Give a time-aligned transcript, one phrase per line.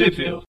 [0.00, 0.44] Sheffield.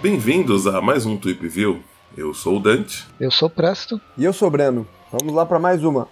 [0.00, 1.84] Bem-vindos a mais um Tweep View.
[2.16, 3.04] Eu sou o Dante.
[3.20, 4.00] Eu sou o Presto.
[4.16, 4.88] E eu sou o Breno.
[5.12, 6.08] Vamos lá para mais uma.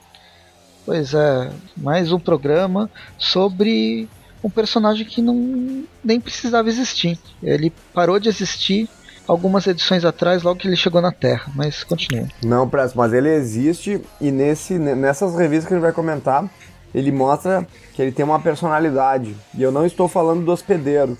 [0.84, 4.06] Pois é, mais um programa sobre
[4.44, 7.18] um personagem que não nem precisava existir.
[7.42, 8.86] Ele parou de existir
[9.26, 12.28] algumas edições atrás, logo que ele chegou na Terra, mas continua.
[12.42, 16.48] Não, Presto, mas ele existe e nesse, nessas revistas que gente vai comentar,
[16.94, 19.34] ele mostra que ele tem uma personalidade.
[19.54, 21.16] E eu não estou falando do hospedeiro.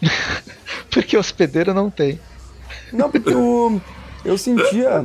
[0.90, 2.18] porque hospedeiro não tem.
[2.92, 3.80] Não, porque eu,
[4.24, 5.04] eu sentia.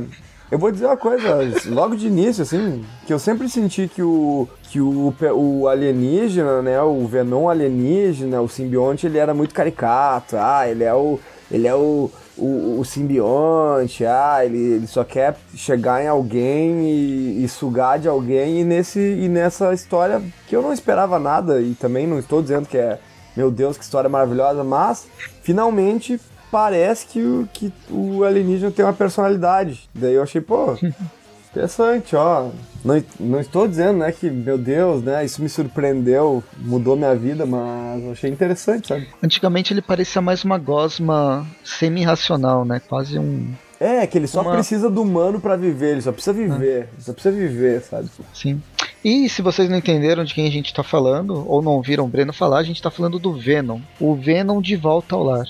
[0.50, 4.48] Eu vou dizer uma coisa, logo de início, assim, que eu sempre senti que o,
[4.64, 10.36] que o, o alienígena, né, o Venom alienígena, o simbionte, ele era muito caricato.
[10.36, 11.20] Ah, ele é o,
[11.50, 12.10] ele é o,
[12.40, 18.08] o, o simbionte, ah, ele, ele só quer chegar em alguém e, e, sugar de
[18.08, 18.60] alguém.
[18.60, 22.66] E, nesse, e nessa história que eu não esperava nada, e também não estou dizendo
[22.66, 22.98] que é,
[23.36, 25.06] meu Deus, que história maravilhosa, mas
[25.42, 29.88] finalmente parece que o, que o alienígena tem uma personalidade.
[29.94, 30.76] Daí eu achei, pô,
[31.50, 32.50] interessante, ó.
[32.84, 37.44] Não, não estou dizendo, né, que, meu Deus, né, isso me surpreendeu, mudou minha vida,
[37.44, 39.06] mas achei interessante, sabe?
[39.22, 43.52] Antigamente ele parecia mais uma gosma semi-racional, né, quase um...
[43.78, 44.52] É, que ele só uma...
[44.52, 47.00] precisa do humano para viver, ele só precisa viver, ah.
[47.00, 48.08] só precisa viver, sabe?
[48.32, 48.62] Sim.
[49.02, 52.08] E se vocês não entenderam de quem a gente está falando, ou não ouviram o
[52.08, 53.80] Breno falar, a gente está falando do Venom.
[53.98, 55.46] O Venom de volta ao lar.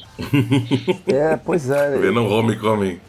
[1.08, 1.98] é, pois é.
[1.98, 3.00] Venom Homecoming.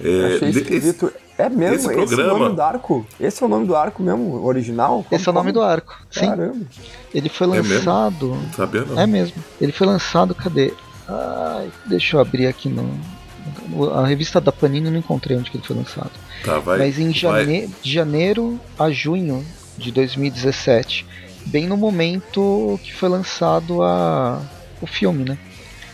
[0.00, 1.06] É, Achei esquisito.
[1.06, 2.04] Esse, é mesmo, esse, programa...
[2.04, 3.06] esse é o nome do arco?
[3.18, 5.02] Esse é o nome do arco mesmo, original?
[5.02, 5.64] Como, esse é o nome como?
[5.64, 6.26] do arco, sim.
[6.26, 6.66] Caramba.
[7.14, 8.26] Ele foi lançado...
[8.26, 8.42] É mesmo?
[8.42, 9.00] Não sabia não.
[9.00, 9.44] É mesmo.
[9.60, 10.72] Ele foi lançado, cadê?
[11.08, 12.88] Ai, deixa eu abrir aqui no...
[13.94, 16.12] A revista da Panini não encontrei onde que ele foi lançado.
[16.44, 16.78] Tá, vai.
[16.78, 17.68] Mas em jane...
[17.82, 19.44] de janeiro a junho
[19.76, 21.06] de 2017,
[21.46, 24.40] bem no momento que foi lançado a,
[24.80, 25.38] o filme, né?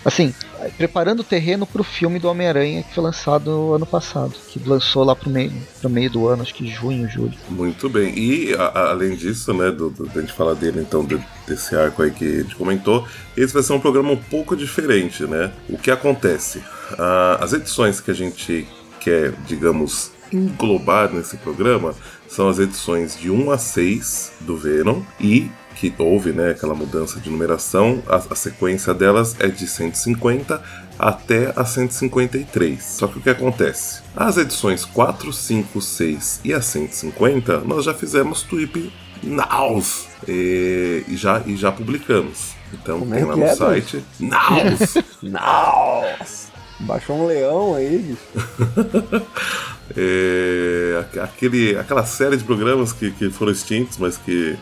[0.09, 0.33] Assim,
[0.79, 5.05] preparando o terreno para o filme do Homem-Aranha que foi lançado ano passado, que lançou
[5.05, 5.53] lá pro meio,
[5.83, 7.35] pro meio do ano, acho que junho, julho.
[7.51, 8.19] Muito bem.
[8.19, 12.03] E a, além disso, né, do, do, a gente falar dele então de, desse arco
[12.03, 15.53] aí que a gente comentou, esse vai ser um programa um pouco diferente, né?
[15.69, 16.63] O que acontece?
[16.99, 18.67] Ah, as edições que a gente
[19.01, 21.95] quer, digamos, englobar nesse programa
[22.27, 27.21] são as edições de 1 a 6 do Venom e que houve né, aquela mudança
[27.21, 30.61] de numeração, a, a, sequência delas é de 150
[30.99, 32.83] até a 153.
[32.83, 34.03] Só que o que acontece?
[34.17, 41.17] As edições 4, 5, 6 e a 150 nós já fizemos tweet Naus e, e,
[41.17, 42.57] já, e já publicamos.
[42.73, 44.95] Então Como tem é lá no é, site Naus!
[45.23, 46.49] Naus!
[46.81, 49.27] Baixou um leão aí, bicho.
[49.97, 54.57] é, aquele, aquela série de programas que, que foram extintos, mas que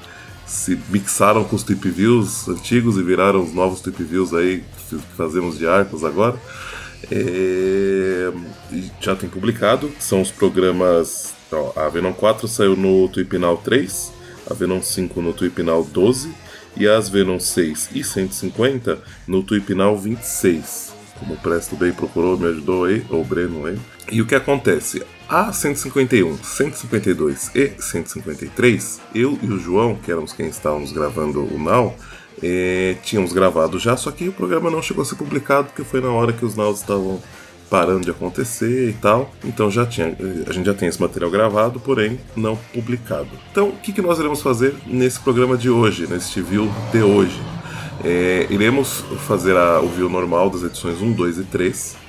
[0.46, 4.98] se mixaram com os tip views antigos e viraram os novos tip views aí que
[5.16, 6.36] fazemos de arcos agora.
[7.10, 8.32] É,
[9.00, 11.34] já tem publicado, são os programas.
[11.52, 14.12] Ó, a Venom 4 saiu no Twipinal 3,
[14.50, 16.32] a Venom 5 no Twipinal 12
[16.76, 22.46] e as Venom 6 e 150 no Twipinal 26 como o Presto bem procurou, me
[22.48, 23.78] ajudou aí, ou o Breno aí.
[24.10, 25.02] E o que acontece?
[25.28, 31.58] A 151, 152 e 153, eu e o João, que éramos quem estávamos gravando o
[31.58, 31.96] Now,
[32.40, 36.00] eh, tínhamos gravado já, só que o programa não chegou a ser publicado porque foi
[36.00, 37.20] na hora que os Naus estavam
[37.68, 39.34] parando de acontecer e tal.
[39.44, 40.16] Então já tinha,
[40.46, 43.28] a gente já tem esse material gravado, porém não publicado.
[43.50, 47.42] Então, o que, que nós iremos fazer nesse programa de hoje, neste view de hoje?
[48.04, 52.05] É, iremos fazer a, o view normal das edições 1, 2 e 3.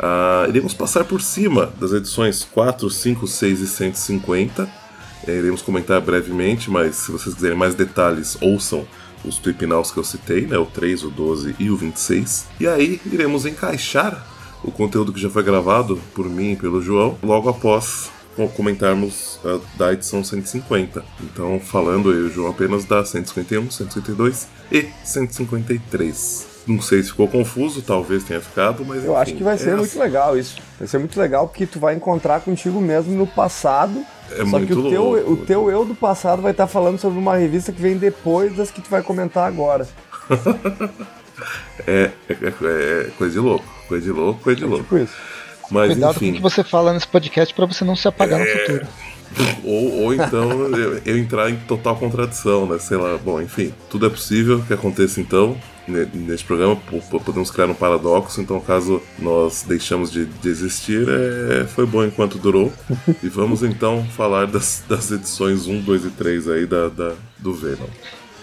[0.00, 4.68] Uh, iremos passar por cima das edições 4, 5, 6 e 150.
[5.26, 8.86] É, iremos comentar brevemente, mas se vocês quiserem mais detalhes, ouçam
[9.22, 12.46] os tripinaus que eu citei, né, o 3, o 12 e o 26.
[12.58, 14.26] E aí iremos encaixar
[14.64, 18.10] o conteúdo que já foi gravado por mim e pelo João logo após
[18.56, 21.04] comentarmos uh, da edição 150.
[21.22, 26.49] Então, falando eu e o João apenas da 151, 152 e 153.
[26.66, 29.04] Não sei se ficou confuso, talvez tenha ficado, mas.
[29.04, 30.58] Eu enfim, acho que vai ser é muito legal isso.
[30.78, 34.04] Vai ser muito legal porque tu vai encontrar contigo mesmo no passado.
[34.30, 37.18] É só que o teu, louco, o teu eu do passado vai estar falando sobre
[37.18, 39.88] uma revista que vem depois das que tu vai comentar agora.
[41.86, 44.84] é, é, é, é, coisa de louco, coisa de louco, coisa de é louco.
[44.84, 45.14] Tipo isso.
[45.70, 46.26] Mas, Cuidado enfim.
[46.26, 48.44] com o que você fala nesse podcast para você não se apagar é...
[48.44, 48.86] no futuro.
[49.62, 52.80] Ou, ou então eu, eu, entrar em total contradição, né?
[52.80, 55.56] Sei lá, bom, enfim, tudo é possível que aconteça então.
[55.90, 56.76] Neste programa,
[57.24, 62.38] podemos criar um paradoxo, então caso nós deixamos de, de existir, é, foi bom enquanto
[62.38, 62.72] durou.
[63.22, 67.54] e vamos então falar das, das edições 1, 2 e 3 aí da, da do
[67.54, 67.88] Venom.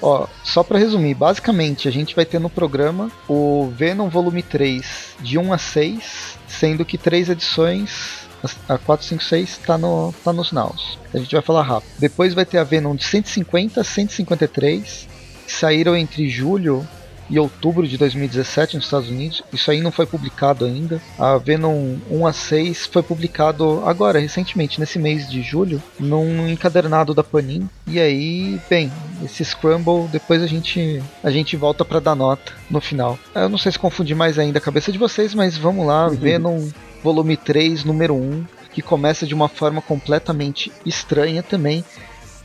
[0.01, 5.15] Ó, só para resumir, basicamente a gente vai ter no programa o Venom volume 3
[5.19, 8.27] de 1 a 6, sendo que três edições
[8.69, 10.99] a 456 tá, no, tá nos naus.
[11.13, 11.89] A gente vai falar rápido.
[11.97, 15.07] Depois vai ter a Venom de 150 a 153,
[15.45, 16.87] que saíram entre julho
[17.29, 19.43] e outubro de 2017 nos Estados Unidos.
[19.51, 21.01] Isso aí não foi publicado ainda.
[21.17, 27.13] A Venom 1 a 6 foi publicado agora, recentemente, nesse mês de julho, num encadernado
[27.13, 27.69] da Panini.
[27.85, 28.91] E aí, bem,
[29.23, 33.17] esse Scramble, depois a gente a gente volta para dar nota no final.
[33.33, 36.67] Eu não sei se confundi mais ainda a cabeça de vocês, mas vamos lá, Venom
[37.03, 41.83] volume 3, número 1, que começa de uma forma completamente estranha também,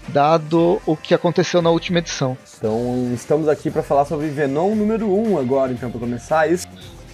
[0.09, 2.37] dado o que aconteceu na última edição.
[2.59, 6.67] Então, estamos aqui para falar sobre Venom número 1 agora, então, para começar isso.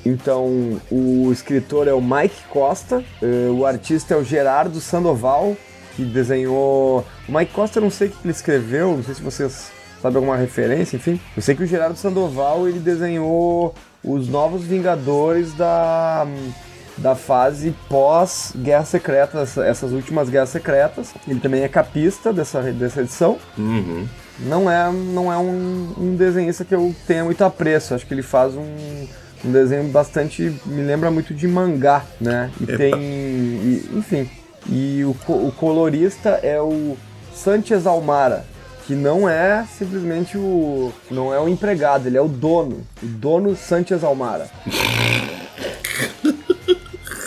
[0.05, 5.57] Então, o escritor é o Mike Costa, eh, o artista é o Gerardo Sandoval,
[5.97, 7.05] que desenhou.
[7.29, 9.71] O Mike Costa, eu não sei o que ele escreveu, não sei se vocês
[10.01, 11.21] sabem alguma referência, enfim.
[11.37, 13.75] Eu sei que o Gerardo Sandoval ele desenhou
[14.05, 16.27] os Novos Vingadores da
[16.99, 21.15] da fase pós Guerra Secreta, essas últimas Guerras Secretas.
[21.27, 23.39] Ele também é capista dessa, dessa edição.
[23.57, 24.07] Uhum.
[24.41, 27.95] Não é, não é um, um desenhista que eu tenha muito apreço.
[27.95, 29.07] Acho que ele faz um,
[29.45, 30.55] um desenho bastante.
[30.67, 32.51] me lembra muito de mangá, né?
[32.61, 32.77] E Epa.
[32.77, 32.95] tem.
[32.95, 34.31] E, enfim.
[34.69, 36.97] E o, o colorista é o
[37.35, 38.45] Sanchez Almara,
[38.87, 40.93] que não é simplesmente o.
[41.11, 42.87] não é o empregado, ele é o dono.
[43.03, 44.49] O dono Sanchez Almara.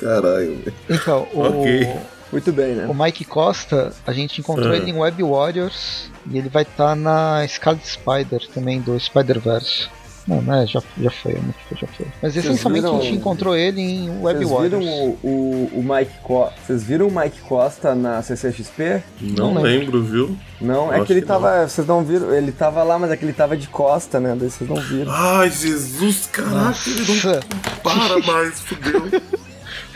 [0.02, 0.74] Caralho.
[0.90, 1.88] Então, o, okay.
[2.32, 2.88] Muito bem, né?
[2.88, 4.78] O Mike Costa, a gente encontrou ah.
[4.78, 9.90] ele em Web Warriors e ele vai estar tá na Scarlet Spider também, do Spider-Verse.
[10.28, 10.66] Não, né?
[10.68, 11.38] Já, já foi,
[11.76, 12.06] já foi.
[12.22, 14.86] Mas essencialmente viram, a gente encontrou ele em Web Vocês Warriors.
[14.86, 16.56] Viram o, o, o Mike Costa?
[16.66, 19.04] Vocês viram o Mike Costa na CCXP?
[19.20, 19.98] Não, não lembro.
[19.98, 20.04] lembro.
[20.04, 20.38] viu?
[20.62, 21.62] Não, Eu é que ele que tava.
[21.62, 21.68] Não.
[21.68, 22.32] Vocês não viram?
[22.34, 24.36] Ele tava lá, mas é que ele tava de costa, né?
[24.40, 25.12] Daí vocês não viram.
[25.12, 27.40] Ai, Jesus, caraca, ele não
[27.82, 29.02] para mais, fudeu.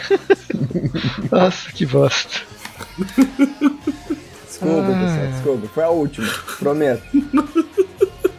[1.32, 2.42] Nossa, que bosta.
[4.48, 5.00] Desculpa, ah.
[5.00, 5.68] pessoal, desculpa.
[5.68, 6.28] Foi a última,
[6.60, 7.04] prometo.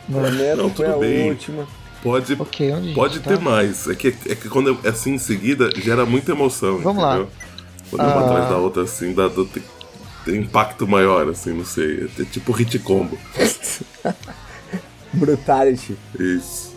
[0.06, 1.30] Prometo, Não, foi a bem.
[1.30, 1.66] última.
[2.02, 3.40] Pode, okay, pode ter tá?
[3.40, 3.88] mais.
[3.88, 6.78] É que, é que quando é assim em seguida, gera muita emoção.
[6.78, 7.24] Vamos entendeu?
[7.24, 7.28] lá.
[7.90, 8.26] Quando é uma ah.
[8.26, 9.62] atrás da outra, assim, dá, dá, tem,
[10.24, 12.08] tem impacto maior, assim, não sei.
[12.18, 13.18] É tipo hit combo.
[15.12, 15.96] Brutality.
[16.18, 16.74] Isso.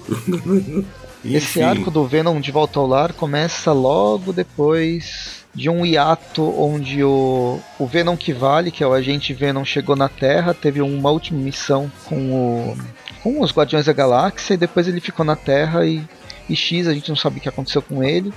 [1.35, 7.03] Esse arco do Venom de volta ao lar começa logo depois de um hiato onde
[7.03, 11.09] o, o Venom que vale, que é o agente Venom, chegou na Terra, teve uma
[11.09, 12.77] última missão com, o,
[13.23, 16.01] com os Guardiões da Galáxia e depois ele ficou na Terra e,
[16.47, 18.33] e X, a gente não sabe o que aconteceu com ele.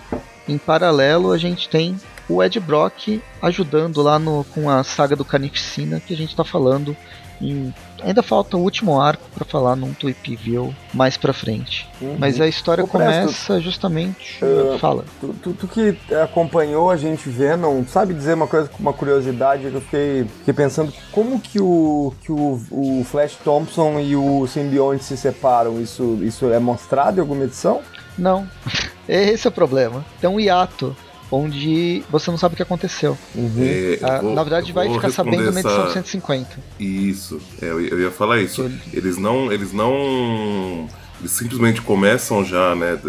[0.48, 1.96] Em paralelo, a gente tem
[2.28, 6.44] o Ed Brock ajudando lá no, com a saga do Carnificina que a gente está
[6.44, 6.96] falando
[7.40, 7.72] em
[8.04, 11.88] Ainda falta o último arco para falar num Tweep View mais pra frente.
[12.00, 12.16] Uhum.
[12.18, 14.40] Mas a história começa justamente.
[14.44, 15.04] Uh, fala.
[15.20, 19.68] Tu, tu, tu, que acompanhou a gente vendo, sabe dizer uma coisa com uma curiosidade
[19.68, 24.46] que eu fiquei, fiquei, pensando como que o, que o, o Flash Thompson e o
[24.46, 25.80] Symbionte se separam?
[25.80, 27.80] Isso, isso é mostrado em alguma edição?
[28.18, 28.46] Não.
[29.08, 30.04] Esse é o problema.
[30.20, 30.96] Tem um hiato
[31.32, 33.16] onde você não sabe o que aconteceu.
[33.34, 33.50] Uhum.
[33.58, 35.52] É, ah, vou, na verdade, vai ficar sabendo essa...
[35.52, 36.58] na edição 150.
[36.78, 38.70] Isso, é, eu ia falar isso.
[38.92, 39.50] Eles não.
[39.50, 40.86] Eles não.
[41.18, 43.00] Eles simplesmente começam já, né?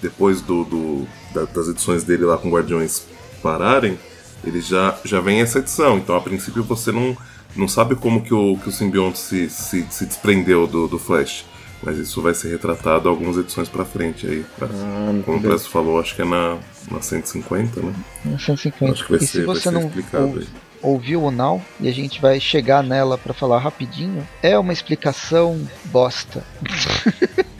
[0.00, 3.04] Depois do, do das edições dele lá com Guardiões
[3.42, 3.98] pararem,
[4.42, 5.98] eles já, já vem essa edição.
[5.98, 7.16] Então, a princípio, você não,
[7.54, 11.44] não sabe como que o, que o simbionte se, se, se desprendeu do, do Flash.
[11.82, 14.44] Mas isso vai ser retratado algumas edições pra frente aí.
[14.58, 16.58] Pra, ah, como o Presto falou, acho que é na,
[16.90, 17.94] na 150, né?
[18.24, 18.92] Na 150.
[18.92, 20.42] Acho que vai e ser, se você não ou,
[20.82, 25.60] ouviu o Now, e a gente vai chegar nela para falar rapidinho, é uma explicação
[25.86, 26.44] bosta.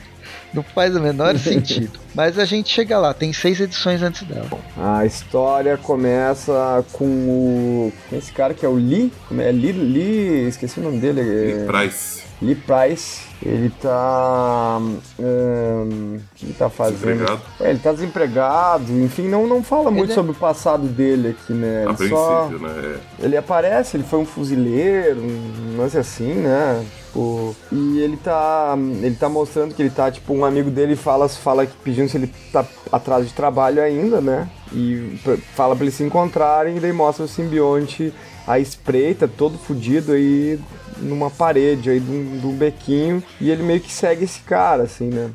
[0.53, 1.99] Não faz o menor sentido.
[2.15, 4.49] Mas a gente chega lá, tem seis edições antes dela.
[4.77, 7.93] A história começa com o.
[8.11, 9.11] Esse cara que é o Lee.
[9.27, 9.51] Como é?
[9.51, 9.71] Lee.
[9.73, 11.21] Lee esqueci o nome dele.
[11.21, 12.26] Lee Price.
[12.41, 14.79] Lee Price ele tá.
[15.19, 17.39] Um, o que ele tá fazendo?
[17.59, 20.15] É, ele tá desempregado, enfim, não, não fala muito é...
[20.15, 21.83] sobre o passado dele aqui, né?
[21.83, 22.49] Ele A princípio, só...
[22.49, 22.99] né?
[23.19, 23.25] É.
[23.25, 26.83] Ele aparece, ele foi um fuzileiro, um lance assim, né?
[27.17, 28.75] Tipo, e ele tá.
[28.77, 32.17] Ele tá mostrando que ele tá, tipo, um amigo dele fala, fala que pedindo se
[32.17, 34.49] ele tá atrás de trabalho ainda, né?
[34.73, 35.19] E
[35.55, 38.13] fala pra eles se encontrarem e daí mostra o simbionte
[38.45, 40.59] à espreita, todo fudido aí
[40.99, 45.31] numa parede aí de um bequinho e ele meio que segue esse cara, assim, né?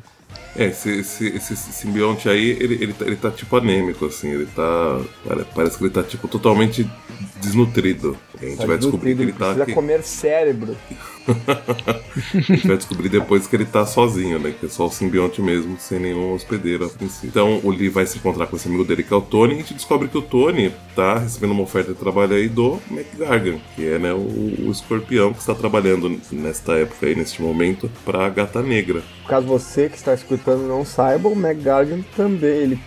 [0.55, 4.45] É, esse, esse, esse simbionte aí, ele, ele, tá, ele tá tipo anêmico, assim, ele
[4.45, 5.01] tá.
[5.55, 6.87] Parece que ele tá tipo totalmente
[7.41, 8.15] desnutrido.
[8.45, 9.45] A gente Tá vai descobrir que ele desnutrido, tá.
[9.45, 10.75] precisa que- comer cérebro.
[12.33, 14.53] a gente vai descobrir depois que ele tá sozinho, né?
[14.59, 17.29] Que é só o simbionte mesmo, sem nenhum hospedeiro a princípio.
[17.29, 19.55] Então o Lee vai se encontrar com esse amigo dele que é o Tony, e
[19.55, 23.57] a gente descobre que o Tony tá recebendo uma oferta de trabalho aí do McGargan,
[23.75, 28.27] que é né, o, o escorpião que está trabalhando nesta época aí, neste momento, pra
[28.29, 29.01] Gata Negra.
[29.27, 32.79] Caso você que está escutando não saiba, o McGargan também, ele,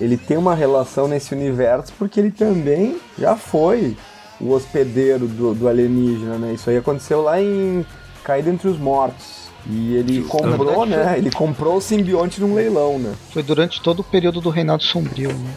[0.00, 3.96] ele tem uma relação nesse universo porque ele também já foi
[4.40, 6.52] o hospedeiro do, do alienígena, né?
[6.54, 7.84] Isso aí aconteceu lá em
[8.22, 9.48] Caída Entre os Mortos.
[9.66, 11.14] E ele comprou, né?
[11.18, 13.12] Ele comprou o simbionte num leilão, né?
[13.32, 15.54] Foi durante todo o período do Reinado Sombrio, né?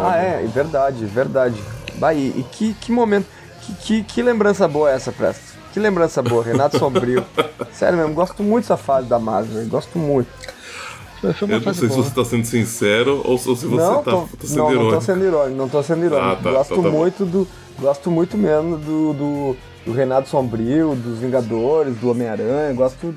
[0.00, 1.62] Ah, é, é verdade, é verdade.
[1.96, 3.26] Bah, e, que, que momento,
[3.60, 5.52] que, que, que lembrança boa é essa, Presto?
[5.72, 7.24] Que lembrança boa, Renato Sombrio.
[7.72, 10.28] Sério mesmo, gosto muito dessa fase da Marvel, gosto muito.
[11.22, 12.02] Eu não sei se boa.
[12.02, 14.94] você tá sendo sincero ou se você não, tá, tô, tá sendo não, não irônico.
[14.94, 16.28] tô sendo irônico, não tô sendo irônico.
[16.32, 16.98] Ah, tá, gosto então tá bom.
[16.98, 17.48] muito do.
[17.78, 22.72] Gosto muito mesmo do, do, do Renato Sombrio, dos Vingadores, do Homem-Aranha.
[22.74, 23.14] Gosto.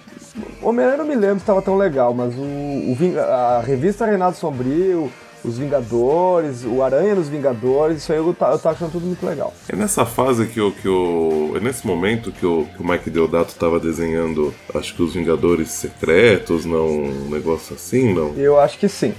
[0.62, 5.12] Homem-Aranha não me lembro se tava tão legal, mas o, o a revista Renato Sombrio,
[5.48, 9.26] os Vingadores, o Aranha nos Vingadores, isso aí eu, tá, eu tô achando tudo muito
[9.26, 9.54] legal.
[9.70, 10.72] É nessa fase que o.
[10.72, 15.04] Que o é nesse momento que o, que o Mike Deodato tava desenhando, acho que
[15.04, 16.86] os Vingadores Secretos, não.
[16.86, 18.34] Um negócio assim, não?
[18.36, 19.14] Eu acho que sim.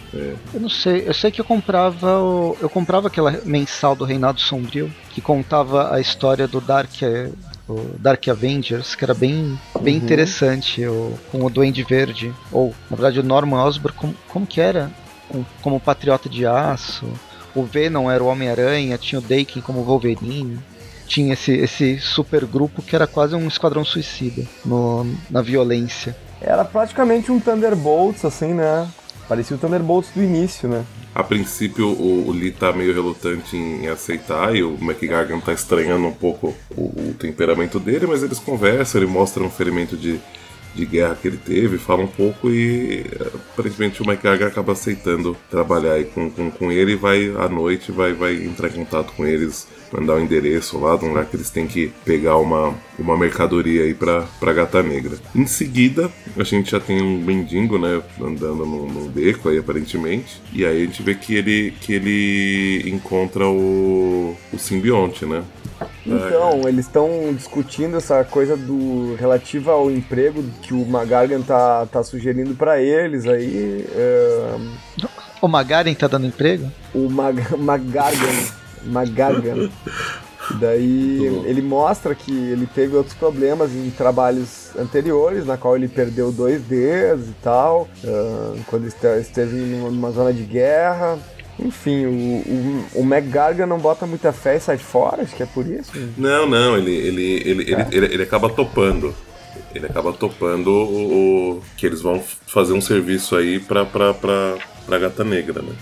[0.52, 4.40] Eu não sei, eu sei que eu comprava o, eu comprava aquela mensal do Reinado
[4.40, 7.30] Sombrio que contava a história do Dark eh,
[7.68, 12.96] o Dark Avengers, que era bem, bem interessante, o, com o Duende Verde, ou na
[12.96, 14.90] verdade o Norman Osborn, como, como que era?
[15.28, 17.06] Com- como Patriota de Aço,
[17.54, 20.58] o Venom era o Homem-Aranha, tinha o Daken como Wolverine,
[21.06, 26.16] tinha esse, esse super grupo que era quase um esquadrão suicida no, na violência.
[26.40, 28.88] Era praticamente um Thunderbolts, assim, né?
[29.28, 30.84] Parecia o Thunderbolts do início, né?
[31.14, 35.52] A princípio o, o Lee tá meio relutante em, em aceitar e o McGargan tá
[35.52, 40.20] estranhando um pouco o, o temperamento dele, mas eles conversam, ele mostra um ferimento de,
[40.76, 43.04] de guerra que ele teve, fala um pouco e
[43.52, 47.90] aparentemente o McGargan acaba aceitando trabalhar aí com, com, com ele e vai à noite,
[47.90, 51.36] vai, vai entrar em contato com eles, mandar o endereço lá de um lugar que
[51.36, 55.16] eles têm que pegar uma, uma mercadoria aí pra, pra Gata Negra.
[55.34, 60.40] Em seguida, a gente já tem um mendigo, né, andando num, num beco aí aparentemente,
[60.52, 65.42] e aí a gente vê que ele, que ele encontra o, o simbionte, né?
[66.06, 72.02] Então, eles estão discutindo essa coisa do relativa ao emprego que o McGargan tá, tá
[72.02, 73.84] sugerindo pra eles aí.
[73.92, 74.56] é,
[75.42, 76.70] O Magaren tá dando emprego?
[76.94, 78.65] o Mag McGargan.
[78.86, 79.68] McGargan.
[80.60, 86.30] Daí ele mostra que ele teve outros problemas em trabalhos anteriores, na qual ele perdeu
[86.30, 91.18] dois dedos e tal, ah, quando este- esteve numa zona de guerra.
[91.58, 95.46] Enfim, o, o, o McGargan não bota muita fé e sai fora, acho que é
[95.46, 95.90] por isso.
[96.16, 99.12] Não, não, ele, ele, ele, ele, ele, ele acaba topando.
[99.74, 104.54] Ele acaba topando o, o- que eles vão fazer um serviço aí pra, pra, pra,
[104.86, 105.72] pra Gata Negra, né?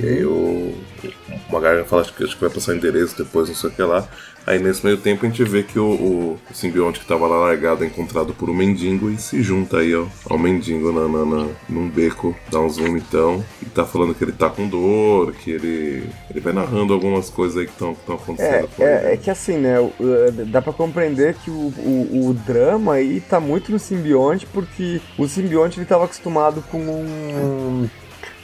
[0.00, 3.70] E aí o, o Magargan fala que, acho que vai passar endereço depois, não sei
[3.70, 4.08] o que lá.
[4.46, 7.36] Aí nesse meio tempo a gente vê que o, o, o simbionte que tava lá
[7.38, 11.24] largado é encontrado por um mendigo e se junta aí ao, ao mendigo na, na,
[11.24, 15.32] na- num beco, dá um zoom então, e tá falando que ele tá com dor,
[15.34, 16.08] que ele.
[16.30, 19.08] Ele vai narrando algumas coisas aí que estão acontecendo É, com ele.
[19.08, 19.76] é, é que assim, né?
[20.46, 25.26] Dá pra compreender que o, o, o drama aí tá muito no simbionte, porque o
[25.28, 27.88] simbionte ele tava acostumado com um.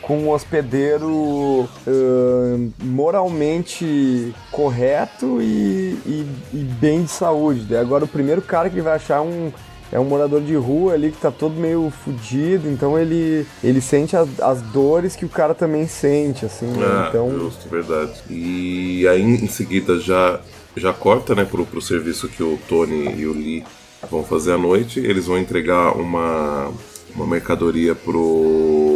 [0.06, 7.74] Com um hospedeiro uh, moralmente correto e, e, e bem de saúde.
[7.76, 9.50] Agora o primeiro cara que ele vai achar um.
[9.92, 14.16] É um morador de rua ali que tá todo meio fudido, então ele, ele sente
[14.16, 16.66] as, as dores que o cara também sente, assim?
[16.82, 17.30] Ah, Então.
[17.30, 18.12] justo, verdade.
[18.28, 20.40] E aí em seguida já,
[20.76, 23.62] já corta, né, pro, pro serviço que o Tony e o Lee
[24.10, 24.98] vão fazer à noite.
[24.98, 26.72] Eles vão entregar uma,
[27.14, 28.93] uma mercadoria pro,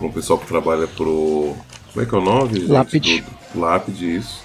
[0.00, 1.54] pro pessoal que trabalha pro.
[1.92, 2.58] Como é que é o nome?
[2.66, 3.20] Lápide.
[3.54, 4.42] Do- Lápide, isso.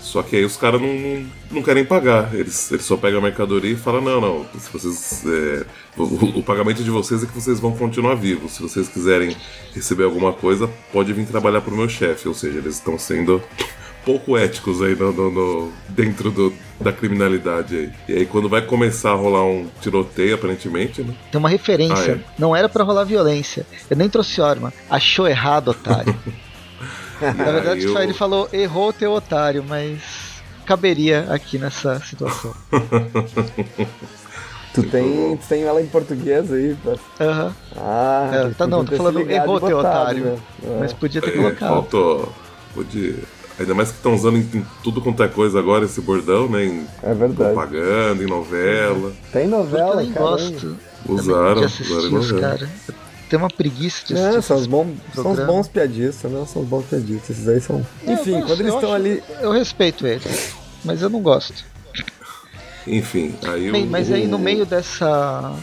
[0.00, 2.32] Só que aí os caras não, não, não querem pagar.
[2.32, 5.24] Eles, eles só pegam a mercadoria e falam, não, não, se vocês.
[5.26, 5.64] é,
[5.96, 8.52] o, o pagamento de vocês é que vocês vão continuar vivos.
[8.52, 9.36] Se vocês quiserem
[9.74, 12.28] receber alguma coisa, pode vir trabalhar pro meu chefe.
[12.28, 13.42] Ou seja, eles estão sendo
[14.04, 17.92] pouco éticos aí no, no- no- dentro do, da criminalidade aí.
[18.08, 21.14] E aí quando vai começar a rolar um tiroteio, aparentemente, né?
[21.32, 22.14] Tem uma referência.
[22.14, 22.20] Ah, é?
[22.38, 23.66] Não era pra rolar violência.
[23.90, 24.72] Eu nem trouxe arma.
[24.90, 26.14] Achou errado, otário.
[27.20, 32.54] Na verdade, eu- ele falou errou teu otário, mas caberia aqui nessa situação.
[34.74, 36.76] Tu tem, tu tem ela em português aí?
[37.18, 37.54] Aham.
[37.78, 40.24] Ah, É, tá não, podia tô falando errou, teu botado, otário.
[40.24, 40.38] né?
[40.80, 41.68] Mas podia ter É, colocado.
[41.70, 42.32] faltou.
[42.74, 43.14] Pode.
[43.58, 46.64] Ainda mais que estão usando em, em tudo quanto é coisa agora esse bordão, né?
[46.66, 47.54] Em É verdade.
[47.54, 49.12] propaganda, em novela.
[49.32, 50.20] Tem eu novela, cara.
[50.26, 50.76] gosto
[51.08, 52.68] Usaram, usaram os caras.
[53.30, 54.38] Tem uma preguiça de assistir.
[54.38, 56.44] É, são bons, são os bons piadistas, né?
[56.46, 57.30] São os bons piadistas.
[57.30, 57.84] Esses aí são.
[58.06, 59.22] Eu Enfim, gosto, quando eles eu estão acho- ali.
[59.40, 61.64] Eu respeito eles, mas eu não gosto.
[62.86, 65.54] Enfim, aí Bem, o, mas aí no meio dessa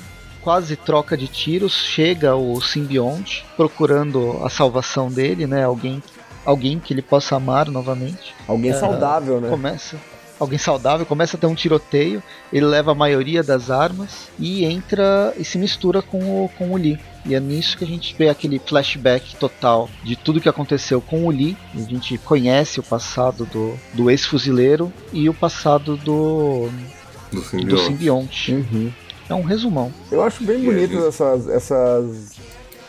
[0.42, 5.64] quase troca de tiros, chega o simbionte procurando a salvação dele, né?
[5.64, 6.04] Alguém,
[6.46, 8.34] alguém que ele possa amar novamente.
[8.48, 9.50] Alguém É, saudável, né?
[9.50, 9.98] Começa
[10.40, 12.22] alguém saudável, começa a ter um tiroteio,
[12.52, 16.78] ele leva a maioria das armas e entra e se mistura com o, com o
[16.78, 17.00] Lee.
[17.26, 21.26] E é nisso que a gente vê aquele flashback total de tudo que aconteceu com
[21.26, 21.56] o Lee.
[21.74, 26.70] A gente conhece o passado do, do ex-fuzileiro e o passado do,
[27.32, 28.54] do do simbionte.
[28.54, 28.92] Uhum.
[29.30, 29.92] É um resumão.
[30.12, 32.33] Eu acho bem bonito essas, essas,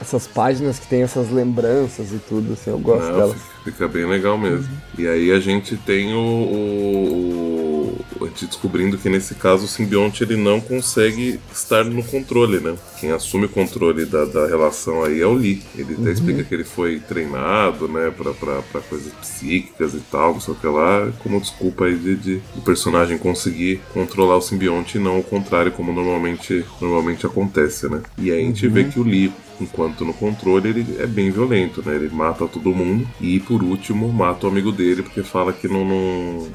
[0.00, 3.36] essas páginas que tem essas lembranças e tudo, assim, eu gosto Não, delas.
[3.64, 4.68] fica- bem legal mesmo.
[4.98, 9.68] E aí a gente tem o, o, o- A gente descobrindo que nesse caso o
[9.68, 12.74] simbionte ele não consegue estar no controle, né?
[13.00, 15.62] Quem assume o controle da, da relação aí é o Lee.
[15.76, 20.34] Ele até explica que ele foi treinado, né, pra, pra, pra coisas psíquicas e tal,
[20.34, 24.40] não sei o que lá, como desculpa aí de, de o personagem conseguir controlar o
[24.42, 28.00] simbionte e não o contrário, como normalmente, normalmente acontece, né?
[28.18, 31.82] E aí a gente vê que o Lee enquanto no controle ele é bem violento,
[31.84, 31.94] né?
[31.94, 35.84] Ele mata todo mundo e por último mata o amigo dele porque fala que não,
[35.84, 36.48] não-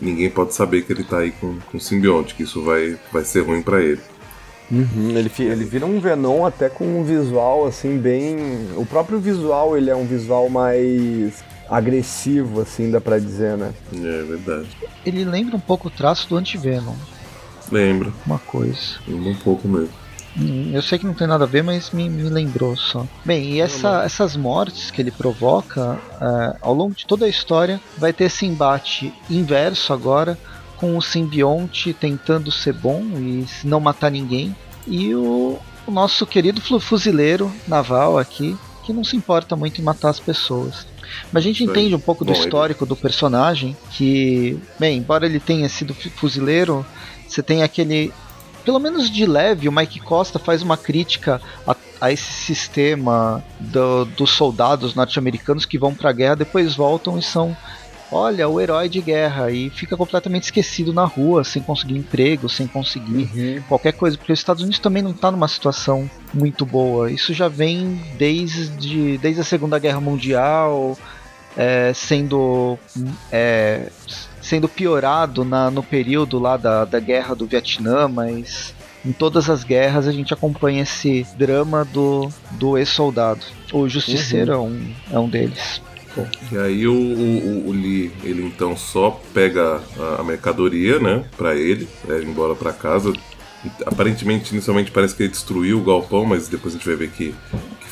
[0.00, 3.24] ninguém pode saber que ele tá aí com, com o simbionte, que isso vai, vai
[3.24, 4.00] ser ruim pra ele.
[4.70, 8.36] Uhum, ele, ele vira um Venom até com um visual assim bem.
[8.76, 13.72] O próprio visual ele é um visual mais agressivo, assim, dá pra dizer, né?
[13.94, 14.68] É verdade.
[15.04, 16.94] Ele lembra um pouco o traço do Antivenom,
[17.70, 18.78] Lembra, uma coisa.
[19.06, 20.01] lembra um pouco mesmo.
[20.72, 23.06] Eu sei que não tem nada a ver, mas me, me lembrou só.
[23.24, 27.80] Bem, e essa- essas mortes que ele provoca é, ao longo de toda a história
[27.98, 30.38] vai ter esse embate inverso agora
[30.76, 36.60] com o simbionte tentando ser bom e não matar ninguém e o, o nosso querido
[36.80, 40.86] fuzileiro naval aqui que não se importa muito em matar as pessoas.
[41.30, 45.68] Mas a gente entende um pouco do histórico do personagem que, bem, embora ele tenha
[45.68, 46.84] sido fu- fuzileiro,
[47.28, 48.12] você tem aquele
[48.64, 54.04] pelo menos de leve, o Mike Costa faz uma crítica a, a esse sistema do-
[54.04, 57.56] dos soldados norte-americanos que vão para a guerra, depois voltam e são,
[58.10, 62.66] olha, o herói de guerra e fica completamente esquecido na rua, sem conseguir emprego, sem
[62.66, 67.10] conseguir qualquer coisa, porque os Estados Unidos também não está numa situação muito boa.
[67.10, 70.96] Isso já vem desde, desde a Segunda Guerra Mundial,
[71.56, 72.78] é, sendo
[73.30, 73.90] é,
[74.42, 78.74] sendo piorado na, no período lá da, da guerra do Vietnã, mas
[79.04, 83.40] em todas as guerras a gente acompanha esse drama do, do ex-soldado.
[83.72, 85.80] O Justiceiro é, um, é um deles.
[86.50, 91.54] E aí o, o, o Lee, ele então só pega a, a mercadoria, né, pra
[91.54, 93.12] ele, leva embora pra casa.
[93.86, 97.34] Aparentemente, inicialmente parece que ele destruiu o galpão, mas depois a gente vai ver que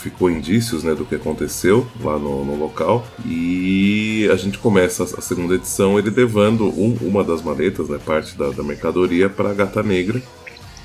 [0.01, 3.07] ficou indícios, né, do que aconteceu lá no, no local.
[3.27, 7.99] E a gente começa a, a segunda edição ele levando um- uma das maletas, né,
[8.05, 10.21] parte da, da mercadoria pra Gata Negra.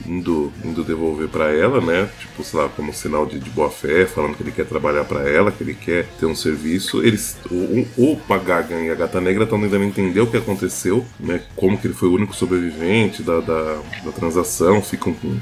[0.06, 2.10] Indo, indo devolver pra ela, né?
[2.20, 5.22] Tipo, sei lá, como sinal de, de boa fé, falando que ele quer trabalhar pra
[5.28, 7.02] ela, que ele quer ter um serviço.
[7.02, 11.42] Eles, o, o Pagagan e a Gata Negra estão tentando entender o que aconteceu, né?
[11.56, 14.82] Como que ele foi o único sobrevivente da, da, da transação.
[14.82, 15.40] Fica um- um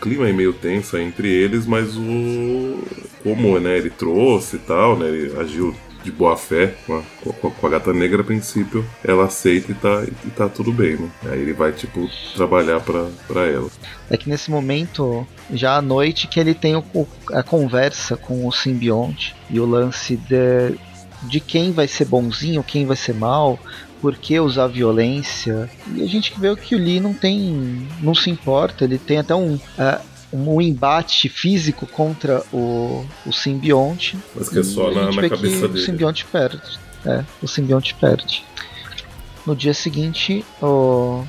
[0.00, 2.82] clima aí meio tenso entre eles, mas o
[3.22, 5.08] como né, ele trouxe e tal, né?
[5.08, 8.84] Ele agiu de boa fé com a, com a- com a gata negra, a princípio,
[9.02, 11.08] ela aceita e tá, e tá tudo bem, né?
[11.30, 13.70] Aí ele vai, tipo, trabalhar pra ela.
[14.10, 18.52] É que nesse momento, já à noite, que ele tem o- a conversa com o
[18.52, 20.76] simbionte e o lance de,
[21.22, 23.58] de quem vai ser bonzinho, quem vai ser mal,
[24.04, 25.70] por que usar violência.
[25.94, 27.88] E a gente vê que o Lee não tem.
[28.02, 29.58] não se importa, ele tem até um.
[29.78, 29.98] é,
[30.30, 34.18] um embate físico contra o, o simbionte.
[34.34, 35.80] Mas que é só a na, gente na vê cabeça que dele.
[35.80, 36.78] O simbionte perde.
[37.06, 38.44] É, o simbionte perde.
[39.46, 41.24] No dia seguinte, o.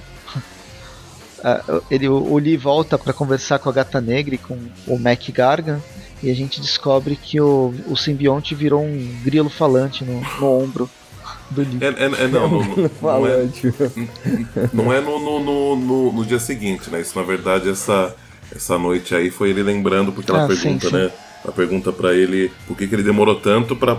[1.42, 5.30] a- ele, o Lee volta para conversar com a Gata Negra e com o Mac
[5.30, 5.80] Gargan.
[6.22, 10.90] E a gente descobre que o, o simbionte virou um grilo falante no, no ombro
[11.56, 11.78] do Lee.
[11.82, 13.50] É, é, é, não, não, não, não é,
[14.74, 17.02] não é no, no, no, no- dia seguinte, né?
[17.02, 18.15] Isso, na verdade, essa,
[18.56, 20.96] essa noite aí foi ele lembrando, porque ela Ah, sim, pergunta, sim.
[20.96, 21.12] né?
[21.48, 23.98] a pergunta para ele por que, que ele demorou tanto para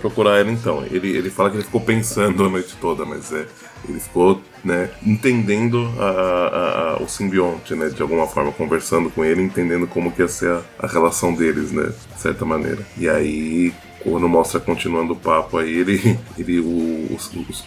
[0.00, 0.84] procurar ela então.
[0.90, 3.46] Ele, ele fala que ele ficou pensando a noite toda, mas é,
[3.88, 9.24] ele ficou né, entendendo a, a, a, o simbionte, né, de alguma forma, conversando com
[9.24, 12.84] ele, entendendo como que ia ser a, a relação deles, né, de certa maneira.
[12.98, 13.72] E aí,
[14.04, 17.16] quando mostra continuando o papo aí, ele, ele o, o,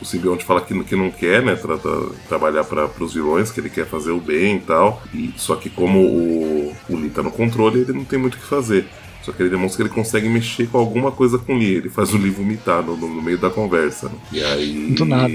[0.02, 1.91] o, simbionte fala que, que não quer, né, tra, tra,
[2.30, 5.02] trabalhar para os vilões, que ele quer fazer o bem e tal.
[5.13, 8.38] E, só que como o, o Lee tá no controle, ele não tem muito o
[8.38, 8.86] que fazer.
[9.23, 11.76] Só que ele demonstra que ele consegue mexer com alguma coisa com o Lee.
[11.76, 14.08] Ele faz o Lee vomitar no, no, meio da conversa.
[14.08, 14.15] Né?
[14.32, 14.91] E aí.
[14.91, 15.34] Do nada.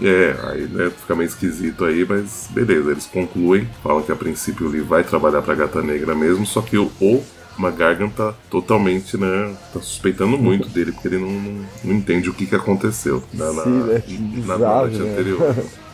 [0.00, 2.90] É, aí né, fica meio esquisito aí, mas beleza.
[2.90, 6.62] Eles concluem, falam que a princípio o Lee vai trabalhar pra Gata Negra mesmo, só
[6.62, 7.22] que o, o
[7.58, 9.54] McGargan tá totalmente, né?
[9.72, 13.52] Tá suspeitando muito dele, porque ele não, não, não entende o que, que aconteceu na,
[13.52, 14.02] na, Sim, né?
[14.46, 15.12] na, na noite né?
[15.12, 15.56] anterior.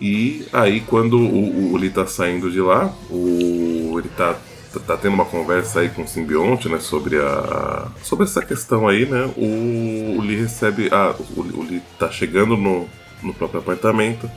[0.00, 4.34] E aí, quando o, o Lee tá saindo de lá, o, ele tá,
[4.72, 6.78] tá, tá, tendo uma conversa aí com o simbionte, né?
[6.80, 9.30] Sobre, a, sobre essa questão aí, né?
[9.36, 10.88] O, o Lee recebe.
[10.90, 12.88] Ah, o, o Lee tá chegando no,
[13.22, 14.30] no próprio apartamento.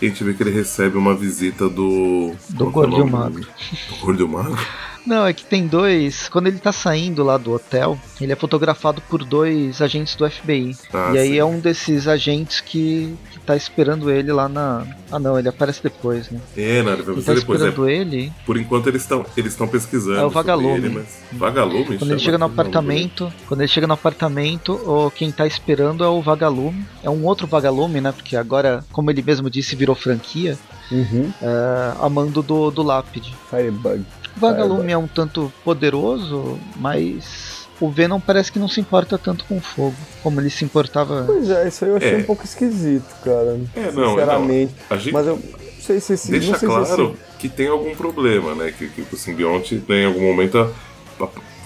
[0.00, 2.32] E a gente vê que ele recebe uma visita do.
[2.48, 3.46] Do é Gordo Magro.
[3.88, 4.58] Do Gordo Magro?
[5.06, 6.28] Não, é que tem dois.
[6.28, 10.76] Quando ele tá saindo lá do hotel, ele é fotografado por dois agentes do FBI.
[10.92, 11.38] Ah, e aí sim.
[11.38, 14.86] é um desses agentes que, que tá esperando ele lá na.
[15.10, 16.40] Ah, não, ele aparece depois, né?
[16.56, 17.60] É, não, ele vai tá depois.
[17.60, 17.92] esperando é...
[17.92, 18.32] ele.
[18.44, 20.18] Por enquanto eles estão eles pesquisando.
[20.18, 20.76] É o vagalume.
[20.76, 21.22] Ele, mas...
[21.32, 21.98] Vagalume?
[21.98, 26.08] Quando ele chega no apartamento, quando ele chega no apartamento, o quem tá esperando é
[26.08, 26.84] o vagalume.
[27.02, 28.12] É um outro vagalume, né?
[28.12, 30.58] Porque agora, como ele mesmo disse, virou franquia.
[30.90, 31.32] Uhum.
[31.40, 33.34] É, amando do, do lápide.
[33.48, 34.04] Firebug.
[34.40, 39.44] O Vagalume é um tanto poderoso, mas o Venom parece que não se importa tanto
[39.44, 41.24] com fogo, como ele se importava.
[41.26, 42.16] Pois é, isso aí eu achei é.
[42.16, 43.60] um pouco esquisito, cara.
[43.76, 44.74] É, não, sinceramente.
[44.90, 44.98] Não.
[44.98, 45.12] Gente...
[45.12, 46.30] Mas eu não sei se esse.
[46.30, 47.14] Deixa sei claro se esse...
[47.38, 48.72] que tem algum problema, né?
[48.76, 50.74] Que, que o simbionte em algum momento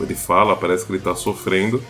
[0.00, 1.80] ele fala, parece que ele tá sofrendo.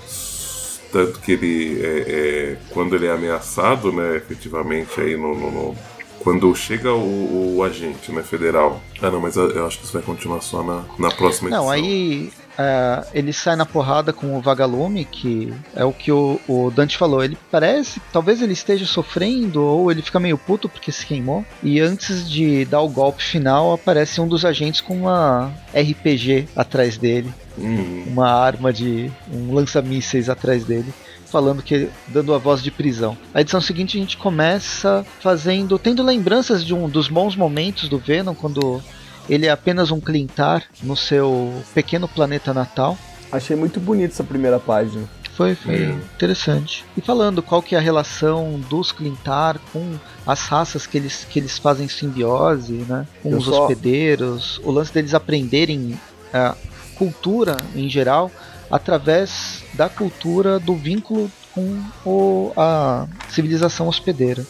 [0.92, 5.76] Tanto que ele, é, é, quando ele é ameaçado, né, efetivamente, aí no, no, no
[6.24, 8.80] quando chega o, o, agente né, federal.
[9.02, 11.64] Ah, não, mas eu acho que isso vai continuar só na, na próxima edição.
[11.64, 16.40] Não, aí é, ele sai na porrada com o Vagalume, que é o que o,
[16.48, 17.22] o, Dante falou.
[17.22, 21.44] Ele parece, talvez ele esteja sofrendo ou ele fica meio puto porque se queimou.
[21.62, 26.96] E antes de dar o golpe final, aparece um dos agentes com uma RPG atrás
[26.96, 27.30] dele.
[27.58, 28.04] Uhum.
[28.08, 29.12] Uma arma de.
[29.30, 30.92] um lança-mísseis atrás dele
[31.34, 33.18] falando que dando a voz de prisão.
[33.34, 37.98] A edição seguinte a gente começa fazendo, tendo lembranças de um dos bons momentos do
[37.98, 38.80] Venom quando
[39.28, 42.96] ele é apenas um Clintar no seu pequeno planeta natal.
[43.32, 45.08] Achei muito bonito essa primeira página.
[45.36, 46.84] Foi, foi interessante.
[46.96, 51.40] E falando qual que é a relação dos Clintar com as raças que eles, que
[51.40, 53.08] eles fazem simbiose, né?
[53.24, 53.62] Com Eu os só...
[53.62, 55.98] hospedeiros, o lance deles aprenderem
[56.32, 56.54] a
[56.94, 58.30] cultura em geral
[58.70, 64.44] através da cultura do vínculo com o, a civilização hospedeira.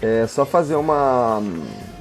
[0.00, 1.42] É só fazer uma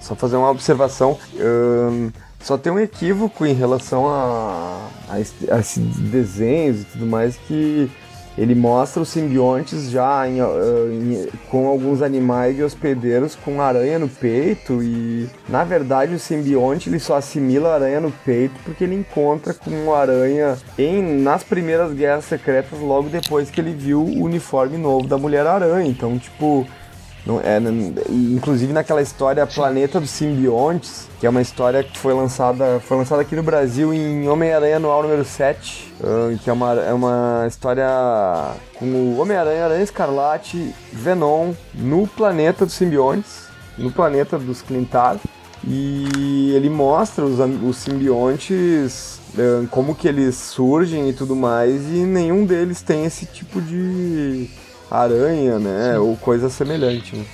[0.02, 1.18] só fazer uma observação.
[1.34, 7.38] Hum, só tem um equívoco em relação a, a, a esses desenhos e tudo mais
[7.48, 7.90] que
[8.38, 14.10] ele mostra os simbiontes já em, em, com alguns animais de hospedeiros com aranha no
[14.10, 18.96] peito e na verdade o simbionte ele só assimila a aranha no peito porque ele
[18.96, 24.24] encontra com uma aranha em nas primeiras guerras secretas logo depois que ele viu o
[24.24, 25.90] uniforme novo da Mulher Aranha.
[25.90, 26.68] Então, tipo,
[27.26, 27.58] não, é,
[28.10, 33.24] inclusive naquela história Planeta dos Simbiontes, que é uma história que foi lançada, foi lançada
[33.24, 37.88] aqui no Brasil em Homem-Aranha Anual número 7, uh, que é uma, é uma história
[38.76, 45.18] com o Homem-Aranha, Aranha Escarlate, Venom no planeta dos simbiontes, no planeta dos Clintar.
[45.68, 52.06] E ele mostra os, os simbiontes, uh, como que eles surgem e tudo mais, e
[52.06, 54.48] nenhum deles tem esse tipo de
[54.90, 55.94] aranha, né?
[55.94, 56.00] Sim.
[56.00, 57.16] Ou coisa semelhante.
[57.16, 57.26] Né?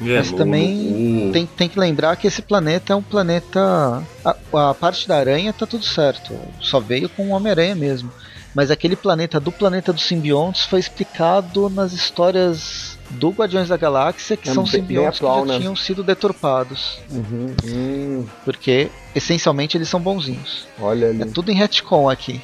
[0.00, 4.02] É, Mas também tem, tem que lembrar que esse planeta é um planeta.
[4.24, 6.34] A, a parte da aranha tá tudo certo.
[6.60, 8.10] Só veio com o Homem-Aranha mesmo.
[8.54, 14.36] Mas aquele planeta do planeta dos simbiontes foi explicado nas histórias do Guardiões da Galáxia,
[14.36, 15.58] que é são simbiontes atual, que já né?
[15.60, 17.00] tinham sido deturpados.
[17.10, 17.54] Uhum.
[17.64, 18.26] Hum.
[18.44, 20.68] Porque, essencialmente, eles são bonzinhos.
[20.80, 21.22] Olha ali.
[21.22, 22.40] É tudo em retcon aqui.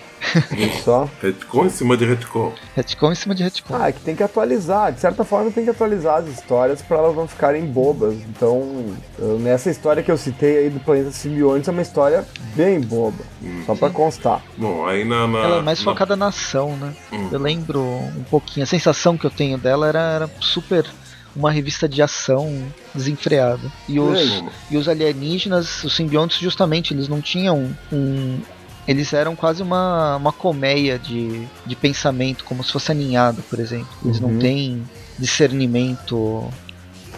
[0.50, 1.08] Viu só?
[1.22, 2.52] retcon em cima de retcon.
[2.76, 3.74] Retcon em cima de retcon.
[3.74, 4.92] Ah, é que tem que atualizar.
[4.92, 8.14] De certa forma, tem que atualizar as histórias para elas não ficarem bobas.
[8.14, 8.94] Então,
[9.40, 13.24] nessa história que eu citei aí do Planeta Simbiontes, é uma história bem boba.
[13.42, 13.62] Hum.
[13.66, 14.42] Só para constar.
[14.56, 15.84] Bom, aí na, na, Ela é mais na...
[15.84, 16.94] focada na ação, né?
[17.12, 17.28] Hum.
[17.32, 18.64] Eu lembro um pouquinho.
[18.64, 20.86] A sensação que eu tenho dela era, era super
[21.34, 22.62] uma revista de ação
[22.94, 23.70] desenfreada.
[23.88, 28.40] E os, e os alienígenas, os simbiontes, justamente, eles não tinham um,
[28.90, 33.88] eles eram quase uma, uma colmeia de, de pensamento, como se fosse aninhado, por exemplo.
[34.04, 34.30] Eles Uhum.
[34.32, 34.82] não têm
[35.18, 36.48] discernimento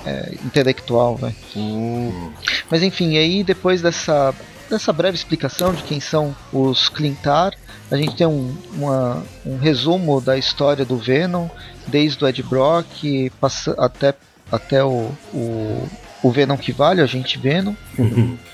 [0.04, 1.34] é, intelectual, vai.
[1.56, 2.30] Hum.
[2.70, 4.34] Mas enfim, aí depois dessa,
[4.68, 7.52] dessa breve explicação de quem são os Clintar,
[7.90, 11.48] a gente tem um, uma- um resumo da história do Venom,
[11.86, 14.14] desde o Ed Brock passa, até,
[14.50, 15.88] até o, o,
[16.22, 17.74] o Venom que vale, o agente Venom.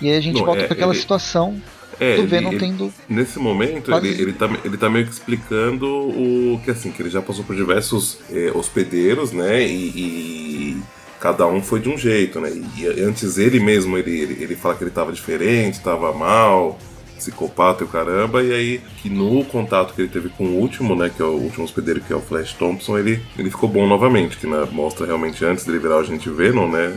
[0.01, 1.61] E aí a gente Não, volta é, para aquela ele- situação
[2.01, 2.93] É, do ele- Venom ele- tendo.
[3.09, 7.11] Nesse momento, ele, ele, tá, ele tá meio que explicando o que assim, que ele
[7.11, 9.67] já passou por diversos eh, hospedeiros, né?
[9.67, 10.83] E, e
[11.21, 12.51] cada um foi de um jeito, né?
[12.77, 16.79] E antes ele mesmo, ele, ele, ele fala que ele tava diferente, tava mal,
[17.19, 20.95] psicopata e o caramba, e aí que no contato que ele teve com o último,
[20.95, 21.11] né?
[21.15, 24.37] Que é o último hospedeiro, que é o Flash Thompson, ele, ele ficou bom novamente,
[24.37, 26.97] que né, mostra realmente antes dele virar o agente Venom, né?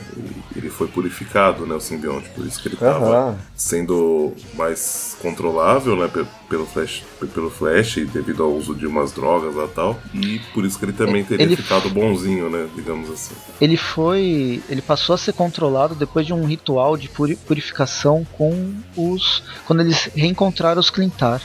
[0.56, 1.76] Ele foi purificado, né?
[1.76, 3.38] O simbionte, por isso que ele tava Aham.
[3.56, 6.10] sendo mais controlável, né,
[6.52, 10.40] pelo Flash, pe- pelo Flash, devido ao uso de umas drogas lá e tal, e
[10.54, 13.34] por isso que ele também teria Ele- ficado bonzinho, né, digamos assim.
[13.62, 14.62] Ele foi.
[14.70, 19.42] Ele passou a ser controlado depois de um ritual de puri- purificação com os.
[19.66, 21.42] Quando eles reencontraram os Clintar.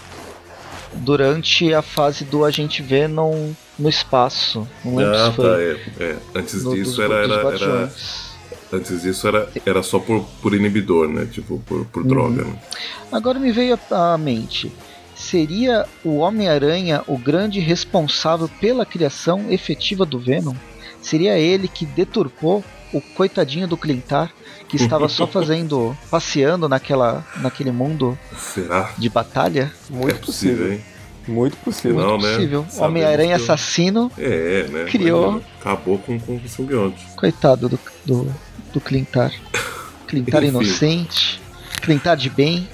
[0.95, 4.67] Durante a fase do agente Venom no espaço.
[4.85, 5.45] Não lembro Ah, se foi.
[5.45, 6.17] tá, é, é.
[6.35, 7.93] Antes no- disso dos- era, dos era,
[8.73, 12.09] antes disso era, era só por, por inibidor, né, tipo, por, por Uhum.
[12.09, 12.59] droga, né.
[13.13, 14.73] Agora me veio à mente.
[15.17, 20.55] Seria o Homem-Aranha o grande responsável pela criação efetiva do Venom?
[21.01, 24.31] Seria ele que deturpou o coitadinho do Clintar,
[24.69, 25.97] que estava só fazendo.
[26.11, 28.93] passeando naquela, naquele mundo Será?
[28.99, 29.73] de batalha?
[29.89, 30.81] Muito é possível, hein?
[31.27, 31.97] Muito possível.
[31.99, 32.35] Não, né?
[32.35, 32.61] Possível.
[32.69, 35.43] Sabemos Homem-Aranha que- assassino, É, né, Criou.
[35.61, 37.05] acabou com, com o simbionte.
[37.17, 38.33] coitado do, do,
[38.73, 39.33] do Clintar.
[40.07, 41.41] Clintar inocente,
[41.83, 42.69] Clintar de bem.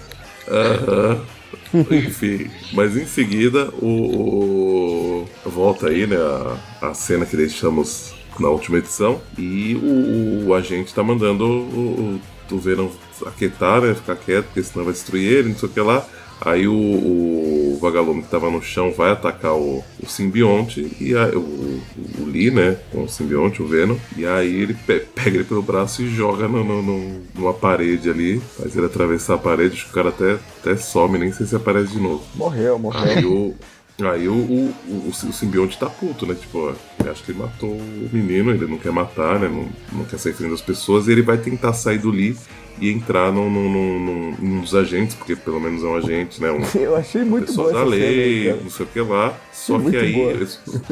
[0.48, 1.24] Aham.
[1.90, 8.48] Enfim, mas em seguida o, o- volta aí, né, a, a cena que deixamos na
[8.48, 12.88] última edição e o, o agente tá mandando o, o, o Venom
[13.26, 16.06] aquietar, né, ficar quieto, porque senão vai destruir ele, não sei o que lá.
[16.40, 21.28] Aí o, o vagalume que tava no chão vai atacar o, o simbionte e a-
[21.36, 21.80] o,
[22.20, 25.62] o Lee, né, com o simbionte, o Venom, e aí ele pe- pega ele pelo
[25.62, 29.84] braço e joga no, no- no- numa parede ali, faz ele atravessar a parede, acho
[29.86, 32.22] que o cara até, até some, nem sei se aparece de novo.
[32.34, 33.02] Morreu, morreu.
[33.02, 33.54] Aí o.
[34.00, 36.34] Aí o, o, o, o simbionte tá puto, né?
[36.34, 36.58] Tipo,
[37.04, 39.46] ó, acho que ele matou o menino, ele não quer matar, né?
[39.48, 42.34] Não, não quer sair frente das pessoas, e ele vai tentar sair do Lee
[42.80, 46.50] e entrar num, num, num, num- dos agentes, porque pelo menos é um agente, né?
[46.50, 48.58] Um, Eu achei muito pessoa boa da cena lei, cara.
[48.62, 49.38] não sei o que lá.
[49.52, 50.48] Só Muito que aí, ele-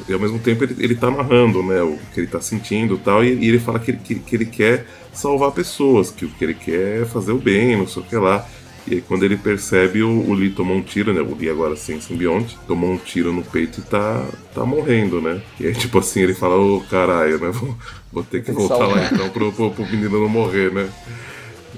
[0.09, 1.83] e ao mesmo tempo, ele, ele tá narrando, né?
[1.83, 4.37] O que ele tá sentindo e tal, e, e ele fala que, ele- que, que
[4.37, 8.03] ele quer salvar pessoas, que o que ele quer é fazer o bem, não sei
[8.03, 8.47] o que lá.
[8.87, 11.21] E aí, quando ele percebe, o, o Lee tomou um tiro, né?
[11.21, 15.43] O Lee agora sem simbionte, tomou um tiro no peito e tá, tá morrendo, né?
[15.61, 17.51] E aí, tipo assim, ele fala: Ô caralho, né?
[17.51, 17.77] Vou,
[18.11, 20.89] vou ter que voltar lá então pro, pro, pro menino não morrer, né?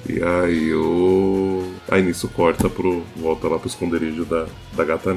[0.09, 1.73] E aí o.
[1.89, 3.05] Aí nisso corta pro.
[3.17, 5.17] volta lá pro esconderijo da, da gata.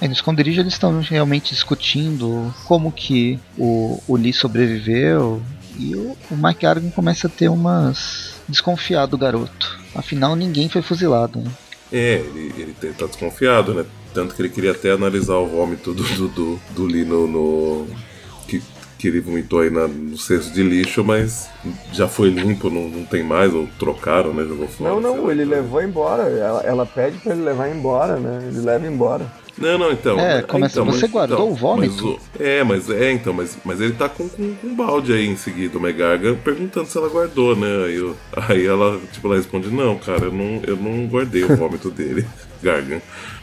[0.00, 5.42] Aí no esconderijo eles estão realmente discutindo como que o, o Lee sobreviveu
[5.78, 9.78] e o, o Mike Argan começa a ter umas desconfiado do garoto.
[9.94, 11.40] Afinal ninguém foi fuzilado.
[11.40, 11.50] Né?
[11.92, 13.84] É, ele, ele te- tá desconfiado, né?
[14.14, 17.26] Tanto que ele queria até analisar o vômito do, do, do, do Lee no.
[17.26, 17.86] no-
[18.46, 18.62] que,
[19.02, 21.50] que ele vomitou aí na- no cesto de lixo, mas
[21.92, 24.44] já foi limpo, não, não tem mais, ou trocaram, né?
[24.44, 24.90] Jogou fora.
[24.90, 26.22] Não, não, ele levou embora.
[26.22, 28.44] Ela, ela pede pra ele levar embora, né?
[28.46, 29.26] Ele leva embora.
[29.58, 30.18] Não, não, então.
[30.18, 32.18] É, começa- então, você guardou o vômito?
[32.38, 35.26] mas é, mas é, então, mas, mas ele tá com, com, com um balde aí
[35.26, 37.84] em seguida, o Megarga, perguntando se ela guardou, né?
[37.86, 38.16] Aí, eu-
[38.48, 42.24] aí ela, tipo, ela responde, não, cara, eu não, eu não guardei o vômito dele,
[42.62, 43.00] Gargan.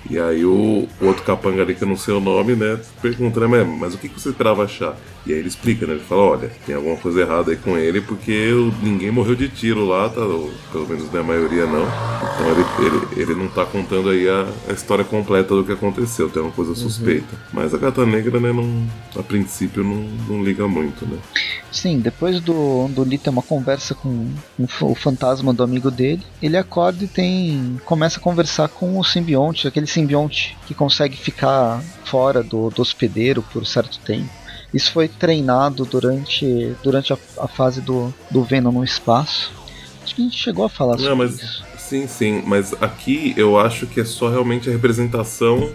[0.09, 3.39] E aí o, o outro capanga ali, que eu não sei o nome, né, pergunta,
[3.41, 4.97] né, mas, mas o que, que você esperava achar?
[5.27, 5.93] E aí ele explica, né?
[5.93, 9.49] Ele fala, olha, tem alguma coisa errada aí com ele, porque o- ninguém morreu de
[9.49, 10.21] tiro lá, tá?
[10.21, 11.83] Ou, pelo menos né, a maioria não.
[11.83, 12.65] Então ele,
[13.15, 15.98] ele, ele não tá contando aí a, a história completa do que aconteceu,
[16.29, 17.35] tem uma coisa suspeita.
[17.53, 18.87] Mas a gata negra, né, não,
[19.19, 21.17] a princípio não, não liga muito, né?
[21.71, 24.29] Sim, depois do, do Lee ter uma conversa com
[24.81, 27.79] o fantasma do amigo dele, ele acorda e tem.
[27.85, 33.41] começa a conversar com o simbionte, aquele simbionte que consegue ficar fora do, do hospedeiro
[33.53, 34.29] por certo tempo.
[34.73, 39.51] Isso foi treinado durante, durante a, a fase do, do Venom no espaço.
[40.03, 41.69] Acho que a gente chegou a falar Não, sobre mas- isso.
[41.77, 45.71] Sim, sim, mas aqui eu acho que é só realmente a representação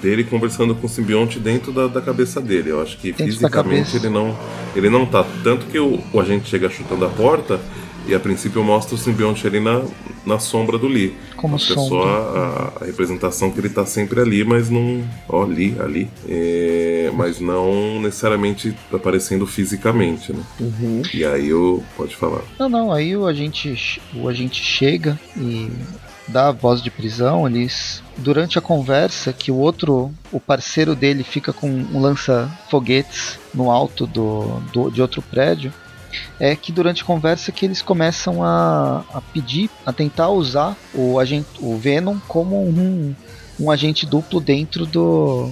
[0.00, 2.70] dele conversando com o simbionte dentro da, da cabeça dele.
[2.70, 4.36] Eu acho que Dentro fisicamente ele não,
[4.74, 5.24] ele não tá.
[5.42, 7.60] Tanto que o, o agente chega chutando a porta
[8.06, 9.82] e a princípio mostra o simbionte ali na,
[10.24, 11.14] na sombra do Lee.
[11.36, 11.88] Como é sombra.
[11.88, 15.04] só a, a representação que ele tá sempre ali, mas não.
[15.28, 16.10] Ó, ali, ali.
[16.28, 20.42] É, mas não necessariamente aparecendo fisicamente, né?
[20.58, 21.02] Uhum.
[21.12, 21.82] E aí eu.
[21.96, 22.42] Pode falar.
[22.58, 25.70] Não, não, aí o agente, o agente chega e
[26.26, 31.22] dá a voz de prisão, eles durante a conversa que o outro, o parceiro dele
[31.24, 35.72] fica com um lança-foguetes no alto do, do- de outro prédio,
[36.38, 41.18] é que durante a conversa que eles começam a, a pedir, a tentar usar o
[41.18, 43.14] agente, o Venom como um,
[43.58, 45.50] um agente duplo dentro do,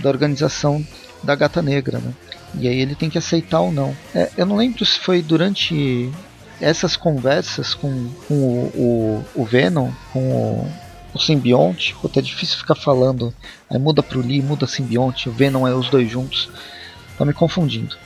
[0.00, 0.84] da organização
[1.22, 2.12] da Gata Negra, né?
[2.54, 3.94] E aí ele tem que aceitar ou não.
[4.14, 6.10] É, eu não lembro se foi durante
[6.60, 10.72] essas conversas com, com o, o, o Venom, com o,
[11.18, 11.94] o simbionte.
[12.00, 13.32] Puta, é difícil ficar falando.
[13.70, 15.28] Aí muda pro Lee, muda simbionte.
[15.28, 16.48] O Venom é os dois juntos.
[17.16, 17.96] Tá me confundindo.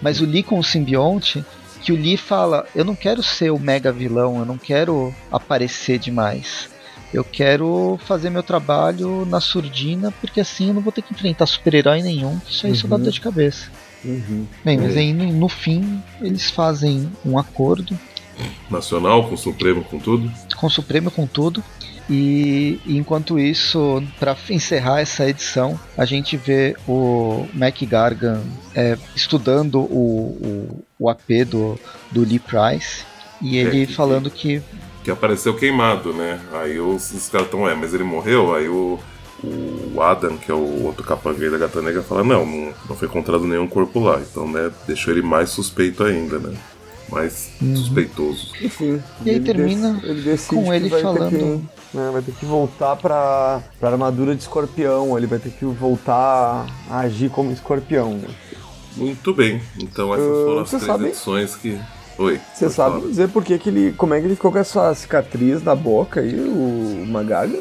[0.00, 1.44] Mas o Lee com o simbionte,
[1.82, 5.98] que o Lee fala: Eu não quero ser o mega vilão, eu não quero aparecer
[5.98, 6.68] demais.
[7.12, 11.44] Eu quero fazer meu trabalho na surdina, porque assim eu não vou ter que enfrentar
[11.46, 12.40] super-herói nenhum.
[12.48, 13.02] Isso aí só dá Uhum.
[13.02, 13.68] dor de cabeça.
[14.04, 14.46] Uhum.
[14.64, 15.00] Bem, mas É.
[15.00, 17.98] aí no, no fim eles fazem um acordo
[18.70, 20.30] Nacional, com o Supremo, com tudo.
[20.56, 21.62] com o Supremo com tudo.
[22.10, 28.40] E, enquanto isso, para encerrar essa edição, a gente vê o Mac Gargan
[28.74, 31.78] é, estudando o, o, o AP do,
[32.10, 33.04] do Lee Price.
[33.40, 34.60] E ele É, que- falando que.
[35.04, 36.38] Que apareceu queimado, né?
[36.52, 38.54] Aí os, os caras estão, é, mas ele morreu?
[38.54, 38.98] Aí o,
[39.42, 43.08] o Adam, que é o outro capangueiro da Gata Negra, fala: não, não, não foi
[43.08, 44.20] encontrado nenhum corpo lá.
[44.20, 46.54] Então, né, deixou ele mais suspeito ainda, né?
[47.10, 48.52] Mais suspeitoso.
[48.62, 49.02] Enfim.
[49.24, 52.10] E aí ele termina dec- ele decide com que ele vai falando- Ter que, né,
[52.12, 55.16] vai ter que voltar pra, pra armadura de escorpião.
[55.18, 58.14] Ele vai ter que voltar a agir como escorpião.
[58.14, 58.28] né?
[58.96, 59.60] Muito bem.
[59.78, 61.78] Então essas Ah, foram as três sabe- edições que.
[62.18, 62.38] Oi.
[62.54, 63.08] Você sabe falar.
[63.08, 63.92] dizer por que, que ele.
[63.92, 67.58] como é que ele ficou com essa cicatriz na boca aí, o Magaga?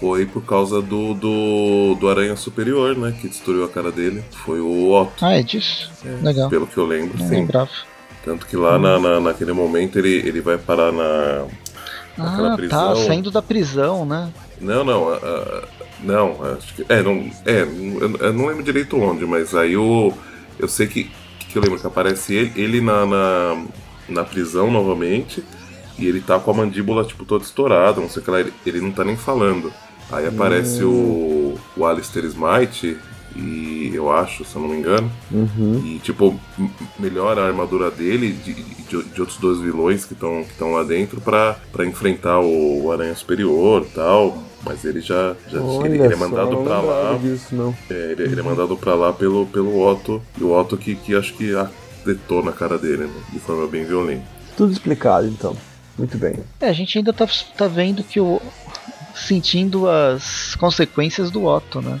[0.00, 3.14] Foi por causa do, do, do Aranha Superior, né?
[3.20, 4.24] Que destruiu a cara dele.
[4.46, 5.90] Foi o Otto, Ah, é disso?
[6.22, 6.48] Legal.
[6.48, 7.34] pelo que eu lembro, Não sim.
[7.34, 7.68] lembrava.
[8.24, 11.46] Tanto que lá na, na- naquele momento ele, ele vai parar na.
[12.16, 12.96] naquela Ah, tá, prisão.
[12.96, 14.30] saindo da prisão, né?
[14.60, 15.62] Não, não, ah, ah,
[16.00, 16.84] não, acho que.
[16.88, 20.12] É, não, é, eu, eu não lembro direito onde, mas aí o.
[20.58, 21.10] Eu sei que,
[21.48, 23.64] que eu lembro que aparece ele, ele na, na,
[24.08, 25.42] na prisão novamente,
[25.98, 28.52] e ele tá com a mandíbula, tipo, toda estourada, não sei o que lá, ele,
[28.66, 29.72] ele não tá nem falando.
[30.12, 32.98] Aí aparece o, o Alistair Smite,
[33.36, 35.82] e eu acho, se eu não me engano, Uhum.
[35.84, 36.38] e tipo,
[36.98, 40.82] melhora a armadura dele de, de, de outros dois vilões que estão que estão lá
[40.82, 44.42] dentro pra, pra enfrentar o, o Aranha Superior e tal.
[44.62, 45.34] Mas ele já.
[45.48, 47.16] já ele, ele é mandado só, pra lá.
[47.16, 47.74] Disso, não.
[47.88, 50.20] é, ele, ele é mandado pra lá pelo, pelo Otto.
[50.38, 51.50] E o Otto que, que acho que
[52.04, 53.10] detona a cara dele, né?
[53.32, 54.22] De forma bem violenta.
[54.58, 55.56] Tudo explicado, então.
[55.96, 56.34] Muito bem.
[56.60, 58.38] É, a gente ainda tá, tá vendo que o.
[59.14, 61.98] sentindo as consequências do Otto, né?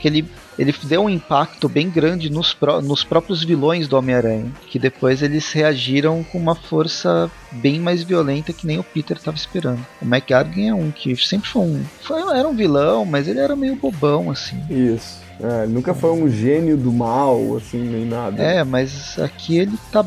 [0.00, 4.52] Que ele, ele deu um impacto bem grande nos, pró- nos próprios vilões do Homem-Aranha.
[4.66, 9.36] Que depois eles reagiram com uma força bem mais violenta que nem o Peter estava
[9.36, 9.84] esperando.
[10.02, 11.84] O McGargan é um que sempre foi um.
[12.02, 14.60] Foi, era um vilão, mas ele era meio bobão, assim.
[14.68, 15.20] Isso.
[15.42, 18.42] É, nunca foi um gênio do mal, assim, nem nada.
[18.42, 20.04] É, mas aqui ele tá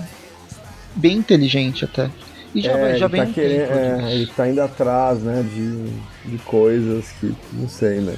[0.96, 2.12] bem inteligente até.
[2.54, 5.42] E já, É, já ele, vem tá querendo, tempo é, ele tá indo atrás, né,
[5.42, 8.16] de, de coisas que, não sei, né.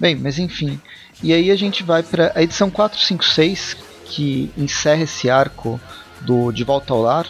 [0.00, 0.80] Bem, mas enfim.
[1.22, 5.80] E aí a gente vai para a edição 456, que encerra esse arco
[6.22, 7.26] do De Volta ao Lar.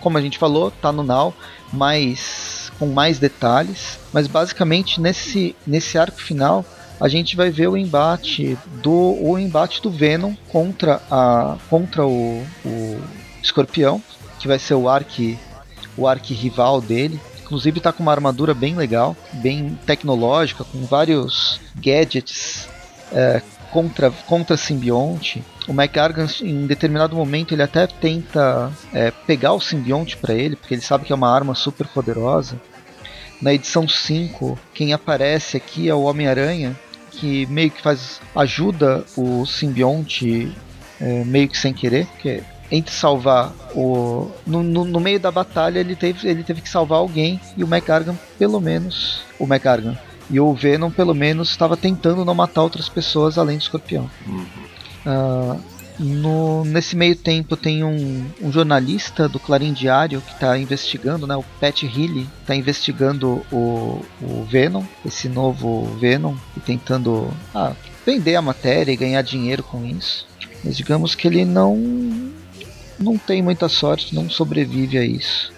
[0.00, 1.34] Como a gente falou, tá no Now,
[1.72, 3.98] mas com mais detalhes.
[4.12, 6.64] Mas basicamente nesse, nesse arco final
[7.00, 12.46] a gente vai ver o embate do o embate do Venom contra a contra o,
[12.64, 13.00] o
[13.42, 14.00] Escorpião,
[14.38, 15.38] que vai ser o arqui
[15.96, 17.20] o arqui-rival dele.
[17.42, 22.68] Inclusive tá com uma armadura bem legal, bem tecnológica, com vários gadgets
[23.12, 23.40] é,
[23.70, 25.42] contra, contra simbionte.
[25.66, 30.74] O McGargan, em determinado momento, ele até tenta é, pegar o simbionte para ele, porque
[30.74, 32.60] ele sabe que é uma arma super poderosa.
[33.40, 36.78] Na edição 5, quem aparece aqui é o Homem-Aranha,
[37.10, 40.52] que meio que faz ajuda o simbionte
[41.00, 44.30] é, meio que sem querer, porque entre salvar o.
[44.46, 47.66] No, no, no meio da batalha ele teve, ele teve que salvar alguém e o
[47.66, 49.22] McGargan, pelo menos.
[49.38, 49.98] O McGargan.
[50.30, 54.10] E o Venom, pelo menos, estava tentando não matar outras pessoas além do escorpião.
[55.04, 55.56] Ah,
[55.98, 61.36] no, nesse meio tempo tem um, um jornalista do Clarim Diário que está investigando, né,
[61.36, 68.34] o Pat Healy está investigando o, o Venom, esse novo Venom, e tentando ah, vender
[68.34, 70.26] a matéria e ganhar dinheiro com isso.
[70.64, 71.76] Mas digamos que ele não
[72.98, 75.52] não tem muita sorte, não sobrevive a isso.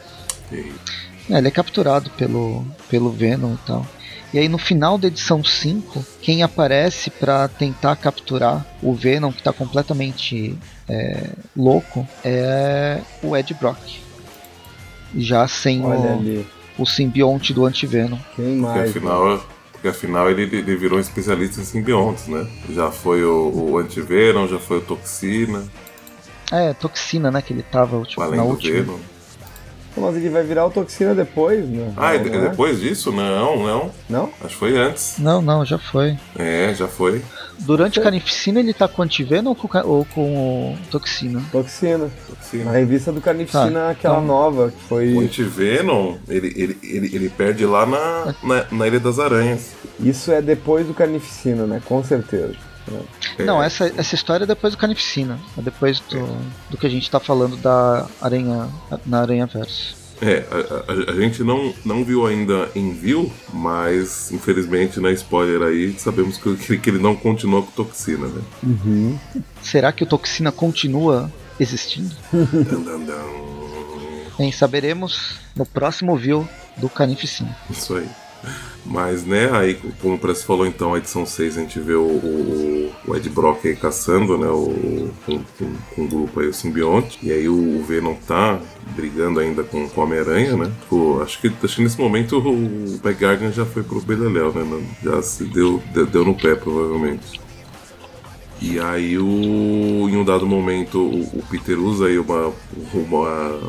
[0.51, 3.87] É, ele é capturado pelo, pelo Venom e tal.
[4.33, 9.39] E aí no final da edição 5, quem aparece para tentar capturar o Venom, que
[9.39, 10.59] está completamente
[10.89, 13.79] é, louco, é o Ed Brock.
[15.15, 16.45] Já sem o,
[16.79, 18.19] o simbionte do anti-Venom.
[18.35, 18.93] Quem mais?
[18.93, 22.47] Porque afinal, porque afinal ele, ele virou um especialista em simbiontes, né?
[22.71, 25.65] Já foi o, o anti-Venom, já foi o Toxina.
[26.53, 27.41] É, Toxina, né?
[27.41, 28.81] Que ele tava tipo, na do última.
[28.83, 28.99] Venom.
[29.97, 31.93] Mas ele vai virar o Toxina depois, né?
[31.97, 33.11] Ah, é, Não é depois disso?
[33.13, 33.91] Não, não.
[34.09, 34.25] Não?
[34.41, 35.17] Acho que foi antes.
[35.19, 36.17] Não, não, já foi.
[36.39, 37.23] É, já foi.
[37.61, 41.43] Durante Carnificina ele tá com o anti-Venom ou com, o ou com o Toxina?
[41.51, 42.11] Toxina.
[42.29, 42.65] Toxina.
[42.67, 45.17] Na revista do Carnificina, Tá, aquela então- nova, que O foi.
[45.17, 49.71] anti-Venom, ele, ele, ele, ele perde lá na, na, na Ilha das Aranhas.
[49.99, 51.81] Isso é depois do Carnificina, né?
[51.87, 52.55] Com certeza.
[53.39, 55.39] É, Não, essa, essa história é depois do Carnificina.
[55.59, 56.27] É depois do,
[56.71, 58.69] do que a gente tá falando da Aranha.
[59.05, 59.97] na Aranha Verso.
[60.23, 65.61] É, a, a- a gente não, não viu ainda em View, mas infelizmente na spoiler
[65.69, 68.43] aí sabemos que, que, que ele não continua com toxina, né?
[69.63, 71.31] Será que o Toxina continua
[71.61, 72.15] existindo?
[72.33, 73.23] Dan, dan, dan.
[74.39, 77.55] Bem, saberemos no próximo view do Carnificina.
[77.71, 78.07] Isso aí.
[78.85, 82.05] Mas, né, aí, como o Press falou, então, a edição 6 a gente vê o,
[82.05, 86.55] o, o Ed Brock aí caçando, né, o, com, com, com o grupo aí, o
[86.55, 87.19] simbionte.
[87.21, 88.61] E aí o Venom tá
[88.95, 90.73] brigando ainda com, com o Homem-Aranha, né?
[90.83, 94.87] Tipo, acho, que, acho que nesse momento o Black Guardian já foi pro Beleléu, né?
[95.03, 97.41] Já se deu, deu, deu no pé, provavelmente.
[98.61, 102.53] E aí, o, em um dado momento, o, o Peter usa aí uma,
[102.95, 103.61] uma,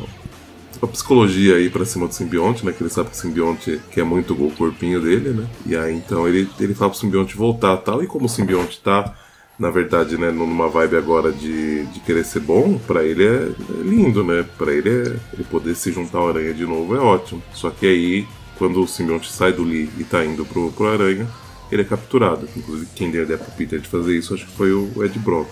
[0.80, 2.72] uma psicologia aí pra cima do simbionte, né?
[2.72, 5.46] Que ele sabe que o simbionte quer muito o corpinho dele, né?
[5.66, 8.02] E aí, então, ele, ele fala pro simbionte voltar tal.
[8.02, 9.14] E como o simbionte tá,
[9.58, 13.82] na verdade, né, numa vibe agora de, de querer ser bom, pra ele é, é
[13.82, 14.44] lindo, né?
[14.56, 17.42] Pra ele é ele poder se juntar ao Aranha de novo é ótimo.
[17.52, 18.26] Só que aí,
[18.56, 21.26] quando o simbionte sai do Lee e tá indo pro, pro Aranha,
[21.72, 22.48] ele é capturado.
[22.56, 25.18] Inclusive, quem deu a ideia pro Peter de fazer isso, acho que foi o Ed
[25.18, 25.48] Brock.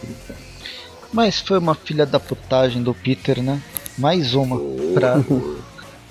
[1.13, 3.61] Mas foi uma filha da putagem do Peter, né?
[3.99, 4.59] Mais uma
[4.95, 5.21] pra,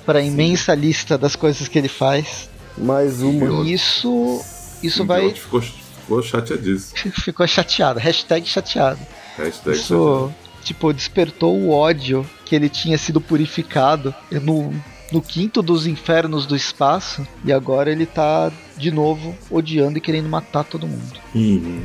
[0.05, 2.49] pra imensa lista das coisas que ele faz.
[2.77, 3.63] Mais uma.
[3.65, 4.41] E isso,
[4.81, 5.31] isso O vai.
[5.31, 7.11] ficou, ficou chateadíssimo.
[7.23, 7.99] Ficou chateado.
[7.99, 8.99] Hashtag chateado.
[9.37, 10.31] Hashtag Isso,
[10.63, 14.73] tipo, despertou o ódio que ele tinha sido purificado no,
[15.11, 17.25] no quinto dos infernos do espaço.
[17.43, 21.19] E agora ele tá de novo odiando e querendo matar todo mundo.
[21.33, 21.81] Uhum.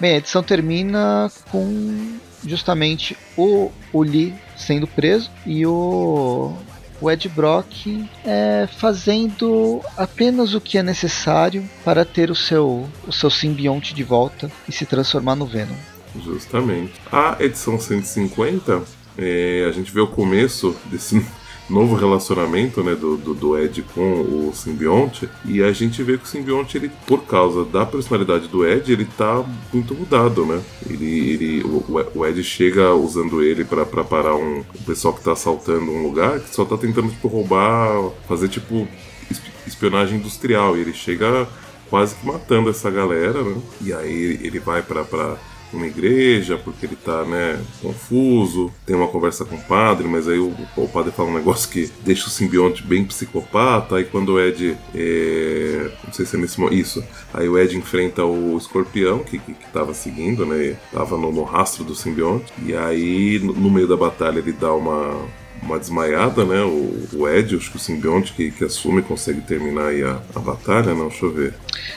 [0.00, 6.52] Bem, a edição termina com justamente o, o Lee sendo preso e o,
[7.00, 13.12] o Ed Brock é, fazendo apenas o que é necessário para ter o seu, o
[13.12, 15.76] seu simbionte de volta e se transformar no Venom.
[16.24, 16.94] Justamente.
[17.12, 18.82] A edição 150,
[19.16, 21.24] é, a gente vê o começo desse
[21.68, 25.28] novo relacionamento né, do, do, do Ed com o simbionte.
[25.44, 29.04] E a gente vê que o simbionte, ele, por causa da personalidade do Ed, ele
[29.04, 30.60] tá muito mudado, né?
[30.88, 35.90] Ele, ele, o, o Ed chega usando ele para parar um, pessoal que tá assaltando
[35.90, 38.88] um lugar, que só tá tentando tipo, roubar, fazer tipo
[39.30, 40.76] esp- espionagem industrial.
[40.76, 41.46] E ele chega
[41.90, 43.56] quase que matando essa galera, né?
[43.82, 45.36] E aí ele- vai pra
[45.72, 48.72] uma igreja porque ele tá, né, confuso.
[48.86, 51.90] Tem uma conversa com o padre, mas aí o, o padre fala um negócio que
[52.04, 53.96] deixa o simbionte bem psicopata.
[53.96, 54.76] Aí quando o Ed.
[54.94, 56.58] é, não sei se é nesse.
[56.74, 57.02] Isso.
[57.32, 60.76] Aí o Ed enfrenta o escorpião que, que, que tava seguindo, né?
[60.92, 62.52] Tava no, no rastro do simbionte.
[62.64, 65.16] E aí, no, no meio da batalha, ele dá uma
[65.60, 66.62] uma desmaiada, né?
[66.62, 70.38] O, o Ed, acho que o simbionte que, que assume consegue terminar aí a, a
[70.38, 71.08] batalha, não?
[71.08, 71.54] Deixa eu ver.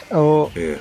[0.10, 0.80] O- É.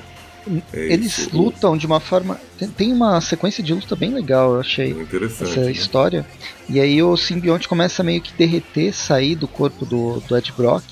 [0.73, 1.37] é eles isso.
[1.37, 2.39] lutam de uma forma.
[2.75, 4.91] Tem, uma sequência de luta bem legal, eu achei.
[4.91, 5.51] É interessante.
[5.51, 5.71] essa né?
[5.71, 6.25] história.
[6.69, 10.51] E aí o simbionte começa a meio que derreter, sair do corpo do, do Ed
[10.55, 10.83] Brock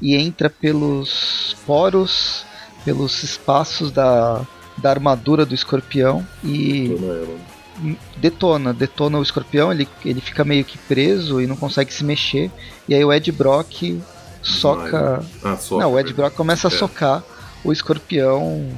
[0.00, 2.44] e entra pelos poros,
[2.84, 7.96] pelos espaços da, da armadura do escorpião e Dona Ela.
[8.16, 12.50] detona, detona o escorpião, ele, ele fica meio que preso e não consegue se mexer.
[12.88, 14.00] E aí o Ed Brock
[14.42, 15.22] soca.
[15.42, 15.82] Ah, soca.
[15.82, 16.76] Não, o Ed Brock começa a É.
[16.76, 17.22] socar
[17.66, 18.68] o escorpião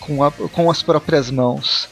[0.00, 1.88] com, a- com as próprias mãos.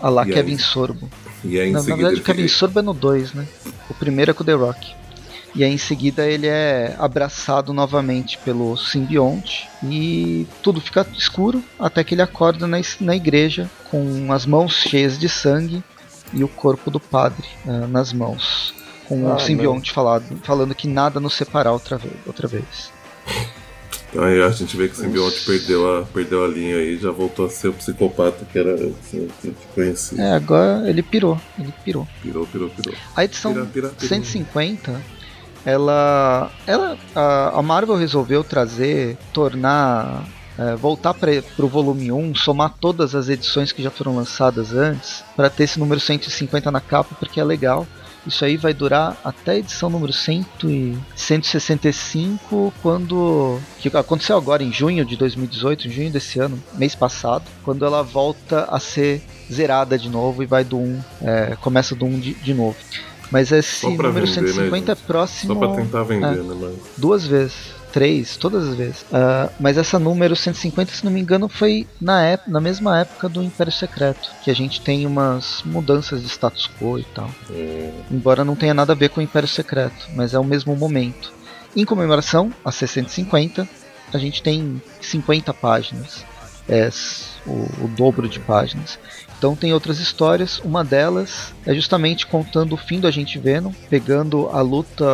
[0.00, 0.34] A lá E aí?
[0.34, 1.10] Kevin Sorbo.
[1.42, 3.46] E aí Na, na verdade, o Kevin Sorbo é no 2, né?
[3.90, 4.92] O primeiro é com o The Rock.
[5.54, 12.02] E aí, em seguida, ele é abraçado novamente pelo simbionte e tudo fica escuro até
[12.02, 15.80] que ele acorda na, na igreja com as mãos cheias de sangue
[16.32, 18.74] e o corpo do padre ah, nas mãos.
[19.06, 22.14] Com Ah, o simbionte falado, falando que nada nos separar outra vez.
[22.26, 22.90] Outra vez.
[24.14, 27.10] Então aí a gente vê que o simbionte perdeu a, perdeu a linha aí já
[27.10, 30.22] voltou a ser o psicopata que era assim, que conhecia.
[30.22, 31.36] É, agora ele pirou.
[31.58, 32.06] Ele pirou.
[32.22, 32.94] Pirou, pirou, pirou.
[33.16, 34.08] A edição Pira, pira, pira.
[34.08, 35.02] 150
[35.66, 40.24] ela, ela a, a Marvel resolveu trazer, tornar
[40.56, 45.24] é, voltar para o volume 1, somar todas as edições que já foram lançadas antes,
[45.34, 47.84] para ter esse número 150 na capa, porque é legal.
[48.26, 53.58] Isso aí vai durar até a edição número 100 e 165, quando.
[53.80, 58.02] que aconteceu agora em junho de 2018, em junho desse ano, mês passado, quando ela
[58.02, 59.22] volta a ser
[59.52, 62.76] zerada de novo e vai do 1, é, começa do 1 de, de novo.
[63.30, 65.54] Mas esse número vender, 150 né, é próximo.
[65.54, 66.56] Só pra tentar vender, é, né?
[66.60, 66.76] Mas...
[66.96, 69.02] Duas vezes três, todas as vezes.
[69.02, 73.28] Uh, mas essa número 150, se não me engano, foi na, época, na mesma época
[73.28, 77.30] do Império Secreto, que a gente tem umas mudanças de status quo e tal.
[77.48, 77.92] Hum.
[78.10, 81.32] Embora não tenha nada a ver com o Império Secreto, mas é o mesmo momento.
[81.76, 83.68] Em comemoração a 650,
[84.12, 86.24] a gente tem 50 páginas.
[86.68, 86.90] É
[87.46, 88.98] o, o dobro de páginas.
[89.38, 94.48] Então tem outras histórias, uma delas é justamente contando o fim do Agente Venom, pegando
[94.48, 95.04] a luta,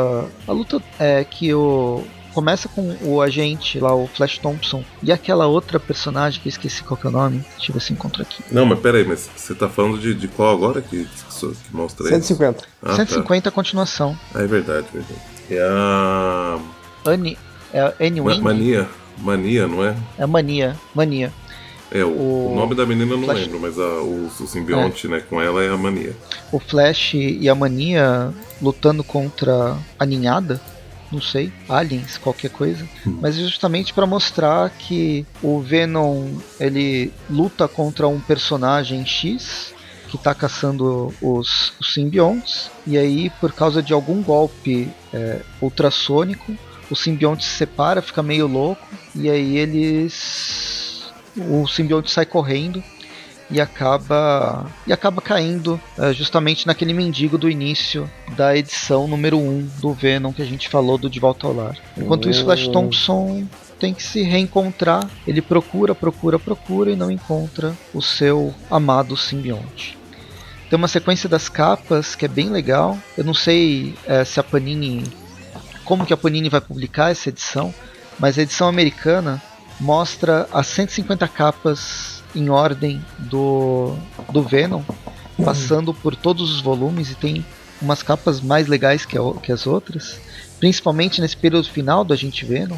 [0.46, 2.04] a luta é que o
[2.40, 6.82] Começa com o agente lá, o Flash Thompson, e aquela outra personagem que eu esqueci
[6.82, 7.44] qual que é o nome.
[7.58, 8.42] Deixa eu ver se encontro aqui.
[8.50, 12.12] Não, mas peraí, mas você tá falando de, de qual agora que, que mostra aí?
[12.12, 12.64] 150.
[12.82, 13.48] Ah, 150 tá.
[13.50, 14.18] a continuação.
[14.34, 15.20] Ah, é verdade, é verdade.
[15.50, 16.58] É a.
[17.04, 17.36] Annie.
[17.74, 18.88] É a Annie Ma Mania.
[19.18, 19.94] Mania, não é?
[20.16, 20.74] É Mania.
[20.94, 21.30] Mania.
[21.90, 23.40] É, o, o, nome da menina eu não Flash...
[23.40, 25.10] lembro, mas a, o, o simbionte é.
[25.10, 26.16] né, com ela é a Mania.
[26.50, 28.32] O Flash e a Mania
[28.62, 30.58] lutando contra a ninhada
[31.10, 33.18] não sei, aliens, qualquer coisa, hum.
[33.20, 39.74] mas justamente para mostrar que o Venom ele luta contra um personagem X
[40.08, 42.70] que está caçando os, os, simbiontes.
[42.86, 46.56] E aí por causa de algum golpe é, ultrassônico
[46.90, 48.84] o simbionte se separa, fica meio louco.
[49.14, 52.82] E aí eles o simbionte sai correndo
[53.50, 59.40] e acaba e acaba caindo é, justamente naquele mendigo do início da edição número 1
[59.40, 61.76] um do Venom que a gente falou do De Volta ao Lar.
[61.96, 62.72] Enquanto isso, Flash hum.
[62.72, 63.46] Thompson
[63.78, 65.08] tem que se reencontrar.
[65.26, 69.98] Ele procura, procura, procura e não encontra o seu amado simbionte.
[70.68, 72.96] Tem uma sequência das capas que é bem legal.
[73.18, 75.02] Eu não sei é, se a Panini.
[75.84, 77.74] como que a Panini vai publicar essa edição,
[78.18, 79.42] mas a edição americana
[79.80, 83.94] mostra as 150 capas em ordem do,
[84.30, 84.82] do Venom,
[85.44, 87.44] passando por todos os volumes e tem
[87.80, 90.20] umas capas mais legais que, a, que as outras,
[90.58, 92.76] principalmente nesse período final do Agente Venom,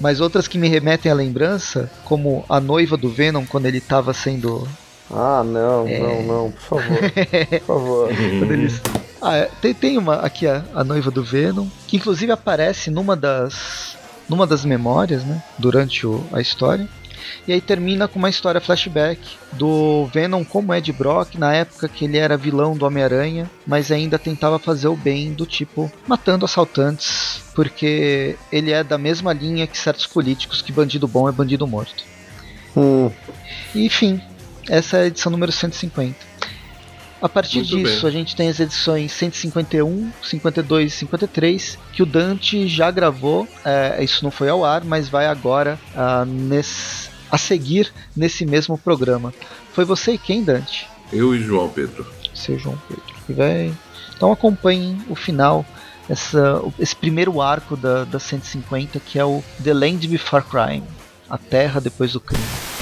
[0.00, 4.12] mas outras que me remetem à lembrança, como a noiva do Venom quando ele estava
[4.12, 4.66] sendo.
[5.10, 5.98] Ah, não, é...
[5.98, 7.12] não, não, por favor.
[7.48, 8.10] por favor.
[8.52, 8.80] eles...
[9.20, 13.16] ah, é, tem, tem uma aqui a, a noiva do Venom, que inclusive aparece numa
[13.16, 13.98] das
[14.28, 16.88] numa das memórias, né, durante o, a história.
[17.46, 19.20] E aí termina com uma história flashback
[19.52, 24.18] do Venom como Ed Brock, na época que ele era vilão do Homem-Aranha, mas ainda
[24.18, 29.76] tentava fazer o bem, do tipo matando assaltantes, porque ele é da mesma linha que
[29.76, 32.04] certos políticos que bandido bom é bandido morto.
[32.76, 33.10] Hum.
[33.74, 34.20] E, enfim,
[34.68, 36.30] essa é a edição número 150.
[37.22, 38.08] A partir Muito disso, bem.
[38.08, 43.46] a gente tem as edições 151, 52 e 53, que o Dante já gravou.
[43.62, 48.76] É, isso não foi ao ar, mas vai agora uh, nesse, a seguir nesse mesmo
[48.76, 49.32] programa.
[49.72, 50.88] Foi você e quem, Dante?
[51.12, 52.06] Eu e João Pedro.
[52.34, 53.04] Seu João Pedro.
[53.28, 53.74] E vai...
[54.16, 55.64] Então acompanhem o final,
[56.08, 60.84] essa, esse primeiro arco da, da 150, que é o The Land Before Crime
[61.28, 62.79] A Terra Depois do Crime.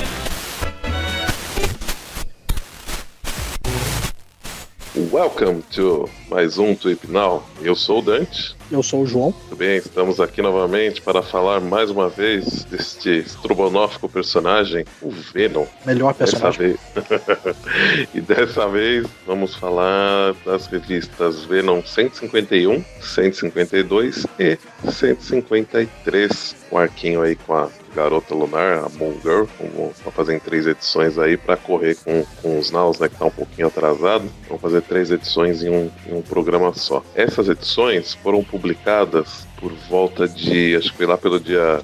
[4.99, 7.47] Welcome to mais um Tweep Now.
[7.63, 8.57] Eu sou o Dante.
[8.69, 9.31] Eu sou o João.
[9.31, 15.67] Tudo bem, estamos aqui novamente para falar mais uma vez deste estrobonófico personagem, o Venom.
[15.87, 16.77] Melhor personagem.
[16.95, 18.09] Dessa vez...
[18.13, 24.59] e dessa vez vamos falar das revistas Venom 151, 152 e
[24.91, 26.57] 153.
[26.73, 31.19] Um arquinho aí com a Garota Lunar, a Moon Girl, vamos fazer em três edições
[31.19, 34.25] aí para correr com, com os Naus, né, que tá um pouquinho atrasado.
[34.47, 37.03] Vamos fazer três edições em um, em um programa só.
[37.15, 41.81] Essas edições foram publicadas por volta de, acho que foi lá pelo dia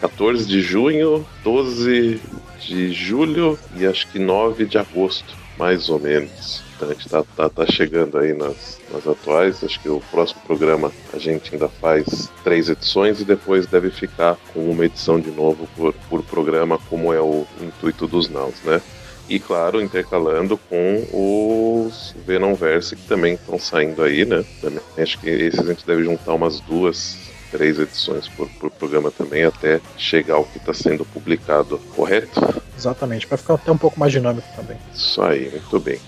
[0.00, 2.20] 14 de junho, 12
[2.60, 6.62] de julho e acho que 9 de agosto, mais ou menos.
[6.76, 9.62] Então a gente tá, tá, tá chegando aí nas, nas atuais.
[9.64, 14.36] Acho que o próximo programa a gente ainda faz três edições e depois deve ficar
[14.54, 18.80] com uma edição de novo por, por programa, como é o intuito dos Naus, né?
[19.28, 24.42] E claro, intercalando com os Venomverse que também estão saindo aí, né?
[24.62, 27.18] Também, acho que esses a gente deve juntar umas duas,
[27.50, 32.40] três edições por, por programa também, até chegar ao que está sendo publicado, correto?
[32.76, 34.76] Exatamente, para ficar até um pouco mais dinâmico também.
[34.94, 35.98] Isso aí, muito bem.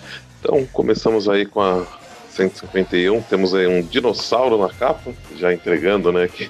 [0.41, 1.87] Então, começamos aí com a
[2.31, 6.49] 151, temos aí um dinossauro na capa, já entregando, né, que,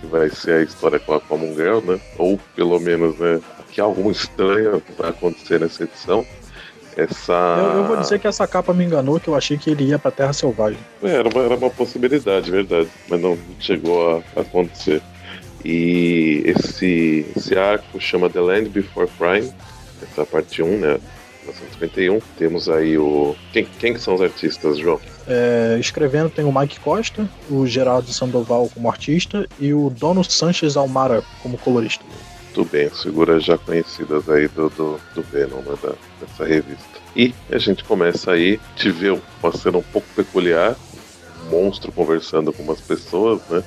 [0.00, 2.00] que vai ser a história com a Common Girl, né?
[2.16, 6.24] Ou pelo menos, né, que algo estranho vai acontecer nessa edição.
[6.96, 7.56] Essa...
[7.58, 9.98] Eu, eu, vou dizer que essa capa me enganou, que eu achei que ele ia
[9.98, 10.78] pra Terra Selvagem.
[11.02, 15.02] É, era uma, era uma possibilidade, verdade, mas não chegou a acontecer.
[15.64, 19.52] E esse, esse arco chama The Land Before Crime,
[20.02, 20.98] essa é a parte 1, né?
[21.46, 22.20] 1951.
[22.38, 23.34] Temos aí o.
[23.52, 25.00] Quem, quem são os artistas, João?
[25.26, 30.76] É, escrevendo tem o Mike Costa, o Geraldo Sandoval como artista e o Dono Sanchez
[30.76, 32.04] Almara como colorista.
[32.56, 36.86] Muito bem, figuras já conhecidas aí do, do, do Venom, né, da, dessa revista.
[37.14, 40.74] E a gente começa aí, te vê uma cena um pouco peculiar,
[41.44, 43.62] um monstro conversando com umas pessoas, né?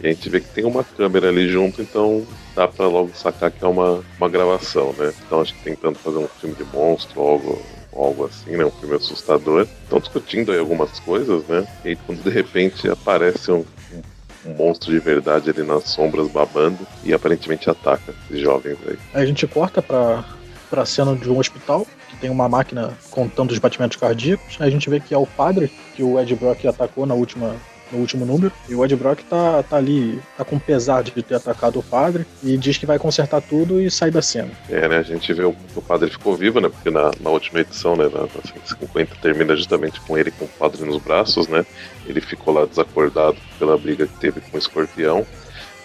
[0.00, 3.50] E a gente vê que tem uma câmera ali junto, então dá pra logo sacar
[3.50, 5.12] que é uma, uma gravação, né?
[5.26, 7.60] Então acho que tentando fazer um filme de monstro, algo,
[7.92, 8.64] algo assim, né?
[8.64, 9.66] Um filme assustador.
[9.82, 11.66] Estão discutindo aí algumas coisas, né?
[11.84, 14.02] E quando de repente aparece um, um
[14.44, 18.98] monstro de verdade ali nas sombras babando e aparentemente ataca esses jovens aí.
[19.12, 20.24] A gente corta pra,
[20.70, 24.56] pra cena de um hospital que tem uma máquina contando os batimentos cardíacos.
[24.60, 27.54] A gente vê que é o padre que o Ed Brock atacou na última
[27.94, 28.52] no último número.
[28.68, 32.26] E o Ed Brock tá, tá ali, tá com pesar de ter atacado o padre
[32.42, 34.50] e diz que vai consertar tudo e sai da cena.
[34.68, 34.98] É, né?
[34.98, 36.68] A gente vê o, o padre ficou vivo, né?
[36.68, 38.04] Porque na, na última edição, né?
[38.12, 41.64] Na, na 150 termina justamente com ele com o padre nos braços, né?
[42.06, 45.26] Ele ficou lá desacordado pela briga que teve com o escorpião.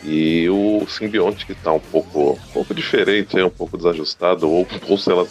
[0.04, 4.66] E o simbionte que tá um pouco, um pouco diferente, é um pouco desajustado, ou,
[4.88, 5.26] ou sei lá,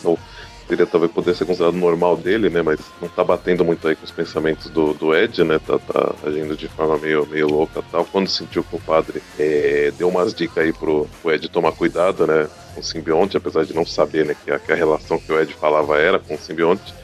[0.68, 2.62] seria talvez poder ser considerado normal dele, né?
[2.62, 5.58] Mas não tá batendo muito aí com os pensamentos do, do Ed, né?
[5.58, 8.04] Tá, tá agindo de forma meio, meio louca tal.
[8.04, 12.26] Quando sentiu que o padre é, deu umas dicas aí pro, pro Ed tomar cuidado,
[12.26, 12.46] né?
[12.74, 14.36] Com o simbionte, apesar de não saber, né?
[14.44, 16.94] Que a, que a relação que o Ed falava era com o simbionte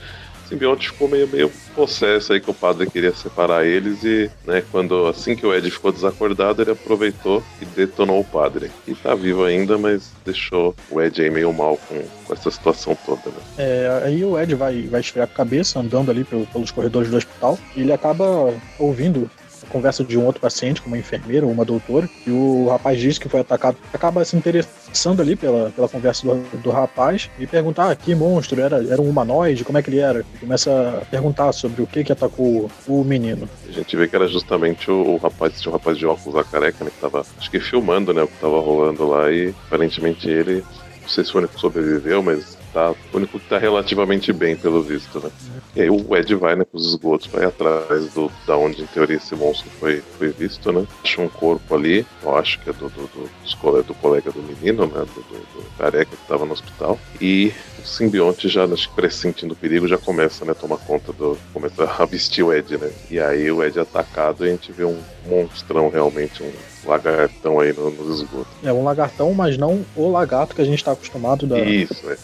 [0.49, 5.07] simbionte ficou meio, meio possesso aí que o padre queria separar eles e, né, quando
[5.07, 8.71] assim que o Ed ficou desacordado, ele aproveitou e detonou o padre.
[8.87, 12.97] E tá vivo ainda, mas deixou o Ed aí meio mal com, com essa situação
[13.05, 13.43] toda, né?
[13.59, 17.59] É, aí o Ed vai, vai esfriar a cabeça andando ali pelos corredores do hospital
[17.75, 19.31] e ele acaba ouvindo
[19.75, 23.19] conversa de um outro paciente, com uma enfermeira ou uma doutora, e o rapaz diz
[23.19, 27.91] que foi atacado, acaba se interessando ali pela, pela conversa do, do rapaz e perguntar
[27.91, 30.25] ah, que monstro, era, era um humanoide, como é que ele era?
[30.35, 33.49] E começa a perguntar sobre o que que atacou o menino.
[33.69, 36.45] A gente vê que era justamente o, o rapaz, tinha um rapaz de óculos a
[36.45, 40.29] careca, né, que tava, acho que filmando, né, o que tava rolando lá e aparentemente
[40.29, 40.65] ele,
[41.03, 44.83] não sei se o único sobreviveu, mas tá, o único que tá relativamente bem, pelo
[44.83, 45.31] visto, né?
[45.77, 48.87] E aí o Ed vai, né, com os esgotos, vai atrás do, da onde, em
[48.87, 50.85] teoria, esse monstro foi, foi visto, né?
[51.03, 54.87] Acha um corpo ali, eu acho que é do, do, do, do colega do menino,
[54.87, 55.05] né?
[55.15, 56.99] Do, do, do careca que tava no hospital.
[57.21, 61.13] E o simbionte já, acho que pressentindo o perigo, já começa, né, a tomar conta
[61.13, 61.39] do...
[61.53, 62.91] começa a vestir o Ed, né?
[63.11, 66.53] E aí o Ed é atacado e a gente vê um monstrão realmente, um
[66.89, 68.53] lagartão aí no, nos esgotos.
[68.63, 72.17] É um lagartão, mas não o lagarto que a gente está acostumado da, Isso, é.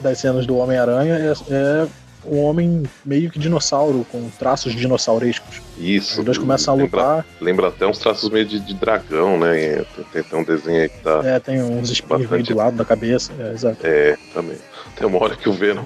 [0.00, 1.14] Das cenas do Homem-Aranha.
[1.14, 1.88] É, é,
[2.26, 5.60] um homem meio que dinossauro, com traços dinossaurescos.
[5.78, 6.20] Isso.
[6.20, 7.16] Os dois começam a lutar.
[7.16, 9.84] Lembra, lembra até uns traços meio de, de dragão, né?
[10.12, 11.20] Tem, tem, um desenho aí que tá.
[11.22, 12.52] É, tem uns espinhos bastante...
[12.52, 13.32] do lado da cabeça.
[13.38, 13.78] É, exato.
[13.82, 14.56] É, também.
[14.96, 15.84] Tem uma hora que o Venom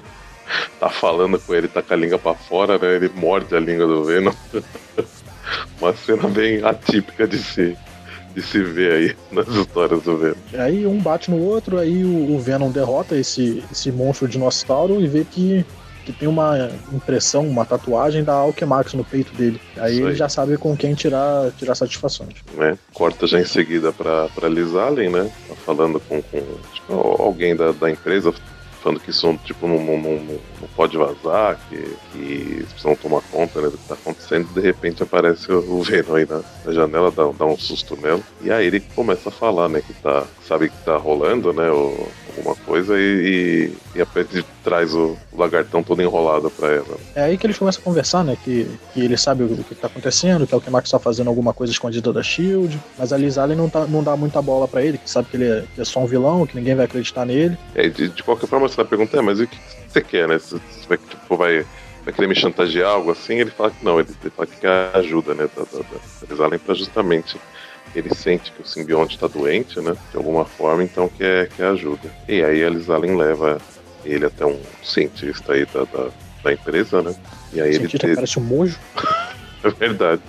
[0.79, 2.95] tá falando com ele, tá com a língua pra fora, né?
[2.95, 4.33] Ele morde a língua do Venom.
[5.81, 7.77] uma cena bem atípica de si
[8.33, 10.35] de se ver aí nas histórias do Venom.
[10.53, 15.07] Aí um bate no outro, aí o, o Venom derrota esse, esse monstro dinossauro e
[15.07, 15.65] vê que,
[16.05, 19.59] que tem uma impressão, uma tatuagem da Alchemax no peito dele.
[19.77, 20.01] Aí, aí.
[20.01, 22.35] ele já sabe com quem tirar, tirar satisfações.
[22.55, 22.77] Né?
[22.93, 25.31] Corta já em seguida pra, pra Liz Allen, né?
[25.47, 26.41] Tá falando com, com
[26.73, 28.33] tipo, alguém da, da empresa,
[28.81, 30.15] falando que isso tipo, não, não, não,
[30.61, 31.77] não pode vazar, que,
[32.11, 34.53] que precisam tomar conta né, do que está acontecendo.
[34.53, 38.21] De repente aparece o Venom aí na, na janela, dá, dá, um susto nela.
[38.41, 42.07] E aí ele começa a falar, né, que tá, sabe que tá rolando, né, o,
[42.37, 46.97] alguma coisa, e, e, e a Petty traz o, o, lagartão todo enrolado pra ela.
[47.15, 49.87] É aí que eles começam a conversar, né, que, que ele sabe o, que tá
[49.87, 53.17] acontecendo, que é o que Max tá fazendo alguma coisa escondida da SHIELD, mas a
[53.17, 55.63] Liz Allen não, tá, não dá muita bola para ele, que sabe que ele é,
[55.75, 57.57] que é, só um vilão, que ninguém vai acreditar nele.
[57.75, 59.57] É, de, de qualquer forma, você vai perguntar, é, mas o que
[59.87, 60.37] você quer, né?
[60.37, 61.65] Você vai, tipo, vai,
[62.03, 63.35] vai querer me chantagear, algo assim?
[63.35, 65.49] Ele fala que não, ele, ele fala que quer ajuda, né?
[65.55, 67.37] Da, da, da Liz Allen pra justamente
[67.95, 69.95] ele sente que o simbionte está doente, né?
[70.11, 72.09] De alguma forma, então quer, quer ajuda.
[72.27, 73.59] E aí a Liz Allen leva
[74.05, 76.09] ele até um cientista aí da, da,
[76.43, 77.15] da empresa, né?
[77.53, 78.15] E aí o cientista ele te...
[78.15, 78.77] parece um mojo.
[79.63, 80.21] é verdade.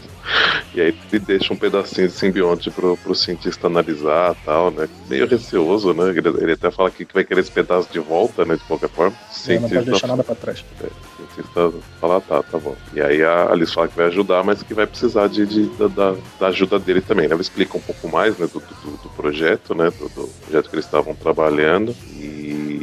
[0.75, 4.89] E aí ele deixa um pedacinho de simbionte pro, pro cientista analisar tal, né?
[5.09, 6.11] Meio receoso, né?
[6.11, 8.55] Ele, ele até fala que vai querer esse pedaço de volta, né?
[8.57, 9.17] De qualquer forma.
[9.49, 10.65] É, não pode deixar nada pra trás.
[10.81, 12.77] É, o cientista fala, tá, tá bom.
[12.95, 16.15] E aí a Alice fala que vai ajudar, mas que vai precisar de, de da,
[16.39, 17.27] da, ajuda dele também.
[17.27, 17.33] Né?
[17.33, 19.91] Ela explica um pouco mais né, do, do, do projeto, né?
[19.91, 21.95] Do, do projeto que eles estavam trabalhando.
[22.13, 22.80] E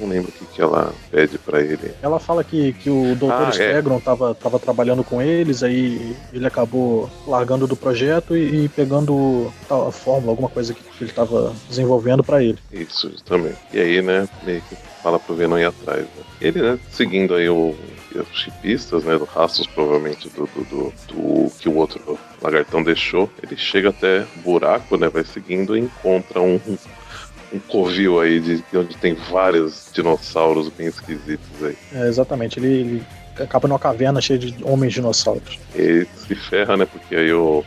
[0.00, 1.92] não lembro o que, que ela pede para ele.
[2.02, 3.32] Ela fala que, que o Dr.
[3.32, 4.00] Ah, Stegron é.
[4.00, 9.90] tava, tava trabalhando com eles, aí ele acabou largando do projeto e, e pegando a
[9.90, 12.58] fórmula, alguma coisa que, que ele tava desenvolvendo para ele.
[12.72, 13.52] Isso, também.
[13.72, 16.02] E aí, né, meio que fala pro Venom ir atrás.
[16.02, 16.24] Né?
[16.40, 17.74] Ele, né, seguindo aí o,
[18.14, 23.30] os chipistas, né, do rastros provavelmente do, do, do, do, que o outro lagartão deixou,
[23.42, 26.60] ele chega até buraco, né, vai seguindo e encontra um,
[27.52, 31.76] um covil aí de, onde tem vários dinossauros bem esquisitos aí.
[31.92, 33.06] É, exatamente, ele, ele
[33.38, 35.58] acaba numa caverna cheia de homens dinossauros.
[35.74, 37.64] Ele se ferra, né, porque aí o,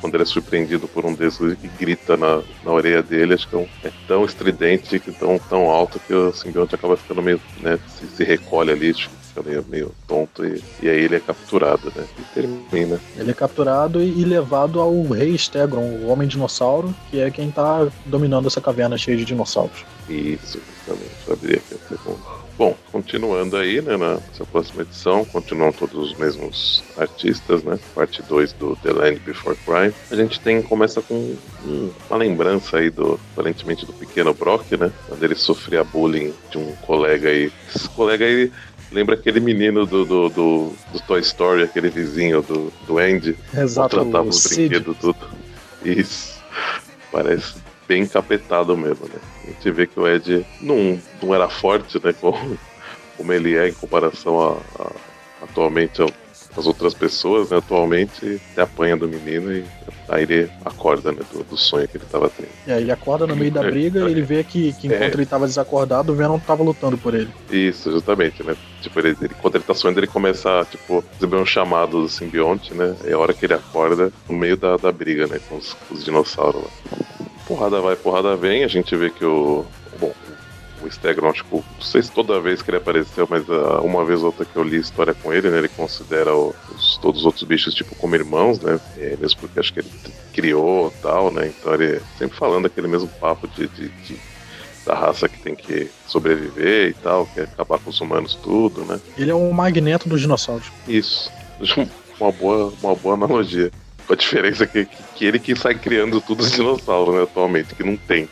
[0.00, 3.54] quando ele é surpreendido por um desses que grita na, na orelha dele, acho que
[3.54, 7.40] é, um, é tão estridente, que tão, tão alto que o simbionte acaba ficando meio,
[7.60, 11.20] né, se, se recolhe ali, tipo, fica meio, meio tonto e, e aí ele é
[11.20, 12.06] capturado, né?
[12.18, 13.00] E termina.
[13.16, 17.88] Ele é capturado e levado ao rei Stegron, o homem dinossauro, que é quem tá
[18.06, 19.84] dominando essa caverna cheia de dinossauros.
[20.08, 21.14] Isso, justamente.
[21.26, 22.44] Eu abri aqui a segunda.
[22.56, 24.20] Bom, continuando aí, né, na
[24.52, 27.80] próxima edição, continuam todos os mesmos artistas, né?
[27.96, 29.92] Parte 2 do The Land Before Crime.
[30.08, 34.92] A gente tem, começa com um, uma lembrança aí do, aparentemente, do pequeno Brock, né?
[35.08, 37.50] Quando ele sofria bullying de um colega aí.
[37.74, 38.52] Esse colega aí
[38.94, 43.36] Lembra aquele menino do, do, do, do, Toy Story, aquele vizinho do, do Andy?
[43.52, 45.18] Exato, tratava os brinquedos tudo.
[45.84, 46.40] Isso.
[47.10, 47.56] Parece
[47.88, 49.18] bem encapetado mesmo, né?
[49.42, 52.12] A gente vê que o Ed não, não era forte, né?
[52.20, 52.56] Como,
[53.16, 54.92] como ele é em comparação a, a
[55.42, 56.02] atualmente
[56.56, 59.64] as outras pessoas, né, atualmente, até apanha do menino e
[60.08, 62.48] aí ele acorda, né, do, do sonho que ele estava tendo.
[62.66, 65.14] É, ele acorda no meio da briga e ele vê que, que enquanto é.
[65.14, 67.28] ele estava desacordado, o Venom estava lutando por ele.
[67.50, 68.56] Isso, justamente, né?
[68.84, 72.08] Tipo, ele, ele, quando ele tá sonhando, ele começa a, tipo, receber um chamado do
[72.08, 72.94] simbionte, né?
[73.04, 76.04] É a hora que ele acorda no meio da, da briga, né, com os, os
[76.04, 76.98] dinossauros lá.
[77.46, 79.64] Porrada vai, porrada vem, a gente vê que o.
[79.98, 80.12] Bom,
[80.82, 84.20] o Stegron, tipo, não sei se toda vez que ele apareceu, mas uh, uma vez
[84.20, 87.44] ou outra que eu li história com ele, né, ele considera os, todos os outros
[87.44, 89.90] bichos, tipo, como irmãos, né, é, mesmo porque acho que ele
[90.34, 94.18] criou tal, né, então ele sempre falando aquele mesmo papo de, de, de
[94.84, 98.84] da raça que tem que sobreviver e tal, que é acabar com os humanos tudo,
[98.84, 99.00] né.
[99.16, 100.70] Ele é um magneto dos dinossauros.
[100.86, 101.30] Isso,
[102.20, 103.70] uma boa, uma boa analogia.
[104.06, 107.74] Com a diferença que, que, que ele que sai criando tudo os dinossauros, né, atualmente,
[107.74, 108.28] que não tem.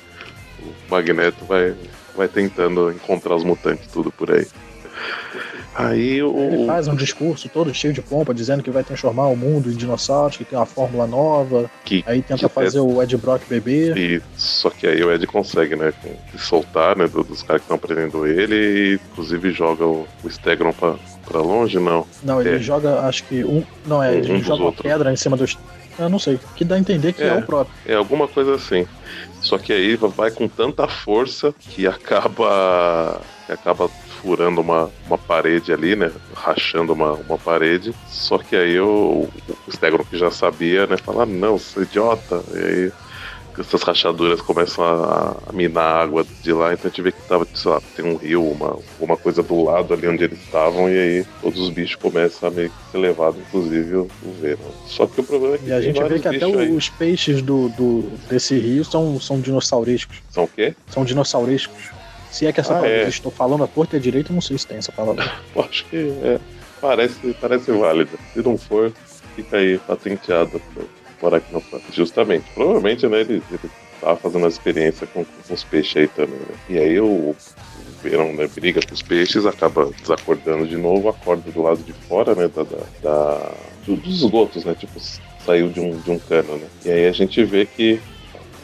[0.61, 1.75] O Magneto vai,
[2.15, 4.47] vai tentando encontrar os mutantes tudo por aí.
[5.75, 6.37] Aí o...
[6.39, 9.77] Ele faz um discurso todo cheio de pompa, dizendo que vai transformar o mundo em
[9.77, 11.71] dinossauros, que tem uma fórmula nova.
[11.85, 12.83] Que, aí tenta que fazer é...
[12.83, 13.97] o Ed Brock beber.
[13.97, 15.93] E, só que aí o Ed consegue, né?
[16.31, 17.09] Se soltar, né?
[17.09, 20.97] Dos caras que estão prendendo ele e inclusive joga o, o Stegron pra,
[21.27, 22.07] pra longe, não.
[22.23, 22.59] Não, ele é.
[22.59, 23.65] joga, acho que um.
[23.87, 25.59] Não, é, ele um joga uma pedra em cima dos.
[25.99, 26.39] Eu não sei.
[26.57, 27.75] Que dá a entender que é, é o próprio.
[27.87, 28.87] É alguma coisa assim.
[29.41, 33.91] Só que aí vai com tanta força que acaba que acaba
[34.23, 36.11] furando uma, uma parede ali, né?
[36.35, 37.93] Rachando uma, uma parede.
[38.09, 39.29] Só que aí o,
[39.67, 40.97] o Stegron que já sabia, né?
[40.97, 42.43] Fala, não, seu idiota.
[42.55, 42.93] E aí
[43.59, 47.21] essas rachaduras começam a, a, minar a água de lá, então a gente vê que
[47.23, 50.89] tava, sei lá, tem um rio, uma, uma coisa do lado ali onde eles estavam,
[50.89, 54.71] e aí todos os bichos começam a meio que ser levados, inclusive o, o Venom.
[54.87, 55.67] Só que o problema é que.
[55.67, 56.73] E a gente vê que até aí.
[56.73, 60.23] os peixes do, do, desse rio são, são dinossaurísticos.
[60.31, 60.75] São o quê?
[60.89, 61.91] São dinossaurísticos.
[62.33, 63.09] Se é que essa ah, palavra é.
[63.09, 65.31] estou falando a torta e a direita, não sei se tem essa palavra.
[65.57, 66.41] Acho que é.
[66.81, 68.11] Parece, parece válida.
[68.33, 68.93] Se não for,
[69.37, 70.61] fica aí patenteado
[71.21, 71.63] por aqui no
[71.93, 72.45] Justamente.
[72.55, 73.71] Provavelmente, né, ele, ele
[74.01, 76.57] tava fazendo uma experiência com, com os peixes aí também, né?
[76.69, 77.37] E aí o,
[78.03, 82.35] Verão né, briga com os peixes, acaba desacordando de novo, acorda do lado de fora,
[82.35, 83.53] né, da, da, da
[83.87, 84.99] dos esgotos, né, tipo,
[85.45, 86.67] saiu de um, de um cano, né.
[86.85, 88.01] E aí a gente vê que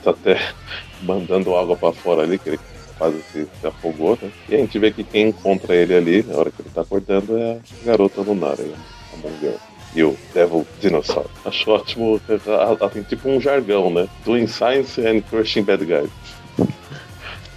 [0.02, 0.40] tá até
[1.02, 2.60] mandando água para fora ali, que ele
[2.98, 4.30] quase se, se, afogou, né.
[4.48, 7.36] E a gente vê que quem encontra ele ali, na hora que ele tá acordando,
[7.36, 8.74] é a garota lunar, aí,
[9.14, 9.54] a Monger
[9.94, 11.26] e o Devil Dinosaur.
[11.44, 14.08] Acho ótimo, ela tem tipo um jargão, né?
[14.24, 16.10] Doing science and crushing bad guys.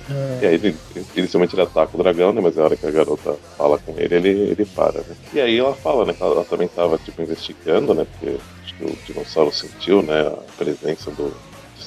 [0.09, 0.39] É.
[0.41, 0.75] E aí ele,
[1.15, 2.41] inicialmente ele ataca o dragão, né?
[2.41, 5.15] Mas na hora que a garota fala com ele, ele, ele para, né?
[5.33, 6.13] E aí ela fala, né?
[6.13, 8.05] Que ela, ela também estava tipo investigando, né?
[8.11, 10.27] Porque acho que o dinossauro sentiu, né?
[10.27, 11.33] A presença do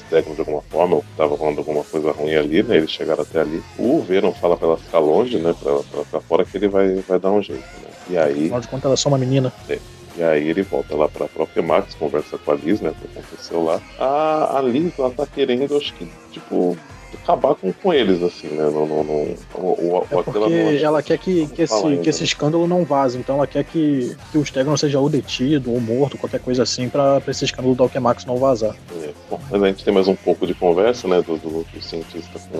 [0.07, 2.77] Stegron de alguma forma, ou estava falando alguma coisa ruim ali, né?
[2.77, 3.61] Eles chegaram até ali.
[3.77, 5.53] O Venom fala pra ela ficar longe, né?
[5.59, 7.89] Pra ela ficar fora que ele vai, vai dar um jeito, né?
[8.09, 8.45] E aí.
[8.45, 9.53] Afinal de contas, ela é só uma menina.
[9.69, 9.79] É.
[10.17, 12.89] E aí ele volta lá pra própria Max, conversa com a Liz, né?
[12.91, 13.81] O que aconteceu lá.
[13.99, 16.77] A, a Liz, ela tá querendo, acho que, tipo,
[17.21, 18.63] acabar com, com eles, assim, né?
[18.63, 22.67] Não, não, não, o, o, é porque ela quer que, que, esse, que esse escândalo
[22.67, 26.39] não vaze, então ela quer que, que o Stegron seja ou detido ou morto, qualquer
[26.39, 28.75] coisa assim, pra, pra esse escândalo do Alchemax não vazar.
[29.01, 31.81] É, bom, mas a gente tem mais um pouco de conversa, né, do, do, do
[31.81, 32.57] cientista com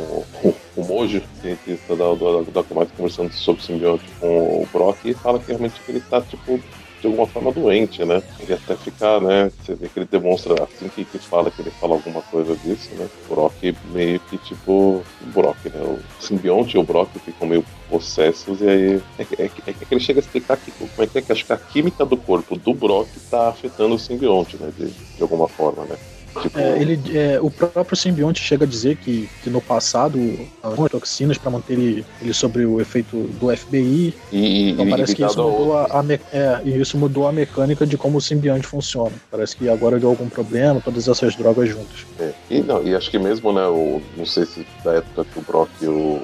[0.48, 5.06] o, o Mojo, cientista da, do, do Alchemax, conversando sobre o simbionte com o Brock,
[5.06, 6.60] e fala que realmente ele tá, tipo,
[7.06, 8.22] de alguma forma doente, né?
[8.40, 9.52] Ele até fica, né?
[9.62, 12.90] Você vê que ele demonstra, assim que, que fala, que ele fala alguma coisa disso,
[12.96, 13.08] né?
[13.30, 14.72] O Brock meio que tipo.
[14.72, 15.82] O Brock, né?
[15.82, 19.02] O simbionte e o Brock ficam meio possessos e aí.
[19.20, 21.46] É, é, é, que ele chega a explicar que, como é que é que acho
[21.46, 24.72] que a química do corpo do Brock tá afetando o simbionte, né?
[24.76, 25.96] De, de alguma forma, né?
[26.42, 26.60] Tipo...
[26.60, 30.20] É, ele, é, o próprio simbionte chega a dizer que, que no passado
[30.62, 34.14] algumas toxinas para manter ele, ele sobre o efeito do FBI.
[34.32, 37.32] E, então e, parece que isso mudou a, a me, é, e isso mudou a
[37.32, 39.14] mecânica de como o simbionte funciona.
[39.32, 42.06] Parece que agora deu algum problema, todas essas drogas juntas.
[42.20, 45.40] É, e, não, e acho que mesmo, né, o, não sei se da época que
[45.40, 45.70] o Brock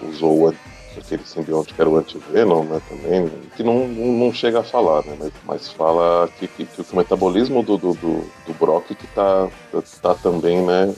[0.10, 0.54] usou o
[1.12, 5.16] aquele simbionte que era o anti-venom, né, também, que não, não chega a falar, né,
[5.20, 9.50] mas, mas fala que, que, que, o metabolismo do, do, do, do Brock que tá,
[10.02, 10.94] tá também, né,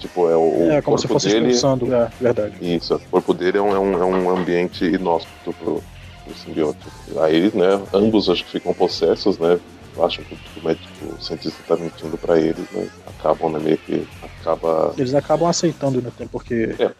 [0.00, 2.56] tipo, é o É, como se fosse dele, expulsando, é, verdade.
[2.60, 5.82] Isso, o corpo dele é um, é um, é um ambiente inóspito pro,
[6.24, 6.86] pro simbionte.
[7.20, 9.60] Aí, né, ambos acho que ficam possessos, né,
[10.02, 10.88] acham que o médico,
[11.18, 14.94] o cientista tá mentindo para eles, né, acabam, né, meio que acaba...
[14.96, 16.10] Eles acabam aceitando, né?
[16.30, 16.90] Porque, é,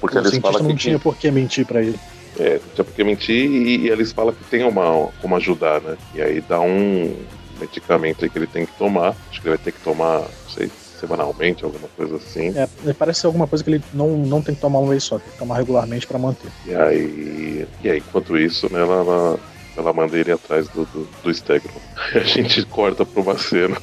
[0.00, 1.98] porque eles falam não que tinha por que mentir para ele.
[2.38, 5.96] É, tinha por que mentir e, e, eles falam que tem uma como ajudar, né?
[6.14, 7.16] E aí dá um
[7.60, 9.14] medicamento aí que ele tem que tomar.
[9.30, 12.52] Acho que ele vai ter que tomar, não sei, semanalmente, alguma coisa assim.
[12.56, 15.18] É, parece ser alguma coisa que ele não, não tem que tomar uma vez só,
[15.18, 16.50] tem que tomar regularmente para manter.
[16.66, 19.40] E aí, e aí, enquanto isso, né, ela, ela,
[19.76, 21.80] ela manda ele atrás do, do, do Stegron.
[22.14, 23.76] A gente corta pra uma cena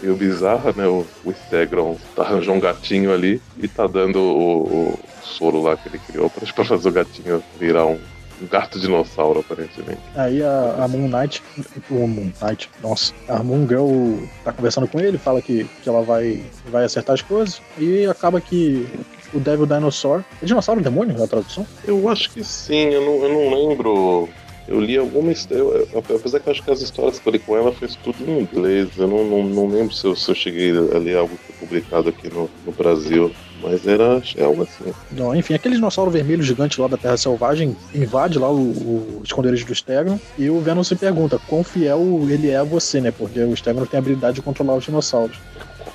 [0.00, 0.86] meio bizarra, né?
[0.86, 5.76] O, o Stegron tá arranjou um gatinho ali e tá dando o, o soro lá
[5.76, 7.98] que ele criou pra, pra fazer o gatinho virar um,
[8.40, 10.00] um gato dinossauro, aparentemente.
[10.14, 11.42] Aí a, a Moon Knight,
[11.90, 16.02] o Moon Knight, nossa, a Moon Girl tá conversando com ele, fala que, que ela
[16.02, 18.86] vai, vai acertar as coisas e acaba que
[19.32, 20.22] o Devil Dinosaur.
[20.42, 21.66] É dinossauro demônio na tradução?
[21.84, 24.28] Eu acho que sim, eu não, eu não lembro
[24.66, 25.86] eu li alguma história.
[25.94, 28.40] Apesar que eu acho que as histórias que eu li com ela foi tudo em
[28.40, 28.88] inglês.
[28.96, 31.66] Eu não, não, não lembro se eu, se eu, cheguei a ler algo que foi
[31.66, 33.30] publicado aqui no, no Brasil.
[33.62, 34.92] Mas era é algo assim.
[35.12, 39.66] Não, enfim, aquele dinossauro vermelho gigante lá da Terra Selvagem invade lá o, o esconderijo
[39.66, 43.10] do Stegron e o Venom se pergunta quão fiel ele é a você, né?
[43.10, 45.38] Porque o Stegron tem a habilidade de controlar os dinossauros.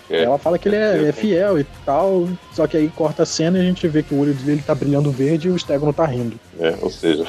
[0.09, 0.23] É.
[0.23, 3.59] Ela fala que ele é, é, fiel e tal, só que aí corta a cena
[3.59, 6.05] e a gente vê que o olho dele tá brilhando verde e o Stegron tá
[6.05, 6.39] rindo.
[6.59, 7.27] É, ou seja,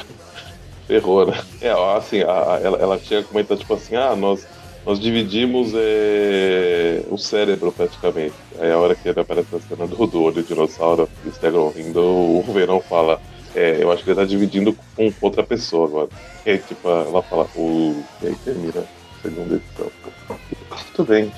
[0.91, 1.41] Ferrou, né?
[1.61, 4.45] É, assim, a, ela, ela tinha comentado, tipo assim, ah, nós,
[4.85, 8.33] nós dividimos é, o cérebro praticamente.
[8.59, 12.01] Aí a hora que ele aparece a cena do, do olho dinossauro o Stegron rindo,
[12.01, 13.21] o Verão fala,
[13.55, 16.09] é, eu acho que ele tá dividindo com outra pessoa agora.
[16.45, 18.03] E aí, tipo, ela fala, o...
[18.21, 19.91] E aí termina a segunda edição.
[20.93, 21.31] Tudo bem.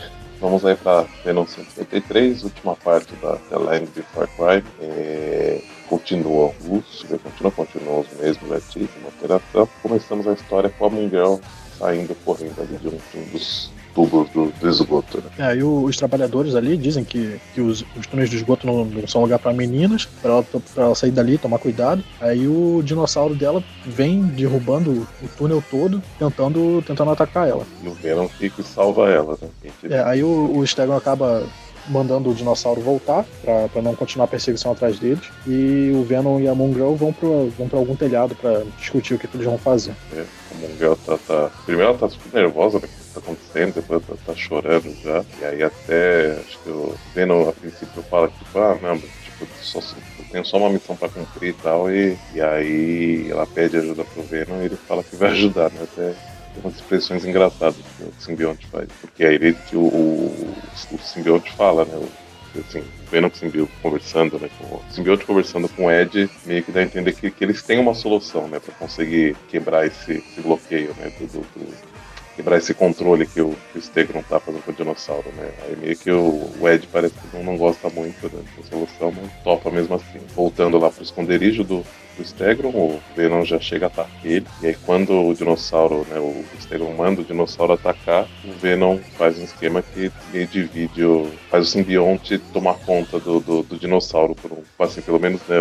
[0.44, 4.62] Vamos aí para Venom 153, última parte da The Land de Far Cry.
[4.82, 9.70] É, continua os, continua, continua os mesmos artistas, uma alteração.
[9.82, 11.40] Começamos a história com a Mungel
[11.80, 15.18] saindo correndo ali de um, de um dos tubos do, do esgoto.
[15.18, 15.52] Né?
[15.52, 19.08] É, e os trabalhadores ali dizem que, que os, os túneis de esgoto não, não
[19.08, 22.04] são lugar para meninas, para ela, ela sair dali, tomar cuidado.
[22.20, 27.66] Aí o dinossauro dela vem derrubando o túnel todo, tentando, tentando atacar ela.
[27.84, 29.38] E o Venom fica e salva ela.
[29.42, 29.72] Né?
[29.90, 31.44] É, aí o, o Stegon acaba
[31.88, 33.26] mandando o dinossauro voltar
[33.72, 35.24] para não continuar a perseguição atrás deles.
[35.46, 37.28] E o Venom e a Mongrel vão para
[37.58, 39.94] vão pra algum telhado para discutir o que, que, eles vão fazer.
[40.14, 42.88] É, a Mongrel tá, tá, Primeiro ela tá super nervosa, né?
[43.14, 45.24] Tá acontecendo, depois ela tá, tá, chorando já.
[45.40, 49.48] E aí até acho que o Venom a princípio fala que, tipo, ah, não, tipo,
[49.62, 51.92] só, eu tenho só uma missão para cumprir e tal.
[51.92, 55.82] E, e aí ela pede ajuda pro Venom e ele fala que vai ajudar, né?
[55.84, 56.16] Até
[56.54, 58.88] tem umas expressões engraçadas que o simbionte faz.
[59.02, 60.56] Porque aí ele, o, o,
[60.92, 61.96] o simbionte fala, né?
[61.96, 64.50] O, assim, o Venom com o simbionte conversando, né?
[64.60, 67.62] Com, o simbionte conversando com o Ed, meio que dá a entender que, que eles
[67.62, 68.60] têm uma solução, né?
[68.60, 71.12] Pra conseguir quebrar esse, esse bloqueio, né?
[71.20, 71.93] Do, do, do,
[72.36, 75.52] quebrar esse controle que o, Stegron tá fazendo com o dinossauro, né?
[75.64, 79.12] Aí meio que o, o Ed parece que não, não gosta muito né, da solução,
[79.12, 80.20] mas topa mesmo assim.
[80.36, 81.86] Voltando lá pro esconderijo do,
[82.18, 84.46] do Stegron, o Venom já chega a atacar ele.
[84.62, 89.38] E aí quando o dinossauro, né, o Stegron manda o dinossauro atacar, o Venom faz
[89.38, 94.36] um esquema que ele divide, o, faz o simbionte tomar conta do, do, do dinossauro,
[94.36, 95.60] por um, assim, pelo menos, né,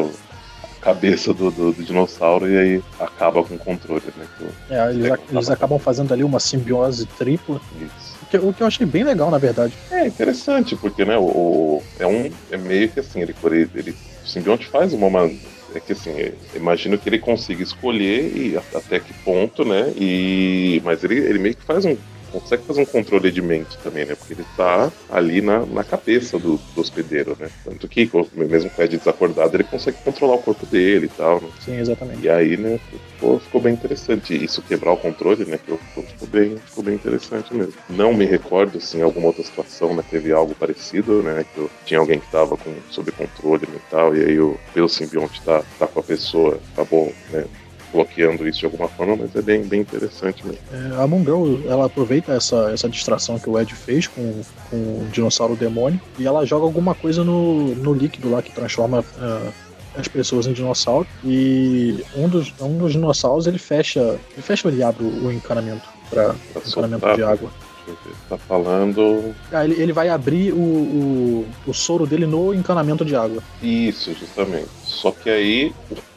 [0.82, 4.26] cabeça do, do, do dinossauro e aí acaba com o controle, né?
[4.36, 7.60] Que é, eles, eles acabam fazendo ali uma simbiose tripla.
[7.80, 8.12] Isso.
[8.22, 9.74] O que, o que eu achei bem legal, na verdade.
[9.90, 12.30] É interessante, porque, né, o, o- é um.
[12.50, 13.90] É meio que assim, ele, ele, ele
[14.24, 15.06] o simbionte faz uma.
[15.06, 15.30] uma-
[15.74, 19.92] é que assim, é, imagino que ele consiga escolher e até que ponto, né?
[19.96, 20.80] E.
[20.84, 21.96] Mas ele, ele meio que faz um.
[22.32, 24.14] Consegue fazer um controle de mente também, né?
[24.14, 27.48] Porque ele tá ali na, na cabeça do, do hospedeiro, né?
[27.64, 31.40] Tanto que, mesmo com o Ed desacordado, ele consegue controlar o corpo dele e tal,
[31.40, 31.48] né?
[31.60, 32.22] Sim, exatamente.
[32.24, 32.78] E aí, né,
[33.12, 34.34] ficou, ficou bem interessante.
[34.34, 37.74] Isso quebrar o controle, né, que ficou, bem, ficou bem interessante mesmo.
[37.90, 41.70] Não me recordo se em alguma outra situação, né, teve algo parecido, né, que eu-
[41.84, 45.86] tinha alguém que tava com, sob controle mental e aí o pelo simbionte tá, tá
[45.86, 47.44] com a pessoa, acabou, né,
[47.92, 50.60] bloqueando isso de alguma forma, mas é bem, bem interessante mesmo.
[50.72, 54.40] É, a Moon Girl, ela aproveita essa, essa distração que o Ed fez com,
[54.70, 59.04] com o dinossauro demônio e ela joga alguma coisa no, no líquido lá que transforma
[59.18, 59.50] ah,
[59.96, 61.06] as pessoas em dinossauro.
[61.24, 64.00] E um dos, um dos dinossauros ele fecha.
[64.32, 67.16] Ele fecha ele abre o, o encanamento para Pra encanamento soltar.
[67.16, 67.50] de água.
[68.28, 69.34] Tá falando.
[69.50, 73.42] Ah, ele, ele vai abrir o, o, o soro dele no encanamento de água.
[73.60, 74.68] Isso, justamente.
[74.84, 75.74] Só que aí,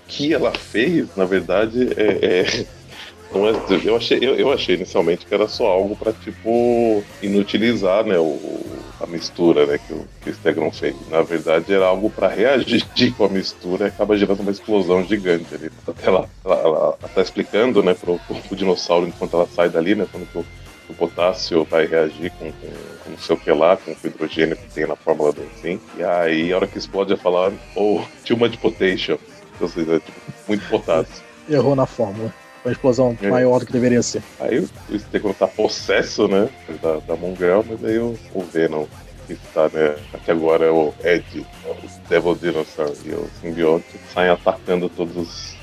[0.07, 2.41] que ela fez, na verdade, é.
[2.41, 2.45] é-
[3.31, 3.51] não é-
[3.83, 8.93] eu, achei, eu, eu achei inicialmente que era só algo pra, tipo, inutilizar, né, o,
[8.99, 10.95] a mistura, né, que o, Stegron fez.
[11.07, 12.85] Na verdade, era algo pra reagir
[13.17, 15.69] com a mistura e acaba gerando uma explosão gigante ali.
[15.87, 20.07] Até ela, ela, ela tá explicando, né, pro, pro dinossauro enquanto ela sai dali, né,
[20.09, 20.45] quando o,
[20.87, 24.55] o potássio vai reagir com, com, com não sei o que lá, com o hidrogênio
[24.57, 25.81] que tem na fórmula do enzim.
[25.97, 29.17] E aí, a hora que explode, ela fala, oh, too much potassium.
[29.59, 31.23] Ou seja, tipo, muito potássio.
[31.49, 32.33] Errou na fórmula.
[32.63, 33.29] Foi uma explosão É.
[33.29, 34.23] maior do que deveria ser.
[34.39, 36.49] Aí o Stegron tá possesso, né,
[36.81, 38.85] da, da Mongrel, mas aí o, o Venom,
[39.27, 41.75] que tá, né, até agora é o Ed, é o
[42.09, 45.55] Devil Dinosaur e o Symbiote, saem atacando todos os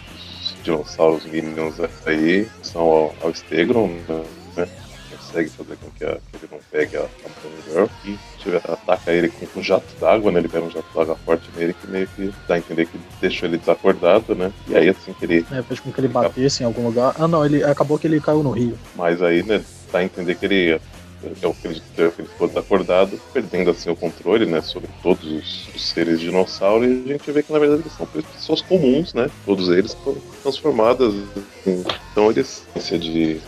[0.43, 1.74] os dinossauros minions
[2.07, 3.88] aí, que são ao, ao Stegron,
[4.57, 4.68] né,
[5.32, 9.12] consegue fazer com que, a- que ele não pegue a, a Mongrel e tiver, ataca
[9.12, 12.06] ele com um jato d'água, né, ele pega um jato d'água forte nele que meio
[12.08, 15.62] que dá a entender que deixou ele desacordado, né, e aí assim que ele né,
[15.66, 17.14] fez com que ele batesse em algum lugar.
[17.18, 18.78] Ah, não, ele acabou que ele caiu no rio.
[18.94, 20.80] Mas aí, né, dá a entender que ele,
[21.40, 25.90] eu acredito que ele ficou desacordado, perdendo assim o controle, né, sobre todos os, os
[25.90, 29.68] seres dinossauro, e a gente vê que na verdade eles são pessoas comuns, né, todos
[29.70, 31.14] eles foram transformadas,
[31.66, 32.64] em- então eles
[33.00, 33.40] de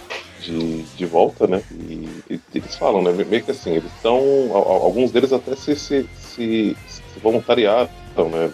[0.45, 1.63] de, de volta, né?
[1.73, 3.13] E, e eles falam, né?
[3.13, 4.19] Meio que assim, eles estão.
[4.53, 7.89] Alguns deles até se, se, se, se voluntariaram,
[8.31, 8.51] né?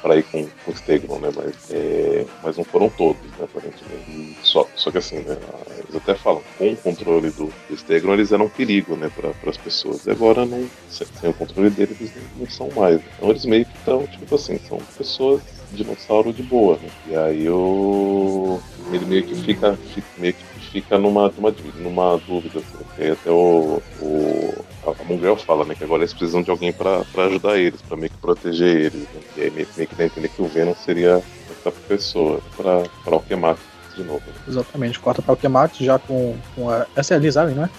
[0.00, 1.30] Para ir com, com o Stegron, né?
[1.34, 3.44] Mas, é, mas não foram todos, né?
[3.44, 4.36] Aparentemente.
[4.42, 5.36] Só, só que assim, né?
[5.78, 9.10] Eles até falam, com o controle do, do Stegron, eles eram um perigo, né?
[9.14, 10.06] Para as pessoas.
[10.06, 13.00] E agora, não, sem, sem o controle deles, eles não, não são mais.
[13.16, 16.88] Então eles meio que estão, tipo assim, são pessoas dinossauro de boa, né?
[17.08, 18.60] E aí o.
[18.92, 20.44] Ele meio que fica, fica meio que
[20.80, 22.58] fica numa, numa, numa dúvida.
[22.58, 26.72] Assim, porque até o, o, a Mongrel fala né, que agora eles precisam de alguém
[26.72, 28.94] pra ajudar eles, pra meio que proteger eles.
[28.94, 29.20] Né?
[29.36, 33.14] E aí meio, meio que dá entender que o Venom seria essa pessoa pra, pra
[33.14, 33.58] Alquemax
[33.96, 34.22] de novo.
[34.26, 34.34] Né?
[34.48, 34.98] Exatamente.
[34.98, 36.86] Corta pra Alquemax já com, com a.
[36.94, 37.70] Essa é a Liz Allen, né?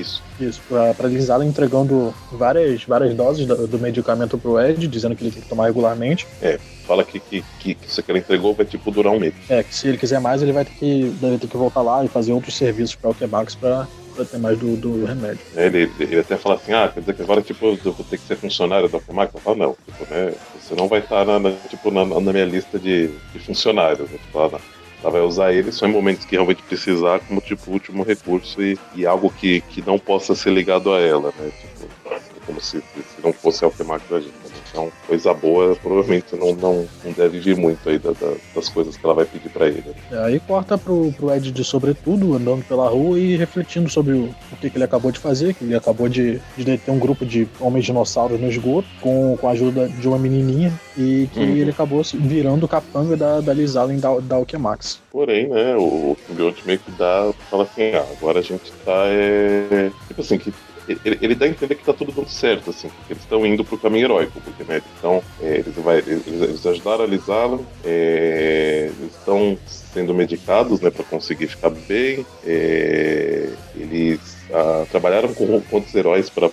[0.00, 0.22] Isso.
[0.40, 5.14] Isso, pra, pra Liz Allen entregando várias, várias doses do, do medicamento pro Ed, dizendo
[5.16, 6.26] que ele tem que tomar regularmente.
[6.86, 9.34] Fala que, que, que, que isso que ela entregou vai tipo durar um mês.
[9.48, 12.04] É, que se ele quiser mais, ele vai ter que, deve ter que voltar lá
[12.04, 15.40] e fazer outros serviços pra Alquemax pra, pra ter mais do, do remédio.
[15.52, 18.18] Né, Ele, ele até fala assim, ah, quer dizer que agora tipo, eu vou ter
[18.18, 19.34] que ser funcionário da Alquemax?
[19.34, 22.44] Ela fala, não, tipo, né, você não vai estar na, na, tipo, na, na minha
[22.44, 24.08] lista de, de funcionários.
[24.08, 24.18] Né?
[24.24, 24.60] Tipo, ela,
[25.06, 28.76] ela vai usar ele só em momentos que realmente precisar, como tipo último recurso e,
[28.94, 31.52] e algo que, que não possa ser ligado a ela, né?
[31.60, 31.86] Tipo,
[32.44, 34.34] como se, se não fosse a Alquemax da gente.
[34.70, 38.96] Então, coisa boa, provavelmente não, não, não deve vir muito aí da, da, das coisas
[38.96, 39.84] que ela vai pedir pra ele.
[40.10, 40.24] né?
[40.24, 44.56] Aí corta pro, pro Ed de sobretudo, andando pela rua e refletindo sobre o, o
[44.60, 47.48] que, que ele acabou de fazer, que ele acabou de, de deter um grupo de
[47.60, 51.56] homens dinossauros no esgoto, com, com a ajuda de uma menininha, e que Uhum.
[51.56, 55.00] ele acabou virando o capanga da, da Liz Allen da, da Alquemax.
[55.12, 55.80] Porém, né, o,
[56.12, 59.90] o simbionte meio que dá, fala assim, ah, agora a gente tá, é...
[60.08, 60.52] tipo assim, que
[60.88, 63.64] ele, ele dá a entender que tá tudo dando certo, assim, que eles estão indo
[63.64, 67.60] pro caminho heróico, porque, né, então, é, eles, vai, eles, eles ajudaram a Liz Allen,
[67.84, 74.20] é, eles estão sendo medicados, né, para conseguir ficar bem, é, eles
[74.52, 76.48] ah, trabalharam com, com outros heróis para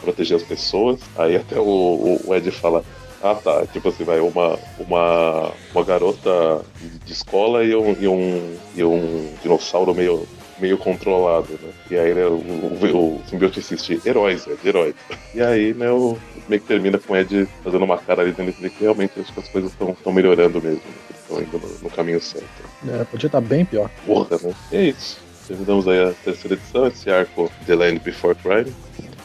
[0.00, 2.84] proteger as pessoas, aí até o, o- o Ed fala,
[3.22, 6.62] ah tá, tipo assim, vai uma, uma, uma garota
[7.04, 10.26] de escola e um, e um, e um dinossauro meio,
[10.60, 11.70] meio controlado, né?
[11.90, 14.94] E aí né, o, o, o simbionte assiste heróis, Ed, heróis.
[15.34, 18.70] E aí, né, o meio que termina com o Ed fazendo uma cara ali dentro
[18.70, 20.82] que realmente acho que as coisas estão melhorando mesmo.
[20.84, 21.16] Né?
[21.20, 22.46] Estão indo no, no, caminho certo.
[22.88, 23.90] É, podia estar tá bem pior.
[24.06, 24.54] Porra, né?
[24.72, 25.18] E é isso.
[25.46, 28.72] Terminamos aí a terceira edição, esse arco The Land Before Crime.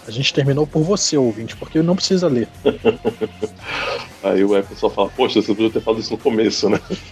[0.08, 2.48] A gente terminou por você, ouvinte, porque não precisa ler.
[4.24, 6.80] Aí o Apple só fala, poxa, você podia ter falado isso no começo, né?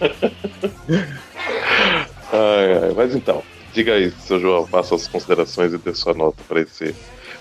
[2.32, 2.94] ai, ai.
[2.96, 3.42] Mas então,
[3.74, 6.94] diga aí, seu João, faça as considerações e dê sua nota para esse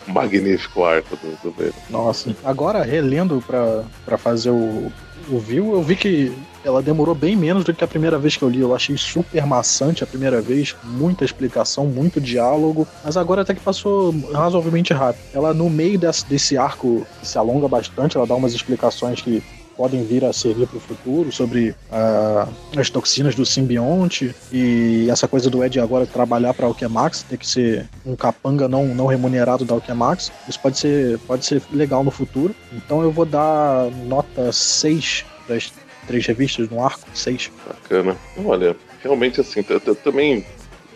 [0.08, 1.72] magnífico arco do, do Venom.
[1.90, 4.92] Nossa, agora relendo para fazer o,
[5.30, 6.34] o view, eu vi que
[6.66, 8.60] ela demorou bem menos do que a primeira vez que eu li.
[8.60, 13.60] Eu achei super maçante a primeira vez, muita explicação, muito diálogo, mas agora até que
[13.60, 15.24] passou razoavelmente rápido.
[15.34, 19.44] Ela, no meio desse, desse arco, se alonga bastante, ela dá umas explicações que
[19.76, 25.28] podem vir a servir para o futuro sobre uh, as toxinas do simbionte e essa
[25.28, 29.06] coisa do Ed agora trabalhar para a Alchemax, ter que ser um capanga não, não
[29.06, 30.32] remunerado da Alchemax.
[30.48, 32.56] Isso pode ser, pode ser legal no futuro.
[32.72, 35.72] Então eu vou dar nota 6 para as
[36.08, 37.52] três revistas no arco, 6.
[37.68, 38.18] Bacana.
[38.46, 39.64] Olha, realmente assim,
[40.04, 40.46] também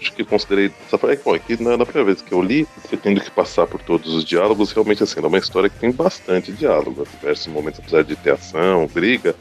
[0.01, 1.21] acho que considerei essa parte.
[1.23, 4.13] Bom, aqui na, na, primeira vez que eu li, você tendo que passar por todos
[4.13, 7.07] os diálogos, realmente assim, é uma história que tem bastante diálogo.
[7.19, 9.35] Diversos momentos, apesar de ter ação, briga,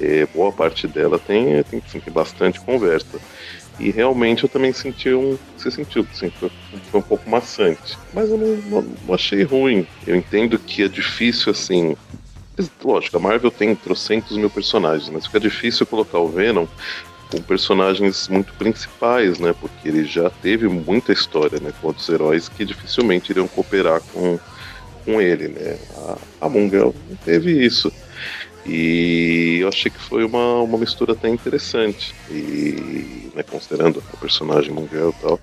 [0.00, 3.18] é, boa parte dela tem, tem, assim, tem bastante conversa.
[3.78, 5.38] E realmente eu também senti um.
[5.56, 6.50] Você sentiu, assim, foi,
[6.90, 7.96] foi um pouco maçante.
[8.12, 9.86] Mas eu não, não, não, achei ruim.
[10.06, 11.96] Eu entendo que é difícil, assim.
[12.82, 16.66] Lógico, a Marvel tem trocentos mil personagens, mas fica difícil colocar o Venom
[17.30, 19.54] com personagens muito principais, né?
[19.58, 21.72] Porque ele já teve muita história, né?
[21.80, 24.38] Com outros heróis que dificilmente iriam cooperar com,
[25.04, 25.78] com ele, né?
[25.96, 27.92] A, a Mungel não teve isso.
[28.66, 32.14] E eu achei que foi uma, uma mistura até interessante.
[32.30, 35.40] E, né, considerando o personagem Mungel e tal,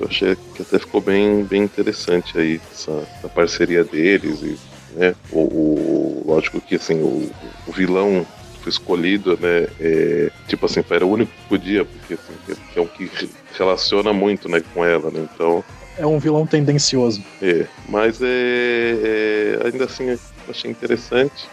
[0.00, 4.40] eu achei que até ficou bem, bem interessante aí essa, essa parceria deles.
[4.42, 4.58] E,
[4.94, 7.30] né, o, o, lógico que assim, o,
[7.66, 8.26] o vilão
[8.62, 9.66] foi escolhido, né?
[9.80, 13.10] É, tipo assim, era o único que podia, porque assim, é um que
[13.58, 15.26] relaciona muito, né, com ela, né?
[15.34, 15.64] Então.
[15.98, 17.22] É um vilão tendencioso.
[17.42, 20.16] É, mas é, é ainda assim
[20.48, 21.48] achei interessante.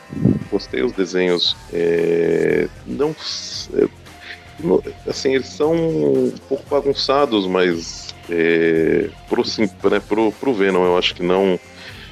[0.49, 1.57] Gostei os desenhos.
[1.73, 3.13] É, não,
[3.73, 3.87] é,
[5.09, 9.43] assim, eles são um pouco bagunçados, mas é, pro,
[9.89, 11.59] né, pro, pro Venom eu acho que não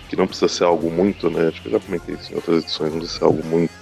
[0.10, 1.50] que não precisa ser algo muito, né?
[1.50, 3.74] Acho que eu já comentei isso em outras edições, não precisa ser algo muito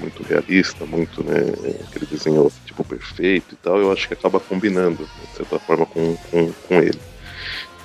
[0.00, 1.40] muito realista, muito, né,
[1.88, 6.16] aquele desenho tipo perfeito e tal, eu acho que acaba combinando, de certa forma, com,
[6.30, 6.98] com, com ele.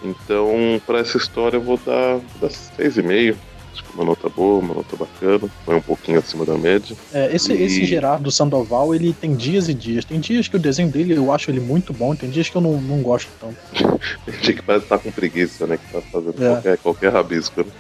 [0.04, 3.36] Então, para essa história eu vou dar, dar 6,5.
[3.72, 6.96] Acho que uma nota boa, uma nota bacana, vai um pouquinho acima da média.
[7.14, 7.64] É, esse, e...
[7.64, 10.06] esse Gerardo Sandoval, ele tem dias e dias.
[10.06, 12.62] Tem dias que o desenho dele eu acho ele muito bom, tem dias que eu
[12.62, 13.58] não, não gosto tanto.
[14.26, 15.78] tem dia que parece estar tá com preguiça, né?
[15.78, 16.50] Que tá fazendo é.
[16.50, 17.62] qualquer, qualquer rabisco.
[17.62, 17.72] Né?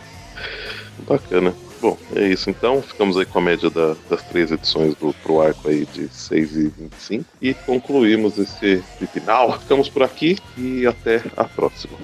[1.08, 1.54] Bacana.
[1.82, 2.82] Bom, é isso então.
[2.82, 6.56] Ficamos aí com a média da, das três edições do pro arco aí de 6
[6.58, 7.26] e 25.
[7.42, 9.58] E concluímos esse final.
[9.60, 11.98] Ficamos por aqui e até a próxima.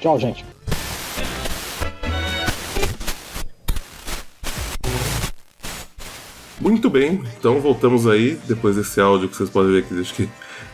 [0.00, 0.44] Tchau, gente.
[6.60, 10.28] Muito bem, então voltamos aí, depois desse áudio que vocês podem ver que acho que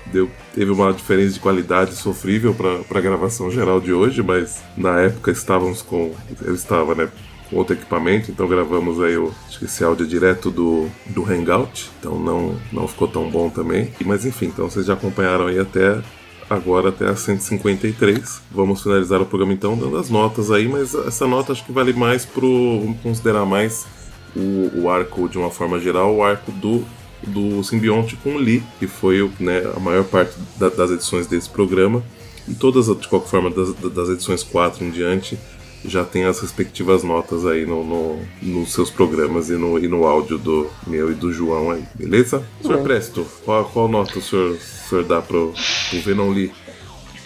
[0.06, 5.00] deu, teve uma diferença de qualidade sofrível para a gravação geral de hoje, mas na
[5.00, 6.12] época estávamos com.
[6.42, 7.08] Eu estava, né?
[7.52, 9.32] Outro equipamento, então gravamos aí o,
[9.62, 13.92] esse áudio é direto do, do Hangout, então não, não ficou tão bom também.
[14.04, 16.00] Mas enfim, então vocês já acompanharam aí até
[16.48, 18.42] agora até a 153.
[18.50, 21.92] Vamos finalizar o programa então dando as notas aí, mas essa nota acho que vale
[21.92, 22.80] mais pro.
[22.80, 23.86] Vamos considerar mais
[24.34, 26.84] o, o arco de uma forma geral, o arco do
[27.22, 31.48] do simbionte com o Lee, que foi né, a maior parte da, das edições desse
[31.48, 32.02] programa.
[32.48, 35.36] E todas, de qualquer forma, das, das edições 4 em diante,
[35.84, 40.06] já tem as respectivas notas aí no, no, nos seus programas e no, e no
[40.06, 42.44] áudio do meu e do João aí, beleza?
[42.60, 45.52] Senhor Presto, qual, qual nota o senhor, o senhor dá pro,
[45.90, 46.52] pro Venom Lee?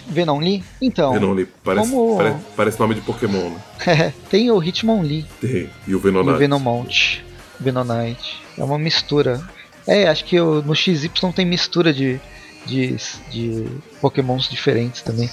[0.07, 0.63] Venom Lee?
[0.81, 1.13] Então.
[1.13, 2.17] Venom Lee, parece, como...
[2.17, 4.13] parece, parece nome de Pokémon, né?
[4.29, 5.25] tem o Hitmonlee.
[5.39, 6.31] Tem, e o Venonite.
[6.31, 7.25] E o Venomont.
[7.59, 8.41] Venonite.
[8.57, 9.41] É uma mistura.
[9.87, 12.19] É, acho que no XY tem mistura de,
[12.65, 12.95] de,
[13.31, 13.65] de
[13.99, 15.29] Pokémons diferentes também.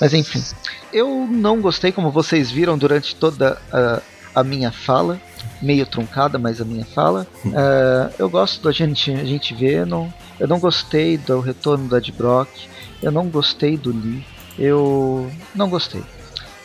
[0.00, 0.42] Mas enfim,
[0.92, 4.02] eu não gostei, como vocês viram durante toda a,
[4.34, 5.20] a minha fala,
[5.62, 7.26] meio truncada, mas a minha fala.
[7.44, 10.08] Uh, eu gosto da gente, a gente Venom.
[10.38, 12.48] Eu não gostei do retorno da Ed Brock.
[13.02, 14.24] Eu não gostei do Lee.
[14.58, 16.02] Eu não gostei.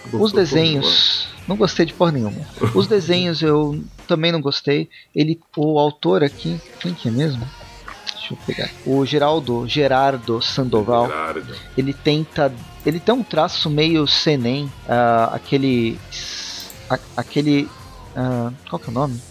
[0.06, 1.28] Gostou Os desenhos.
[1.48, 2.42] Não gostei de porra nenhuma.
[2.74, 4.90] Os desenhos eu também não gostei.
[5.16, 7.48] Ele, o autor aqui, quem que é mesmo?
[8.14, 8.70] Deixa eu pegar.
[8.86, 11.08] O Geraldo, Gerardo Sandoval.
[11.08, 11.56] Gerardo.
[11.78, 12.54] Ele tenta
[12.86, 16.00] ele tem um traço meio senem, uh, aquele
[16.90, 17.64] a, aquele
[18.16, 19.22] uh, qual que é o nome?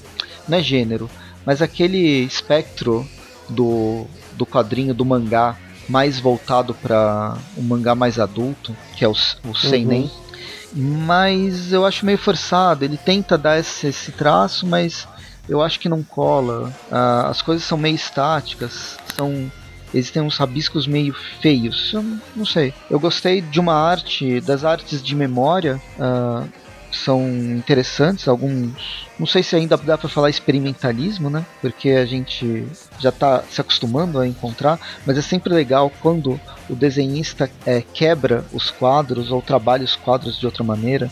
[0.49, 1.11] Não é gênero,
[1.45, 3.07] mas aquele espectro
[3.49, 5.57] do do quadrinho do mangá
[5.89, 10.03] mais voltado para um mangá mais adulto, que é o, o seinen.
[10.03, 11.05] Uhum.
[11.07, 12.85] Mas eu acho meio forçado.
[12.85, 15.09] Ele tenta dar esse, esse traço, mas
[15.49, 16.73] eu acho que não cola.
[16.91, 19.51] Uh, as coisas são meio estáticas, são
[19.95, 21.93] existem uns rabiscos meio feios.
[21.93, 22.05] Eu
[22.35, 22.73] não sei.
[22.91, 25.81] Eu gostei de uma arte, das artes de memória.
[25.99, 26.49] Uh,
[26.91, 29.07] são interessantes, alguns.
[29.19, 31.45] Não sei se ainda dá para falar experimentalismo, né?
[31.61, 32.67] Porque a gente
[32.99, 38.45] já está se acostumando a encontrar, mas é sempre legal quando o desenhista é, quebra
[38.53, 41.11] os quadros ou trabalha os quadros de outra maneira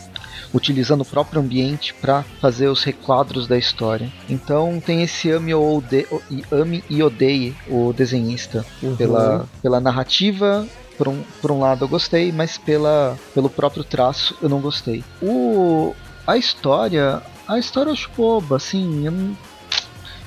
[0.52, 4.10] utilizando o próprio ambiente para fazer os requadros da história.
[4.28, 6.06] Então tem esse ame, ou ode,
[6.50, 8.96] ame e odeie o desenhista uhum.
[8.96, 10.66] pela, pela narrativa
[10.96, 15.04] por um, por um lado eu gostei, mas pela, pelo próprio traço eu não gostei.
[15.22, 15.94] O,
[16.26, 19.36] a história, a história eu acho boba, assim, eu não,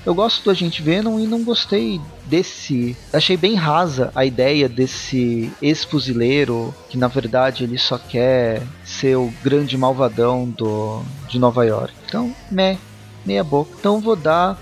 [0.06, 2.96] eu gosto do Agente Venom e não gostei desse.
[3.12, 9.34] Achei bem rasa a ideia desse ex-fuzileiro que na verdade ele só quer ser o
[9.44, 11.94] grande malvadão do, de Nova York.
[12.06, 12.78] Então, meh,
[13.26, 13.72] meia boca.
[13.78, 14.58] Então vou dar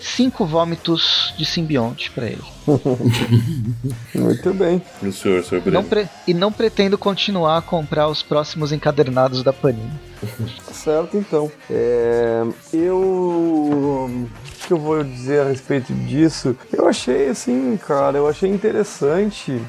[0.00, 2.42] cinco vômitos de simbionte para ele.
[4.14, 4.82] Muito bem.
[5.02, 5.84] E o senhor, senhor não
[6.26, 9.92] E não pretendo continuar a comprar os próximos encadernados da Panini.
[10.72, 11.50] certo, então.
[11.68, 12.42] É,
[12.72, 14.28] eu
[14.70, 16.56] que eu vou dizer a respeito disso?
[16.72, 19.60] Eu achei assim, cara, eu achei interessante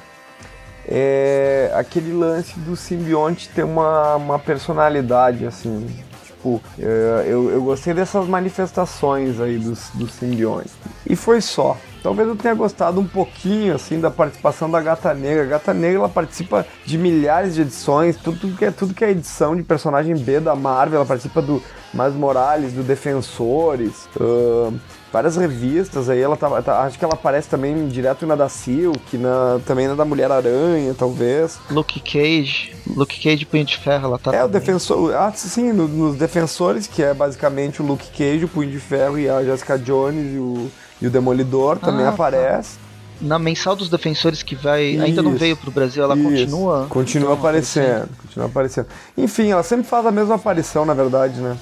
[0.87, 5.87] é, aquele lance do simbionte ter uma, uma personalidade, assim.
[6.23, 10.69] Tipo, é, eu, eu gostei dessas manifestações aí do, do simbionte.
[11.09, 11.75] E foi só.
[12.01, 15.43] Talvez eu tenha gostado um pouquinho assim da participação da Gata Negra.
[15.43, 19.05] A Gata Negra ela participa de milhares de edições, tudo, tudo, que é tudo que
[19.05, 21.61] é edição de personagem B da Marvel, ela participa do
[21.93, 24.73] Miles Morales, do Defensores, uh,
[25.11, 26.19] várias revistas aí.
[26.21, 29.93] Ela tá, tá, acho que ela aparece também direto na da Silk, na, também na
[29.93, 31.59] da Mulher Aranha, talvez.
[31.69, 34.31] Luke Cage, Luke Cage Punho de Ferro, ela tá.
[34.31, 34.45] É, também.
[34.45, 35.13] o Defensor.
[35.13, 39.19] Ah, sim, no, nos Defensores, que é basicamente o Luke Cage, o Punho de Ferro
[39.19, 40.71] e a Jessica Jones e o,
[41.01, 42.13] e o Demolidor também ah, tá.
[42.13, 42.77] aparece.
[42.77, 42.91] Tá
[43.21, 46.23] na mensal dos defensores que vai isso, ainda não veio pro Brasil, ela isso.
[46.23, 48.87] continua continua então, aparecendo, continua aparecendo.
[49.15, 51.55] Enfim, ela sempre faz a mesma aparição, na verdade, né?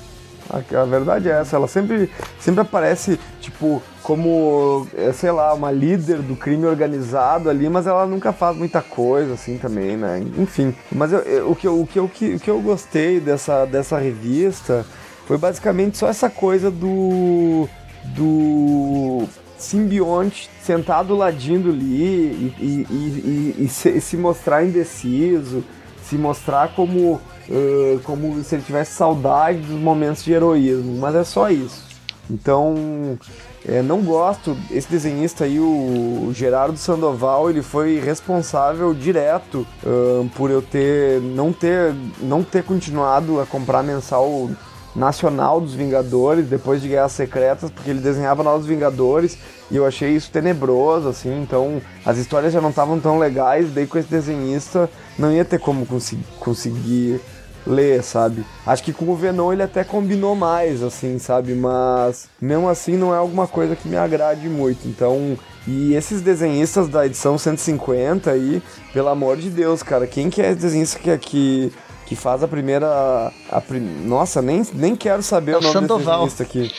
[0.50, 2.10] A, a, verdade é essa, ela sempre,
[2.40, 8.08] sempre aparece, tipo, como, é, sei lá, uma líder do crime organizado ali, mas ela
[8.08, 10.26] nunca faz muita coisa, assim, também, né?
[10.40, 13.66] Enfim, mas eu, eu, o, que eu, o, que eu, o que eu gostei dessa,
[13.66, 14.84] dessa revista
[15.28, 17.70] foi basicamente só essa coisa do...
[18.06, 19.28] do
[19.58, 25.64] simbionte sentado ladinho ali e, e, e, e se, se, mostrar indeciso,
[26.02, 31.24] se mostrar como uh, como se ele tivesse saudade dos momentos de heroísmo, mas é
[31.24, 31.90] só isso.
[32.30, 33.18] Então,
[33.68, 34.56] é, não gosto.
[34.72, 41.52] Esse desenhista aí, o Gerardo Sandoval, ele foi responsável direto uh, por eu ter não
[41.52, 44.50] ter não ter continuado a comprar mensal
[44.96, 49.38] nacional dos Vingadores depois de Guerras Secretas, porque ele desenhava novos Vingadores
[49.70, 51.42] e eu achei isso tenebroso, assim.
[51.42, 55.60] Então as histórias já não estavam tão legais, daí com esse desenhista não ia ter
[55.60, 55.88] como
[56.40, 57.22] conseguir
[57.66, 58.46] ler, sabe?
[58.66, 61.54] Acho que com o Venom ele até combinou mais, assim, sabe?
[61.54, 64.88] Mas mesmo assim não é alguma coisa que me agrade muito.
[64.88, 65.38] Então,
[65.68, 68.62] e esses desenhistas da edição 150 aí,
[68.92, 71.74] pelo amor de Deus, cara, quem que é desenhista que, que,
[72.10, 72.88] que faz a primeira.
[73.52, 73.62] A,
[74.04, 76.26] nossa, nem, nem quero saber é o, o nome Sandoval.
[76.26, 76.74] desse aqui.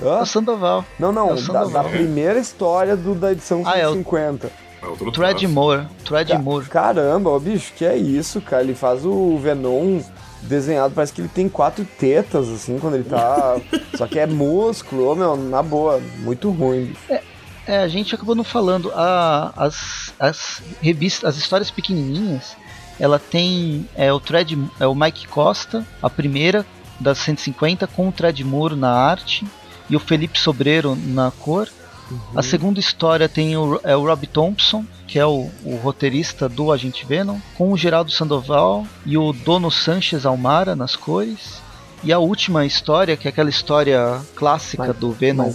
[0.00, 0.18] Hã?
[0.18, 0.84] É o Sandoval.
[0.98, 4.50] Não, não, é da, da, primeira história do, da edição ah, 150.
[4.82, 5.12] É o...
[5.12, 6.66] Threadmore, Threadmore.
[6.66, 8.62] Caramba, ó, bicho, que é isso, cara?
[8.62, 10.00] Ele faz o Venom
[10.40, 13.60] desenhado, parece que ele tem quatro tetas, assim, quando ele tá.
[13.94, 16.96] Só que é músculo, meu, na boa, muito ruim.
[17.10, 17.22] É,
[17.66, 18.90] é, a gente acabou não falando.
[18.94, 22.56] A, as, as revistas, as histórias pequenininhas,
[22.98, 26.64] ela tem é, o thread, é o Mike Costa, a primeira
[27.00, 29.46] das 150, com o Threadmore na arte
[29.90, 31.68] e o Felipe Sobreiro na cor.
[32.10, 32.18] Uhum.
[32.36, 36.72] A segunda história tem o, é o Rob Thompson, que é o, o, roteirista do
[36.72, 41.60] Agente Venom, com o Geraldo Sandoval e o Dono Sanchez Almara nas cores.
[42.04, 45.48] E a última história, que é aquela história clássica mais, do Venom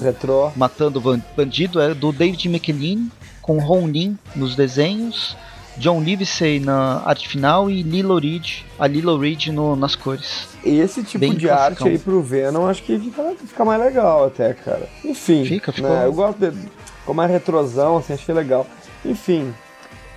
[0.56, 1.02] matando
[1.36, 3.08] bandido, é do David McLean,
[3.42, 5.36] com Ron Lin nos desenhos
[5.78, 10.48] John Livesey na arte final e Lilo Reed, a Lilo Reed no, nas cores.
[10.64, 11.88] Esse tipo Bem de classicão.
[11.88, 14.90] arte aí pro Venom acho que fica, fica mais legal até, cara.
[15.04, 16.58] Enfim, fica, fica né, eu gosto de,
[17.06, 18.66] como é retrosão, assim, achei legal.
[19.06, 19.54] Enfim,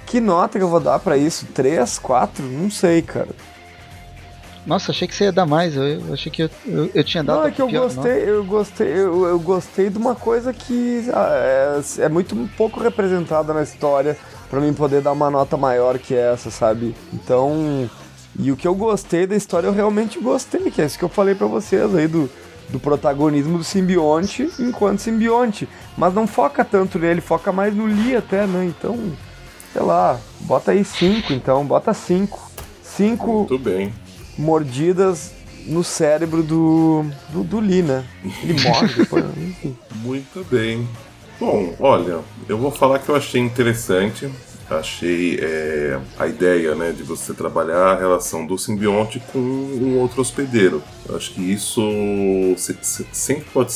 [0.06, 1.46] que nota que eu vou dar pra isso?
[1.54, 2.44] 3, 4?
[2.44, 3.28] Não sei, cara.
[4.66, 5.76] Nossa, achei que você ia dar mais.
[5.76, 7.40] Eu, eu achei que eu, eu, eu tinha dado.
[7.40, 8.26] Não, é que eu pior gostei, nota.
[8.26, 11.30] eu gostei, eu, eu gostei de uma coisa que ah,
[11.98, 14.16] é, é muito pouco representada na história
[14.50, 16.94] pra mim poder dar uma nota maior que essa, sabe?
[17.14, 17.88] Então,
[18.38, 21.08] e o que eu gostei da história eu realmente gostei, que é isso que eu
[21.08, 22.28] falei pra vocês aí do,
[22.68, 25.68] do protagonismo do simbionte enquanto simbionte.
[25.96, 28.64] Mas não foca tanto nele, foca mais no Lee até, né?
[28.64, 28.98] Então,
[29.72, 32.50] sei lá, bota aí 5 então, bota 5.
[32.82, 33.92] 5 Muito bem.
[34.36, 35.32] mordidas
[35.66, 38.04] no cérebro do, do, do Lee, né?
[38.42, 39.76] Ele morre depois, enfim.
[39.96, 40.88] Muito bem.
[41.40, 44.30] Bom, olha, eu vou falar que eu achei interessante.
[44.68, 50.20] Achei é, a ideia né, de você trabalhar a relação do simbionte com um outro
[50.20, 50.80] hospedeiro.
[51.08, 51.82] Eu acho que isso
[52.56, 53.72] se- se- sempre pode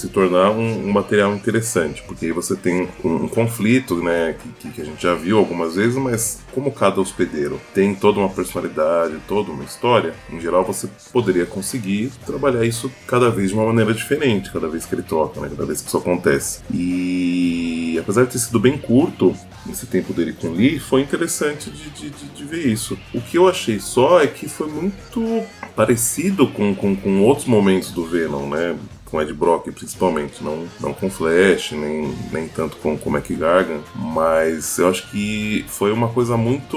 [0.00, 4.70] se tornar um, um material interessante, porque aí você tem um, um conflito, né, que,
[4.70, 9.14] que a gente já viu algumas vezes, mas como cada hospedeiro tem toda uma personalidade,
[9.28, 13.92] toda uma história, em geral você poderia conseguir trabalhar isso cada vez de uma maneira
[13.94, 16.60] diferente, cada vez que ele troca, né, cada vez que isso acontece.
[16.72, 19.34] E apesar de ter sido bem curto,
[19.70, 22.98] esse tempo dele com Lee, foi interessante de, de, de- de ver isso.
[23.14, 25.42] O que eu achei só é que foi muito
[25.76, 28.76] parecido com, com, com outros momentos do Venom, né?
[29.10, 34.78] Com Ed Brock principalmente, não, não com Flash, nem, nem tanto com, com McGargan, mas
[34.78, 36.76] eu acho que foi uma coisa muito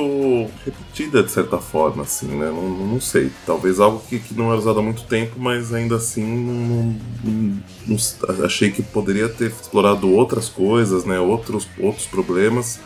[0.66, 2.48] repetida de certa forma, assim, né?
[2.48, 3.30] Não, não sei.
[3.46, 7.60] Talvez algo que, que não era usado há muito tempo, mas ainda assim não, não-
[7.88, 11.20] não- achei que poderia ter explorado outras coisas, né?
[11.20, 12.80] Outros, outros problemas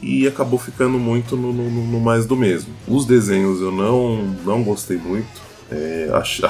[0.00, 2.72] e acabou ficando muito no, no- no mais do mesmo.
[2.86, 5.40] Os desenhos eu não, não gostei muito.
[5.70, 6.46] É, acho,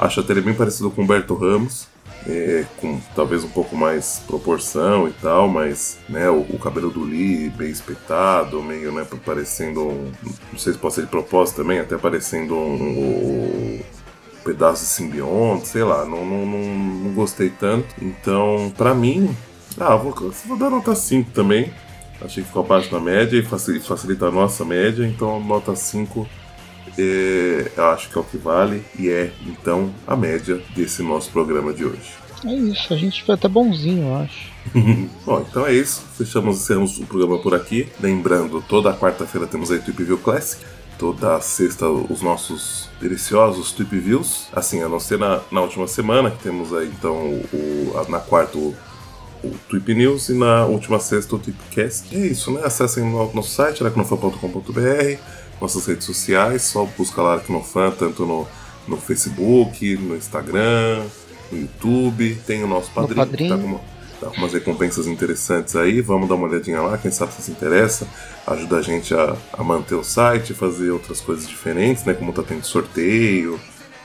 [0.00, 1.86] acho até ele bem parecido com o Humberto Ramos.
[2.26, 7.02] é, com talvez um pouco mais proporção e tal, mas né, o, o cabelo do
[7.02, 10.12] Lee bem espetado, meio né, parecendo um,
[10.52, 13.80] não sei se pode ser de propósito também, até parecendo um, um
[14.44, 17.86] pedaço de simbionte, sei lá, não, não, não, não gostei tanto.
[18.00, 19.34] Então, pra mim,
[19.78, 20.14] ah, vou,
[20.46, 21.72] vou dar nota 5 também.
[22.22, 26.28] Achei que ficou abaixo da média e facilita a nossa média, então nota 5
[27.00, 31.30] é, eu acho que é o que vale e é então a média desse nosso
[31.30, 32.20] programa de hoje.
[32.44, 34.50] É isso, a gente foi até bonzinho, eu acho.
[35.26, 36.02] Bom, então é isso.
[36.16, 37.86] Fechamos encerramos o programa por aqui.
[38.00, 40.62] Lembrando, toda quarta-feira temos aí Tweep View Classic.
[40.98, 44.48] Toda sexta os nossos deliciosos Tweep Views.
[44.54, 47.14] Assim, a não ser na, na última semana, que temos aí então
[47.52, 48.74] o, a- na quarta o,
[49.44, 52.14] o Tweep News e na última sexta o Tweepcast.
[52.14, 52.62] E é isso, né?
[52.64, 55.18] Acessem o nosso site, aracnofan.com.br,
[55.60, 58.46] nossas redes sociais, só busca lá Aracnofan, tanto no,
[58.88, 61.04] no Facebook, no Instagram,
[61.52, 63.50] no YouTube, tem o nosso padrinho, Padrinho.
[63.50, 63.80] que tá com uma-
[64.20, 67.50] tá com umas recompensas interessantes aí, vamos dar uma olhadinha lá, quem sabe se se
[67.50, 68.06] interessa,
[68.46, 72.42] ajuda a gente a, a manter o site, fazer outras coisas diferentes, né, como tá
[72.42, 73.58] tendo sorteio,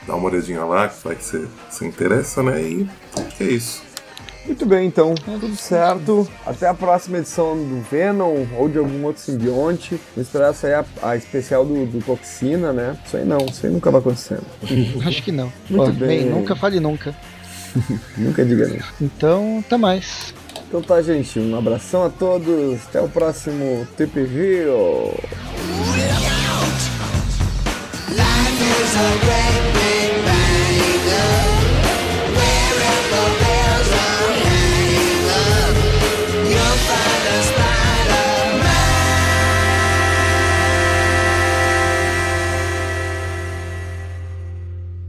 [0.06, 2.88] dá uma olhadinha lá, que vai que você se interessa, né, e
[3.40, 3.82] é isso.
[4.46, 6.28] Muito bem, então, tudo certo.
[6.46, 10.00] Até a próxima edição do Venom ou de algum outro simbionte.
[10.14, 12.96] Vamos esperar sair a, a especial do, do Toxina, né?
[13.04, 14.44] Isso aí não, isso aí nunca vai acontecendo.
[15.04, 15.52] Acho que não.
[15.68, 16.26] Muito Ó, bem.
[16.26, 17.14] nunca fale nunca.
[18.16, 18.78] Nunca diga não.
[19.00, 20.32] Então, até mais.
[20.68, 21.38] Então tá, gente.
[21.38, 22.80] Um abração a todos.
[22.88, 25.14] Até o próximo View.
[28.08, 29.75] Life is a